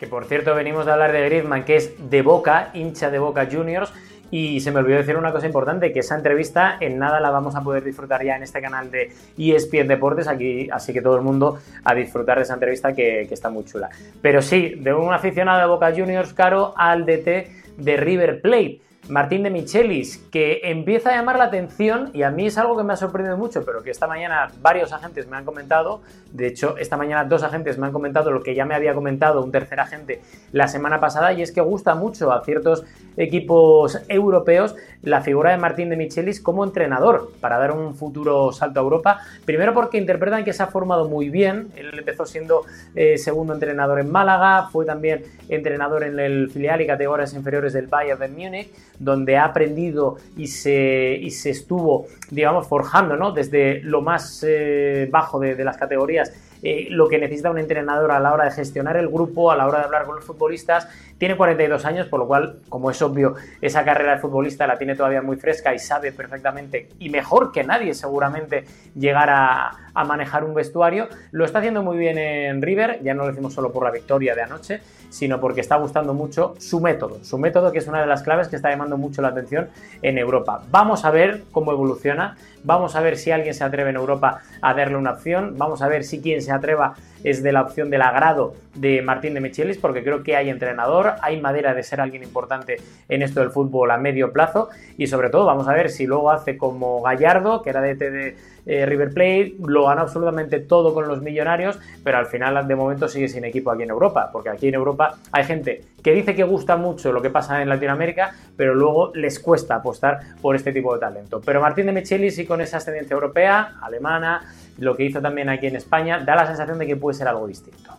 Que 0.00 0.06
por 0.06 0.24
cierto 0.24 0.54
venimos 0.54 0.86
de 0.86 0.92
hablar 0.92 1.12
de 1.12 1.22
Griezmann, 1.26 1.64
que 1.64 1.76
es 1.76 2.10
de 2.10 2.22
Boca, 2.22 2.70
hincha 2.72 3.10
de 3.10 3.18
Boca 3.18 3.46
Juniors, 3.52 3.92
y 4.30 4.60
se 4.60 4.70
me 4.70 4.78
olvidó 4.78 4.96
decir 4.96 5.16
una 5.16 5.30
cosa 5.30 5.46
importante, 5.46 5.92
que 5.92 6.00
esa 6.00 6.16
entrevista 6.16 6.78
en 6.80 6.98
nada 6.98 7.20
la 7.20 7.30
vamos 7.30 7.54
a 7.54 7.62
poder 7.62 7.84
disfrutar 7.84 8.24
ya 8.24 8.36
en 8.36 8.42
este 8.42 8.62
canal 8.62 8.90
de 8.90 9.12
ESPN 9.36 9.88
Deportes, 9.88 10.26
aquí, 10.26 10.70
así 10.72 10.94
que 10.94 11.02
todo 11.02 11.16
el 11.16 11.22
mundo 11.22 11.58
a 11.84 11.94
disfrutar 11.94 12.38
de 12.38 12.44
esa 12.44 12.54
entrevista 12.54 12.94
que, 12.94 13.26
que 13.28 13.34
está 13.34 13.50
muy 13.50 13.64
chula. 13.64 13.90
Pero 14.22 14.40
sí, 14.40 14.76
de 14.78 14.94
un 14.94 15.12
aficionado 15.12 15.60
de 15.60 15.66
Boca 15.66 15.92
Juniors 15.94 16.32
caro 16.32 16.72
al 16.76 17.04
DT 17.04 17.50
de 17.76 17.96
River 17.96 18.40
Plate. 18.40 18.80
Martín 19.10 19.42
de 19.42 19.50
Michelis, 19.50 20.18
que 20.30 20.60
empieza 20.62 21.10
a 21.10 21.16
llamar 21.16 21.36
la 21.36 21.44
atención 21.44 22.10
y 22.14 22.22
a 22.22 22.30
mí 22.30 22.46
es 22.46 22.56
algo 22.58 22.76
que 22.76 22.84
me 22.84 22.92
ha 22.92 22.96
sorprendido 22.96 23.36
mucho, 23.36 23.64
pero 23.64 23.82
que 23.82 23.90
esta 23.90 24.06
mañana 24.06 24.52
varios 24.62 24.92
agentes 24.92 25.26
me 25.26 25.36
han 25.36 25.44
comentado, 25.44 26.00
de 26.32 26.46
hecho 26.46 26.76
esta 26.78 26.96
mañana 26.96 27.24
dos 27.24 27.42
agentes 27.42 27.76
me 27.76 27.86
han 27.86 27.92
comentado 27.92 28.30
lo 28.30 28.42
que 28.42 28.54
ya 28.54 28.64
me 28.64 28.74
había 28.74 28.94
comentado 28.94 29.42
un 29.42 29.50
tercer 29.50 29.80
agente 29.80 30.22
la 30.52 30.68
semana 30.68 31.00
pasada 31.00 31.32
y 31.32 31.42
es 31.42 31.50
que 31.50 31.60
gusta 31.60 31.96
mucho 31.96 32.32
a 32.32 32.44
ciertos 32.44 32.84
equipos 33.16 34.00
europeos 34.08 34.76
la 35.02 35.20
figura 35.22 35.50
de 35.50 35.56
Martín 35.56 35.88
de 35.88 35.96
Michelis 35.96 36.40
como 36.40 36.64
entrenador 36.64 37.32
para 37.40 37.58
dar 37.58 37.72
un 37.72 37.94
futuro 37.94 38.52
salto 38.52 38.80
a 38.80 38.82
Europa, 38.82 39.20
primero 39.44 39.72
porque 39.72 39.98
interpretan 39.98 40.44
que 40.44 40.52
se 40.52 40.62
ha 40.62 40.66
formado 40.66 41.08
muy 41.08 41.30
bien, 41.30 41.68
él 41.76 41.90
empezó 41.98 42.26
siendo 42.26 42.64
eh, 42.94 43.18
segundo 43.18 43.54
entrenador 43.54 44.00
en 44.00 44.10
Málaga, 44.10 44.68
fue 44.70 44.84
también 44.84 45.24
entrenador 45.48 46.04
en 46.04 46.18
el 46.18 46.50
filial 46.50 46.80
y 46.80 46.86
categorías 46.86 47.32
inferiores 47.34 47.72
del 47.72 47.86
Bayern 47.86 48.20
de 48.20 48.28
Múnich, 48.28 48.70
donde 48.98 49.36
ha 49.36 49.44
aprendido 49.44 50.16
y 50.36 50.48
se, 50.48 51.18
y 51.20 51.30
se 51.30 51.50
estuvo, 51.50 52.06
digamos, 52.30 52.66
forjando, 52.66 53.16
¿no? 53.16 53.32
Desde 53.32 53.80
lo 53.82 54.02
más 54.02 54.44
eh, 54.46 55.08
bajo 55.10 55.40
de, 55.40 55.54
de, 55.54 55.64
las 55.64 55.76
categorías, 55.76 56.32
eh, 56.62 56.88
lo 56.90 57.08
que 57.08 57.18
necesita 57.18 57.50
un 57.50 57.58
entrenador 57.58 58.12
a 58.12 58.20
la 58.20 58.32
hora 58.32 58.44
de 58.44 58.50
gestionar 58.50 58.96
el 58.96 59.08
grupo, 59.08 59.50
a 59.50 59.56
la 59.56 59.66
hora 59.66 59.78
de 59.78 59.84
hablar 59.84 60.04
con 60.04 60.16
los 60.16 60.24
futbolistas. 60.24 60.88
Tiene 61.18 61.36
42 61.36 61.84
años, 61.84 62.06
por 62.06 62.20
lo 62.20 62.26
cual, 62.26 62.60
como 62.68 62.90
es 62.90 63.00
obvio, 63.02 63.34
esa 63.60 63.84
carrera 63.84 64.14
de 64.14 64.18
futbolista 64.18 64.66
la 64.66 64.78
tiene 64.78 64.94
todavía 64.94 65.22
muy 65.22 65.36
fresca 65.36 65.74
y 65.74 65.78
sabe 65.78 66.12
perfectamente, 66.12 66.88
y 66.98 67.10
mejor 67.10 67.52
que 67.52 67.64
nadie 67.64 67.94
seguramente, 67.94 68.64
llegar 68.94 69.28
a, 69.30 69.70
a 69.94 70.04
manejar 70.04 70.44
un 70.44 70.54
vestuario. 70.54 71.08
Lo 71.30 71.44
está 71.44 71.58
haciendo 71.58 71.82
muy 71.82 71.98
bien 71.98 72.18
en 72.18 72.62
River, 72.62 73.00
ya 73.02 73.14
no 73.14 73.22
lo 73.22 73.28
decimos 73.28 73.54
solo 73.54 73.72
por 73.72 73.84
la 73.84 73.90
victoria 73.90 74.34
de 74.34 74.42
anoche, 74.42 74.80
sino 75.08 75.40
porque 75.40 75.60
está 75.60 75.76
gustando 75.76 76.14
mucho 76.14 76.54
su 76.58 76.80
método, 76.80 77.22
su 77.22 77.38
método 77.38 77.72
que 77.72 77.78
es 77.78 77.88
una 77.88 78.00
de 78.00 78.06
las 78.06 78.22
claves 78.22 78.48
que 78.48 78.56
está 78.56 78.70
llamando 78.70 78.96
mucho 78.96 79.22
la 79.22 79.28
atención 79.28 79.68
en 80.02 80.18
Europa. 80.18 80.62
Vamos 80.70 81.04
a 81.04 81.10
ver 81.10 81.42
cómo 81.50 81.72
evoluciona, 81.72 82.36
vamos 82.64 82.96
a 82.96 83.00
ver 83.00 83.16
si 83.16 83.30
alguien 83.30 83.54
se 83.54 83.64
atreve 83.64 83.90
en 83.90 83.96
Europa 83.96 84.40
a 84.62 84.74
darle 84.74 84.96
una 84.96 85.12
opción, 85.12 85.54
vamos 85.58 85.82
a 85.82 85.88
ver 85.88 86.04
si 86.04 86.20
quien 86.20 86.42
se 86.42 86.52
atreva 86.52 86.94
es 87.24 87.42
de 87.42 87.52
la 87.52 87.62
opción 87.62 87.90
del 87.90 88.02
agrado 88.02 88.54
de 88.74 89.02
Martín 89.02 89.34
de 89.34 89.40
Michelis, 89.40 89.78
porque 89.78 90.02
creo 90.02 90.22
que 90.22 90.36
hay 90.36 90.48
entrenador, 90.48 91.14
hay 91.22 91.40
madera 91.40 91.74
de 91.74 91.82
ser 91.82 92.00
alguien 92.00 92.22
importante 92.22 92.76
en 93.08 93.22
esto 93.22 93.40
del 93.40 93.50
fútbol 93.50 93.90
a 93.90 93.98
medio 93.98 94.32
plazo 94.32 94.68
y 94.96 95.06
sobre 95.06 95.30
todo 95.30 95.44
vamos 95.44 95.68
a 95.68 95.72
ver 95.72 95.90
si 95.90 96.06
luego 96.06 96.30
hace 96.30 96.56
como 96.56 97.02
Gallardo, 97.02 97.62
que 97.62 97.70
era 97.70 97.80
de, 97.80 97.94
de 97.94 98.36
eh, 98.66 98.86
River 98.86 99.12
Plate, 99.12 99.54
lo 99.66 99.86
gana 99.86 100.02
absolutamente 100.02 100.60
todo 100.60 100.94
con 100.94 101.08
los 101.08 101.22
millonarios, 101.22 101.78
pero 102.04 102.18
al 102.18 102.26
final 102.26 102.66
de 102.66 102.76
momento 102.76 103.08
sigue 103.08 103.28
sin 103.28 103.44
equipo 103.44 103.70
aquí 103.70 103.82
en 103.82 103.90
Europa, 103.90 104.30
porque 104.32 104.50
aquí 104.50 104.68
en 104.68 104.74
Europa 104.74 105.16
hay 105.32 105.44
gente 105.44 105.82
que 106.02 106.12
dice 106.12 106.34
que 106.34 106.44
gusta 106.44 106.76
mucho 106.76 107.12
lo 107.12 107.22
que 107.22 107.30
pasa 107.30 107.62
en 107.62 107.68
Latinoamérica, 107.68 108.34
pero 108.56 108.74
luego 108.74 109.12
les 109.14 109.40
cuesta 109.40 109.76
apostar 109.76 110.20
por 110.40 110.54
este 110.56 110.72
tipo 110.72 110.94
de 110.94 111.00
talento. 111.00 111.40
Pero 111.44 111.60
Martín 111.60 111.86
de 111.86 111.92
Michelis 111.92 112.36
sí 112.36 112.46
con 112.46 112.60
esa 112.60 112.76
ascendencia 112.76 113.14
europea, 113.14 113.78
alemana, 113.82 114.42
lo 114.78 114.96
que 114.96 115.04
hizo 115.04 115.20
también 115.20 115.48
aquí 115.48 115.66
en 115.66 115.76
España, 115.76 116.20
da 116.20 116.36
la 116.36 116.46
sensación 116.46 116.78
de 116.78 116.86
que 116.86 116.96
puede 116.96 117.16
ser 117.16 117.28
algo 117.28 117.46
distinto. 117.46 117.98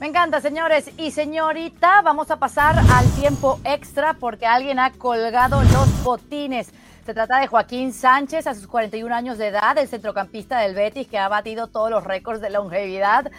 Me 0.00 0.06
encanta, 0.06 0.40
señores 0.40 0.90
y 0.96 1.10
señorita. 1.10 2.00
Vamos 2.00 2.30
a 2.30 2.38
pasar 2.38 2.78
al 2.78 3.06
tiempo 3.20 3.60
extra 3.64 4.14
porque 4.14 4.46
alguien 4.46 4.78
ha 4.78 4.92
colgado 4.92 5.62
los 5.62 6.02
botines. 6.02 6.72
Se 7.04 7.12
trata 7.12 7.38
de 7.38 7.46
Joaquín 7.46 7.92
Sánchez, 7.92 8.46
a 8.46 8.54
sus 8.54 8.66
41 8.66 9.14
años 9.14 9.36
de 9.36 9.48
edad, 9.48 9.76
el 9.76 9.88
centrocampista 9.88 10.60
del 10.60 10.74
Betis 10.74 11.06
que 11.06 11.18
ha 11.18 11.28
batido 11.28 11.66
todos 11.66 11.90
los 11.90 12.02
récords 12.02 12.40
de 12.40 12.48
longevidad. 12.48 13.30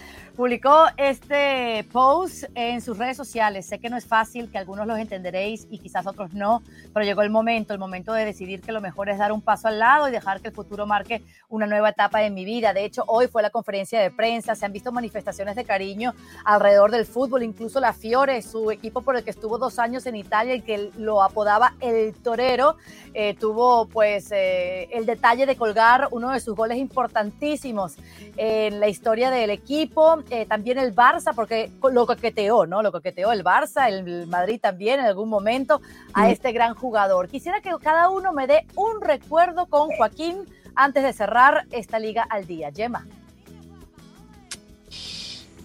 Publicó 0.42 0.88
este 0.98 1.88
post 1.92 2.46
en 2.56 2.82
sus 2.82 2.98
redes 2.98 3.16
sociales. 3.16 3.68
Sé 3.68 3.78
que 3.78 3.92
no 3.92 3.96
es 3.96 4.08
fácil, 4.08 4.50
que 4.50 4.58
algunos 4.58 4.88
los 4.88 4.98
entenderéis 4.98 5.68
y 5.70 5.78
quizás 5.78 6.08
otros 6.08 6.34
no, 6.34 6.64
pero 6.96 7.06
llegó 7.06 7.22
el 7.22 7.30
momento, 7.30 7.74
el 7.74 7.80
momento 7.80 8.12
de 8.12 8.26
decidir 8.26 8.60
que 8.60 8.72
lo 8.72 8.82
mejor 8.82 9.10
es 9.10 9.20
dar 9.20 9.32
un 9.32 9.42
paso 9.42 9.68
al 9.68 9.78
lado 9.78 10.10
y 10.10 10.12
dejar 10.12 10.42
que 10.42 10.48
el 10.48 10.56
futuro 10.56 10.88
marque 10.88 11.22
una 11.48 11.68
nueva 11.68 11.90
etapa 11.90 12.24
en 12.24 12.34
mi 12.34 12.44
vida. 12.44 12.74
De 12.74 12.84
hecho, 12.84 13.04
hoy 13.06 13.28
fue 13.28 13.44
la 13.44 13.52
conferencia 13.52 14.02
de 14.02 14.10
prensa, 14.10 14.56
se 14.56 14.66
han 14.66 14.74
visto 14.74 14.92
manifestaciones 14.92 15.56
de 15.56 15.64
cariño 15.64 16.16
alrededor 16.44 16.90
del 16.90 17.06
fútbol, 17.06 17.44
incluso 17.44 17.80
la 17.80 17.94
Fiore, 17.94 18.42
su 18.42 18.72
equipo 18.72 19.04
por 19.04 19.18
el 19.18 19.24
que 19.24 19.30
estuvo 19.30 19.60
dos 19.60 19.78
años 19.78 20.08
en 20.08 20.16
Italia 20.16 20.56
y 20.56 20.62
que 20.62 20.90
lo 20.98 21.22
apodaba 21.22 21.76
el 21.82 22.16
torero, 22.16 22.78
eh, 23.14 23.36
tuvo 23.36 23.86
pues 23.86 24.32
eh, 24.32 24.90
el 24.92 25.06
detalle 25.06 25.46
de 25.46 25.56
colgar 25.56 26.08
uno 26.10 26.32
de 26.32 26.40
sus 26.40 26.56
goles 26.56 26.80
importantísimos 26.80 27.96
en 28.38 28.80
la 28.80 28.88
historia 28.88 29.30
del 29.30 29.52
equipo 29.52 30.24
eh, 30.32 30.46
también 30.46 30.78
el 30.78 30.96
Barça, 30.96 31.36
porque 31.36 31.70
lo 31.92 32.08
coqueteó, 32.08 32.66
¿no? 32.66 32.82
Lo 32.82 32.94
coqueteó 32.94 33.34
el 33.34 33.44
Barça, 33.44 33.90
el 33.90 34.28
Madrid 34.28 34.62
también 34.62 35.02
en 35.02 35.06
algún 35.06 35.28
momento 35.28 35.82
a 36.14 36.30
este 36.30 36.54
gran 36.54 36.74
jugador. 36.74 37.28
Quisiera 37.28 37.60
que 37.60 37.72
cada 37.82 38.08
uno 38.08 38.32
me 38.32 38.48
dé 38.48 38.66
un 38.76 39.02
recuerdo 39.02 39.66
con 39.66 39.90
Joaquín 39.90 40.46
antes 40.74 41.04
de 41.04 41.12
cerrar 41.12 41.66
esta 41.72 42.00
liga 42.00 42.26
al 42.30 42.48
día. 42.48 42.72
Gemma. 42.74 43.06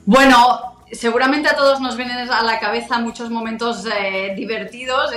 Bueno, 0.05 0.76
seguramente 0.93 1.49
a 1.49 1.57
todos 1.57 1.81
nos 1.81 1.97
vienen 1.97 2.31
a 2.31 2.43
la 2.43 2.61
cabeza 2.61 2.99
muchos 2.99 3.31
momentos 3.31 3.85
eh, 3.87 4.35
divertidos. 4.37 5.11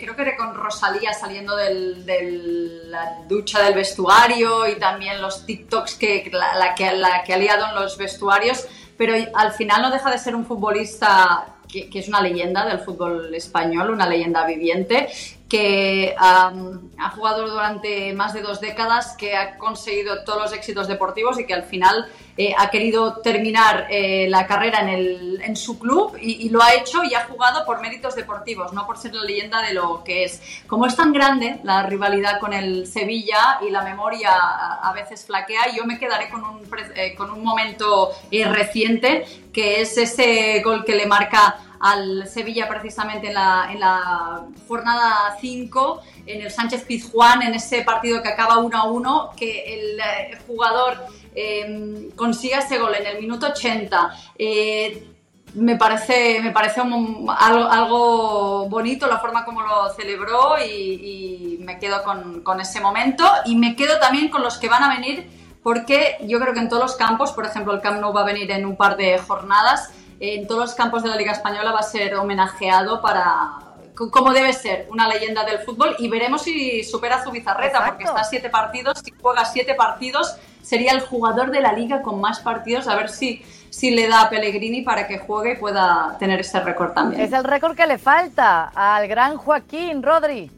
Creo 0.00 0.16
que 0.16 0.22
era 0.22 0.36
con 0.36 0.54
Rosalía 0.54 1.12
saliendo 1.12 1.56
de 1.56 2.82
la 2.86 3.22
ducha 3.28 3.62
del 3.62 3.74
vestuario 3.74 4.68
y 4.68 4.76
también 4.76 5.20
los 5.20 5.46
TikToks 5.46 5.94
que, 5.94 6.30
la 6.32 6.74
que 6.74 7.32
ha 7.32 7.38
liado 7.38 7.68
en 7.68 7.74
los 7.74 7.96
vestuarios. 7.96 8.66
Pero 8.96 9.14
al 9.34 9.52
final 9.52 9.82
no 9.82 9.90
deja 9.90 10.10
de 10.10 10.18
ser 10.18 10.34
un 10.36 10.44
futbolista 10.44 11.56
que, 11.66 11.88
que, 11.88 12.00
es 12.00 12.08
una 12.08 12.20
leyenda 12.20 12.66
del 12.66 12.80
fútbol 12.80 13.34
español, 13.34 13.90
una 13.90 14.06
leyenda 14.06 14.44
viviente. 14.44 15.08
Que 15.50 16.14
ha 16.16 17.10
jugado 17.14 17.48
durante 17.50 18.12
más 18.14 18.32
de 18.32 18.40
dos 18.40 18.60
décadas, 18.60 19.16
que 19.18 19.36
ha 19.36 19.58
conseguido 19.58 20.22
todos 20.24 20.42
los 20.42 20.52
éxitos 20.52 20.86
deportivos 20.86 21.40
y 21.40 21.44
que 21.44 21.52
al 21.52 21.64
final 21.64 22.06
eh, 22.36 22.54
ha 22.56 22.70
querido 22.70 23.16
terminar 23.16 23.88
eh, 23.90 24.26
la 24.28 24.46
carrera 24.46 24.80
en, 24.80 24.88
el, 24.88 25.42
en 25.42 25.56
su 25.56 25.78
club 25.78 26.16
y, 26.18 26.48
lo 26.50 26.62
ha 26.62 26.74
hecho 26.74 27.02
y 27.02 27.14
ha 27.14 27.24
jugado 27.24 27.66
por 27.66 27.80
méritos 27.80 28.14
deportivos, 28.14 28.72
no 28.72 28.86
por 28.86 28.96
ser 28.96 29.12
la 29.12 29.24
leyenda 29.24 29.60
de 29.60 29.74
lo 29.74 30.04
que 30.04 30.24
es. 30.24 30.40
Como 30.68 30.86
es 30.86 30.94
tan 30.94 31.12
grande 31.12 31.58
la 31.64 31.82
rivalidad 31.82 32.38
con 32.38 32.52
el 32.52 32.86
Sevilla 32.86 33.58
y 33.60 33.70
la 33.70 33.82
memoria 33.82 34.30
a, 34.32 34.92
veces 34.92 35.26
flaquea, 35.26 35.74
yo 35.76 35.84
me 35.84 35.98
quedaré 35.98 36.30
con 36.30 36.44
un, 36.44 36.62
eh, 36.94 37.14
con 37.16 37.30
un 37.30 37.42
momento 37.42 38.12
reciente, 38.30 39.26
que 39.52 39.80
es 39.80 39.98
ese 39.98 40.62
gol 40.62 40.84
que 40.84 40.94
le 40.94 41.06
marca 41.06 41.58
al 41.80 42.28
Sevilla 42.28 42.68
precisamente 42.68 43.28
en 43.28 43.34
la, 43.34 44.46
jornada 44.68 45.36
5, 45.40 46.00
en 46.26 46.42
el 46.42 46.50
Sánchez 46.50 46.84
Pizjuán, 46.84 47.42
en 47.42 47.54
ese 47.54 47.82
partido 47.82 48.22
que 48.22 48.28
acaba 48.28 48.58
1 48.58 48.76
a 48.76 48.84
1, 48.84 49.30
que 49.36 49.74
el 49.74 49.98
eh, 49.98 50.38
jugador 50.46 50.98
eh, 51.34 52.10
consiga 52.14 52.58
ese 52.58 52.78
gol 52.78 52.94
en 52.94 53.06
el 53.06 53.20
minuto 53.20 53.46
80. 53.46 54.14
Eh, 54.38 55.06
me 55.54 55.76
parece, 55.76 56.40
me 56.42 56.52
parece 56.52 56.80
algo, 56.80 58.68
bonito 58.68 59.06
la 59.08 59.18
forma 59.18 59.44
como 59.44 59.62
lo 59.62 59.92
celebró 59.94 60.56
y, 60.64 61.58
me 61.60 61.78
quedo 61.78 62.02
con, 62.02 62.42
con, 62.42 62.60
ese 62.60 62.80
momento 62.80 63.24
y 63.44 63.54
me 63.54 63.76
quedo 63.76 63.98
también 64.00 64.28
con 64.28 64.42
los 64.42 64.58
que 64.58 64.68
van 64.68 64.82
a 64.82 64.96
venir 64.96 65.28
porque 65.62 66.16
yo 66.22 66.40
creo 66.40 66.54
que 66.54 66.60
en 66.60 66.68
todos 66.68 66.82
los 66.82 66.96
campos, 66.96 67.32
por 67.32 67.44
ejemplo 67.44 67.72
el 67.72 67.80
Camp 67.80 68.00
Nou 68.00 68.12
va 68.12 68.22
a 68.22 68.24
venir 68.24 68.50
en 68.50 68.64
un 68.64 68.76
par 68.76 68.96
de 68.96 69.18
jornadas, 69.18 69.92
en 70.20 70.46
todos 70.46 70.60
los 70.60 70.74
campos 70.74 71.02
de 71.02 71.08
la 71.08 71.16
Liga 71.16 71.32
Española 71.32 71.72
va 71.72 71.80
a 71.80 71.82
ser 71.82 72.14
homenajeado 72.14 73.00
para 73.00 73.70
como 74.08 74.32
debe 74.32 74.52
ser, 74.54 74.86
una 74.90 75.06
leyenda 75.08 75.44
del 75.44 75.58
fútbol 75.58 75.94
y 75.98 76.08
veremos 76.08 76.42
si 76.42 76.82
supera 76.84 77.22
su 77.22 77.30
bizarreta, 77.30 77.84
porque 77.84 78.04
está 78.04 78.20
a 78.20 78.24
siete 78.24 78.48
partidos, 78.48 79.00
si 79.04 79.12
juega 79.20 79.44
siete 79.44 79.74
partidos, 79.74 80.36
sería 80.62 80.92
el 80.92 81.00
jugador 81.00 81.50
de 81.50 81.60
la 81.60 81.74
liga 81.74 82.00
con 82.00 82.18
más 82.18 82.40
partidos, 82.40 82.88
a 82.88 82.96
ver 82.96 83.10
si, 83.10 83.44
si 83.68 83.90
le 83.90 84.08
da 84.08 84.22
a 84.22 84.30
Pellegrini 84.30 84.80
para 84.82 85.06
que 85.06 85.18
juegue 85.18 85.52
y 85.52 85.56
pueda 85.56 86.16
tener 86.18 86.40
ese 86.40 86.60
récord 86.60 86.92
también. 86.92 87.20
Es 87.20 87.32
el 87.32 87.44
récord 87.44 87.76
que 87.76 87.86
le 87.86 87.98
falta 87.98 88.72
al 88.74 89.06
gran 89.06 89.36
Joaquín 89.36 90.02
Rodri. 90.02 90.50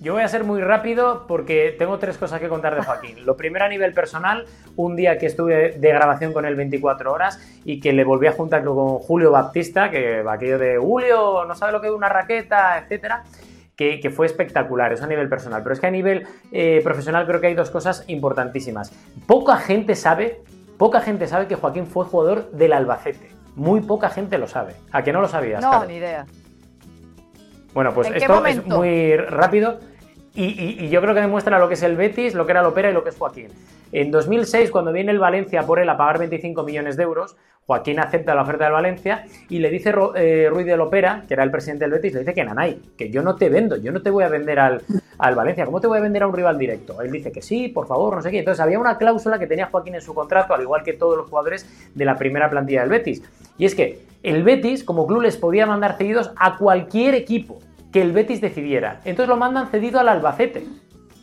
Yo 0.00 0.12
voy 0.12 0.22
a 0.22 0.28
ser 0.28 0.44
muy 0.44 0.60
rápido 0.60 1.24
porque 1.26 1.74
tengo 1.76 1.98
tres 1.98 2.16
cosas 2.18 2.40
que 2.40 2.48
contar 2.48 2.76
de 2.76 2.82
Joaquín. 2.82 3.26
Lo 3.26 3.36
primero 3.36 3.64
a 3.64 3.68
nivel 3.68 3.92
personal, 3.92 4.46
un 4.76 4.94
día 4.94 5.18
que 5.18 5.26
estuve 5.26 5.72
de 5.72 5.88
grabación 5.88 6.32
con 6.32 6.44
él 6.44 6.54
24 6.54 7.12
horas 7.12 7.40
y 7.64 7.80
que 7.80 7.92
le 7.92 8.04
volví 8.04 8.28
a 8.28 8.32
juntar 8.32 8.64
con 8.64 8.98
Julio 9.00 9.32
Baptista, 9.32 9.90
que 9.90 10.24
aquello 10.28 10.58
de 10.58 10.78
Julio 10.78 11.44
no 11.46 11.54
sabe 11.56 11.72
lo 11.72 11.80
que 11.80 11.88
es 11.88 11.92
una 11.92 12.08
raqueta, 12.08 12.78
etcétera. 12.78 13.24
Que, 13.74 14.10
fue 14.10 14.26
espectacular, 14.26 14.92
eso 14.92 15.04
a 15.04 15.06
nivel 15.08 15.28
personal. 15.28 15.62
Pero 15.62 15.72
es 15.72 15.80
que 15.80 15.86
a 15.86 15.90
nivel 15.90 16.26
eh, 16.50 16.80
profesional 16.82 17.26
creo 17.26 17.40
que 17.40 17.48
hay 17.48 17.54
dos 17.54 17.70
cosas 17.70 18.04
importantísimas. 18.08 18.92
Poca 19.26 19.56
gente 19.56 19.94
sabe, 19.94 20.42
poca 20.78 21.00
gente 21.00 21.26
sabe 21.26 21.46
que 21.46 21.54
Joaquín 21.54 21.86
fue 21.86 22.04
jugador 22.04 22.50
del 22.52 22.72
Albacete. 22.72 23.30
Muy 23.54 23.80
poca 23.80 24.10
gente 24.10 24.38
lo 24.38 24.46
sabe. 24.46 24.74
¿A 24.92 25.02
qué 25.02 25.12
no 25.12 25.20
lo 25.20 25.28
sabías? 25.28 25.60
No, 25.60 25.84
ni 25.84 25.96
idea. 25.96 26.26
Bueno, 27.74 27.92
pues 27.94 28.10
esto 28.14 28.46
es 28.46 28.66
muy 28.66 29.16
rápido 29.16 29.78
y, 30.34 30.88
yo 30.88 31.00
creo 31.00 31.14
que 31.14 31.20
demuestra 31.20 31.58
lo 31.58 31.68
que 31.68 31.74
es 31.74 31.82
el 31.82 31.96
Betis, 31.96 32.34
lo 32.34 32.46
que 32.46 32.52
era 32.52 32.60
el 32.60 32.66
Opera 32.66 32.90
y 32.90 32.92
lo 32.92 33.02
que 33.02 33.10
es 33.10 33.16
Joaquín. 33.16 33.48
En 33.90 34.10
2006, 34.10 34.70
cuando 34.70 34.92
viene 34.92 35.10
el 35.10 35.18
Valencia 35.18 35.62
por 35.62 35.80
él 35.80 35.88
a 35.88 35.96
pagar 35.96 36.18
25 36.18 36.62
millones 36.62 36.96
de 36.96 37.02
euros, 37.02 37.36
Joaquín 37.66 37.98
acepta 37.98 38.34
la 38.34 38.42
oferta 38.42 38.64
del 38.64 38.72
Valencia 38.72 39.26
y 39.48 39.58
le 39.58 39.68
dice 39.68 39.92
eh, 40.14 40.48
Ruiz 40.50 40.66
del 40.66 40.80
Opera, 40.80 41.24
que 41.26 41.34
era 41.34 41.42
el 41.42 41.50
presidente 41.50 41.84
del 41.84 41.92
Betis, 41.92 42.14
le 42.14 42.20
dice 42.20 42.34
que 42.34 42.44
Nanay, 42.44 42.80
que 42.96 43.10
yo 43.10 43.22
no 43.22 43.36
te 43.36 43.48
vendo, 43.48 43.76
yo 43.76 43.92
no 43.92 44.00
te 44.00 44.10
voy 44.10 44.24
a 44.24 44.28
vender 44.28 44.58
al, 44.58 44.82
al 45.18 45.34
Valencia, 45.34 45.66
¿cómo 45.66 45.80
te 45.80 45.86
voy 45.86 45.98
a 45.98 46.00
vender 46.00 46.22
a 46.22 46.28
un 46.28 46.34
rival 46.34 46.56
directo? 46.56 47.02
Él 47.02 47.10
dice 47.10 47.32
que 47.32 47.42
sí, 47.42 47.68
por 47.68 47.86
favor, 47.86 48.14
no 48.14 48.22
sé 48.22 48.30
qué. 48.30 48.38
Entonces 48.38 48.60
había 48.60 48.78
una 48.78 48.96
cláusula 48.96 49.38
que 49.38 49.46
tenía 49.46 49.66
Joaquín 49.66 49.96
en 49.96 50.00
su 50.00 50.14
contrato, 50.14 50.54
al 50.54 50.62
igual 50.62 50.82
que 50.82 50.94
todos 50.94 51.16
los 51.16 51.28
jugadores 51.28 51.68
de 51.94 52.04
la 52.04 52.16
primera 52.16 52.48
plantilla 52.48 52.80
del 52.80 52.90
Betis. 52.90 53.22
Y 53.58 53.66
es 53.66 53.74
que 53.74 54.07
el 54.22 54.42
Betis, 54.42 54.84
como 54.84 55.06
club, 55.06 55.22
les 55.22 55.36
podía 55.36 55.66
mandar 55.66 55.96
cedidos 55.96 56.32
a 56.36 56.56
cualquier 56.56 57.14
equipo 57.14 57.60
que 57.92 58.02
el 58.02 58.12
Betis 58.12 58.40
decidiera. 58.40 59.00
Entonces 59.04 59.28
lo 59.28 59.36
mandan 59.36 59.68
cedido 59.68 60.00
al 60.00 60.08
Albacete. 60.08 60.66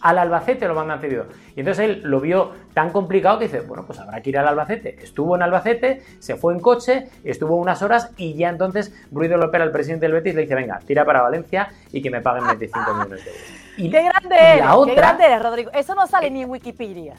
Al 0.01 0.17
Albacete 0.19 0.67
lo 0.67 0.75
mandan 0.75 0.99
cedido. 0.99 1.25
Y 1.55 1.61
entonces 1.61 1.85
él 1.85 2.01
lo 2.03 2.19
vio 2.19 2.51
tan 2.73 2.91
complicado 2.91 3.39
que 3.39 3.45
dice, 3.45 3.61
bueno, 3.61 3.85
pues 3.85 3.99
habrá 3.99 4.21
que 4.21 4.29
ir 4.29 4.37
al 4.37 4.47
Albacete. 4.47 4.97
Estuvo 5.01 5.35
en 5.35 5.41
Albacete, 5.41 6.03
se 6.19 6.35
fue 6.35 6.53
en 6.53 6.59
coche, 6.59 7.07
estuvo 7.23 7.55
unas 7.55 7.81
horas 7.81 8.11
y 8.17 8.35
ya 8.35 8.49
entonces 8.49 8.93
Ruido 9.11 9.37
López, 9.37 9.61
el 9.61 9.71
presidente 9.71 10.05
del 10.05 10.13
Betis, 10.13 10.35
le 10.35 10.41
dice, 10.41 10.55
venga, 10.55 10.79
tira 10.85 11.05
para 11.05 11.21
Valencia 11.21 11.69
y 11.91 12.01
que 12.01 12.09
me 12.09 12.21
paguen 12.21 12.45
25 12.47 12.93
millones 12.93 13.25
de 13.25 13.31
euros. 13.31 13.43
Y, 13.77 13.89
¡Qué 13.89 14.03
grande 14.03 14.35
eres! 14.35 14.65
¡Qué 14.85 14.95
grande 14.95 15.25
eres, 15.25 15.43
Rodrigo! 15.43 15.71
Eso 15.73 15.95
no 15.95 16.07
sale 16.07 16.29
ni 16.29 16.43
en 16.43 16.49
Wikipedia. 16.49 17.15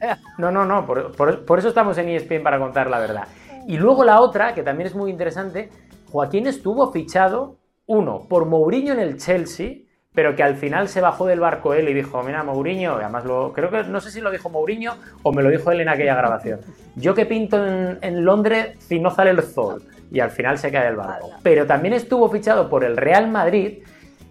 No, 0.38 0.50
no, 0.50 0.64
no, 0.64 0.86
por, 0.86 1.44
por 1.44 1.58
eso 1.58 1.68
estamos 1.68 1.98
en 1.98 2.08
ESPN 2.08 2.42
para 2.42 2.58
contar 2.58 2.88
la 2.88 2.98
verdad. 2.98 3.28
Y 3.66 3.76
luego 3.76 4.04
la 4.04 4.20
otra, 4.20 4.54
que 4.54 4.62
también 4.62 4.86
es 4.86 4.94
muy 4.94 5.10
interesante, 5.10 5.70
Joaquín 6.10 6.46
estuvo 6.46 6.92
fichado 6.92 7.56
uno, 7.86 8.22
por 8.28 8.46
Mourinho 8.46 8.92
en 8.92 9.00
el 9.00 9.18
Chelsea, 9.18 9.84
pero 10.14 10.36
que 10.36 10.42
al 10.42 10.54
final 10.54 10.88
se 10.88 11.00
bajó 11.00 11.26
del 11.26 11.40
barco 11.40 11.74
él 11.74 11.88
y 11.88 11.94
dijo, 11.94 12.22
mira, 12.22 12.44
Mourinho, 12.44 12.94
además 12.94 13.24
lo, 13.24 13.52
creo 13.52 13.68
que 13.68 13.82
no 13.82 14.00
sé 14.00 14.12
si 14.12 14.20
lo 14.20 14.30
dijo 14.30 14.48
Mourinho 14.48 14.94
o 15.24 15.32
me 15.32 15.42
lo 15.42 15.50
dijo 15.50 15.72
él 15.72 15.80
en 15.80 15.88
aquella 15.88 16.14
grabación. 16.14 16.60
Yo 16.94 17.14
que 17.14 17.26
pinto 17.26 17.58
en, 17.66 18.24
Londres 18.24 18.76
si 18.78 19.00
no 19.00 19.10
sale 19.10 19.30
el 19.30 19.42
sol. 19.42 19.82
Y 20.12 20.20
al 20.20 20.30
final 20.30 20.58
se 20.58 20.70
cae 20.70 20.86
del 20.86 20.94
barco. 20.94 21.30
Pero 21.42 21.66
también 21.66 21.92
estuvo 21.92 22.28
fichado 22.30 22.70
por 22.70 22.84
el 22.84 22.96
Real 22.96 23.28
Madrid. 23.28 23.82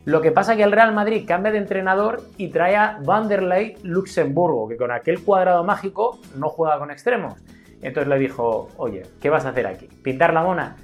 Lo 0.06 0.22
que 0.22 0.32
pasa 0.32 0.56
que 0.56 0.64
el 0.64 0.72
Real 0.72 0.94
Madrid 0.94 1.26
cambia 1.28 1.52
de 1.52 1.58
entrenador 1.58 2.22
y 2.38 2.48
trae 2.50 2.78
a 2.78 3.00
Vanderlei 3.04 3.76
Luxemburgo, 3.84 4.70
que 4.70 4.78
con 4.78 4.92
aquel 4.92 5.22
cuadrado 5.22 5.66
mágico 5.66 6.20
no 6.38 6.48
juega 6.48 6.80
con 6.80 6.92
extremos. 6.92 7.34
Entonces 7.84 8.08
le 8.08 8.18
dijo, 8.18 8.70
oye, 8.78 9.04
¿qué 9.22 9.30
vas 9.30 9.46
a 9.46 9.50
hacer 9.50 9.68
aquí? 9.68 9.88
¿Pintar 9.88 10.34
la 10.34 10.44
mona? 10.44 10.78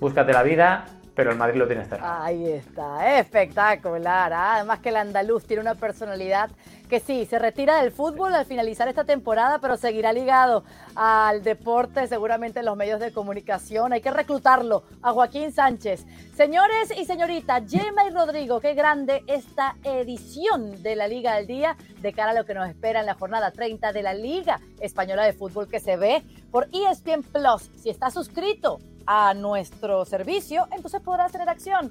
Búscate 0.00 0.32
la 0.32 0.42
vida, 0.42 0.86
pero 1.18 1.32
el 1.32 1.36
Madrid 1.36 1.58
lo 1.58 1.66
tiene 1.66 1.84
cerrado. 1.84 2.22
Ahí 2.22 2.48
está, 2.48 3.18
espectacular. 3.18 4.32
¿ah? 4.32 4.54
Además 4.54 4.78
que 4.78 4.90
el 4.90 4.96
andaluz 4.98 5.44
tiene 5.44 5.62
una 5.62 5.74
personalidad 5.74 6.48
que 6.88 7.00
sí, 7.00 7.26
se 7.26 7.40
retira 7.40 7.82
del 7.82 7.90
fútbol 7.90 8.36
al 8.36 8.46
finalizar 8.46 8.86
esta 8.86 9.02
temporada, 9.02 9.58
pero 9.58 9.76
seguirá 9.76 10.12
ligado 10.12 10.62
al 10.94 11.42
deporte, 11.42 12.06
seguramente 12.06 12.60
en 12.60 12.66
los 12.66 12.76
medios 12.76 13.00
de 13.00 13.12
comunicación. 13.12 13.92
Hay 13.92 14.00
que 14.00 14.12
reclutarlo 14.12 14.84
a 15.02 15.10
Joaquín 15.10 15.52
Sánchez. 15.52 16.06
Señores 16.36 16.96
y 16.96 17.04
señoritas, 17.04 17.68
Gemma 17.68 18.06
y 18.06 18.10
Rodrigo, 18.10 18.60
qué 18.60 18.74
grande 18.74 19.24
esta 19.26 19.74
edición 19.82 20.80
de 20.84 20.94
la 20.94 21.08
Liga 21.08 21.34
del 21.34 21.48
Día 21.48 21.76
de 22.00 22.12
cara 22.12 22.30
a 22.30 22.34
lo 22.34 22.44
que 22.44 22.54
nos 22.54 22.68
espera 22.68 23.00
en 23.00 23.06
la 23.06 23.14
jornada 23.14 23.50
30 23.50 23.92
de 23.92 24.02
la 24.04 24.14
Liga 24.14 24.60
Española 24.78 25.24
de 25.24 25.32
Fútbol 25.32 25.66
que 25.66 25.80
se 25.80 25.96
ve 25.96 26.22
por 26.52 26.68
ESPN 26.72 27.24
Plus. 27.24 27.72
Si 27.74 27.90
está 27.90 28.08
suscrito 28.08 28.78
a 29.10 29.32
nuestro 29.32 30.04
servicio, 30.04 30.68
entonces 30.70 31.00
podrás 31.00 31.32
tener 31.32 31.48
acción 31.48 31.90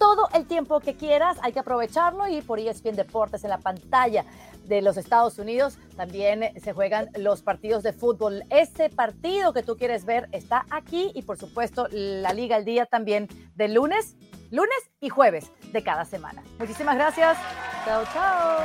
todo 0.00 0.28
el 0.34 0.46
tiempo 0.46 0.80
que 0.80 0.96
quieras, 0.96 1.38
hay 1.42 1.52
que 1.52 1.60
aprovecharlo 1.60 2.26
y 2.26 2.42
por 2.42 2.58
ESPN 2.58 2.96
Deportes 2.96 3.44
en 3.44 3.50
la 3.50 3.58
pantalla 3.58 4.24
de 4.64 4.82
los 4.82 4.96
Estados 4.96 5.38
Unidos 5.38 5.78
también 5.96 6.52
se 6.60 6.72
juegan 6.72 7.08
los 7.16 7.42
partidos 7.42 7.82
de 7.82 7.92
fútbol. 7.92 8.42
Ese 8.50 8.88
partido 8.88 9.52
que 9.52 9.62
tú 9.62 9.76
quieres 9.76 10.04
ver 10.04 10.28
está 10.32 10.64
aquí 10.70 11.12
y 11.14 11.22
por 11.22 11.38
supuesto 11.38 11.86
la 11.90 12.32
Liga 12.32 12.56
al 12.56 12.64
Día 12.64 12.86
también 12.86 13.28
de 13.54 13.68
lunes, 13.68 14.16
lunes 14.50 14.90
y 15.00 15.08
jueves 15.08 15.52
de 15.72 15.84
cada 15.84 16.04
semana. 16.04 16.42
Muchísimas 16.58 16.96
gracias. 16.96 17.38
Chao, 17.84 18.04
chao. 18.12 18.58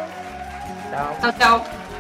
Chao, 1.21 1.33
chao. 1.37 1.94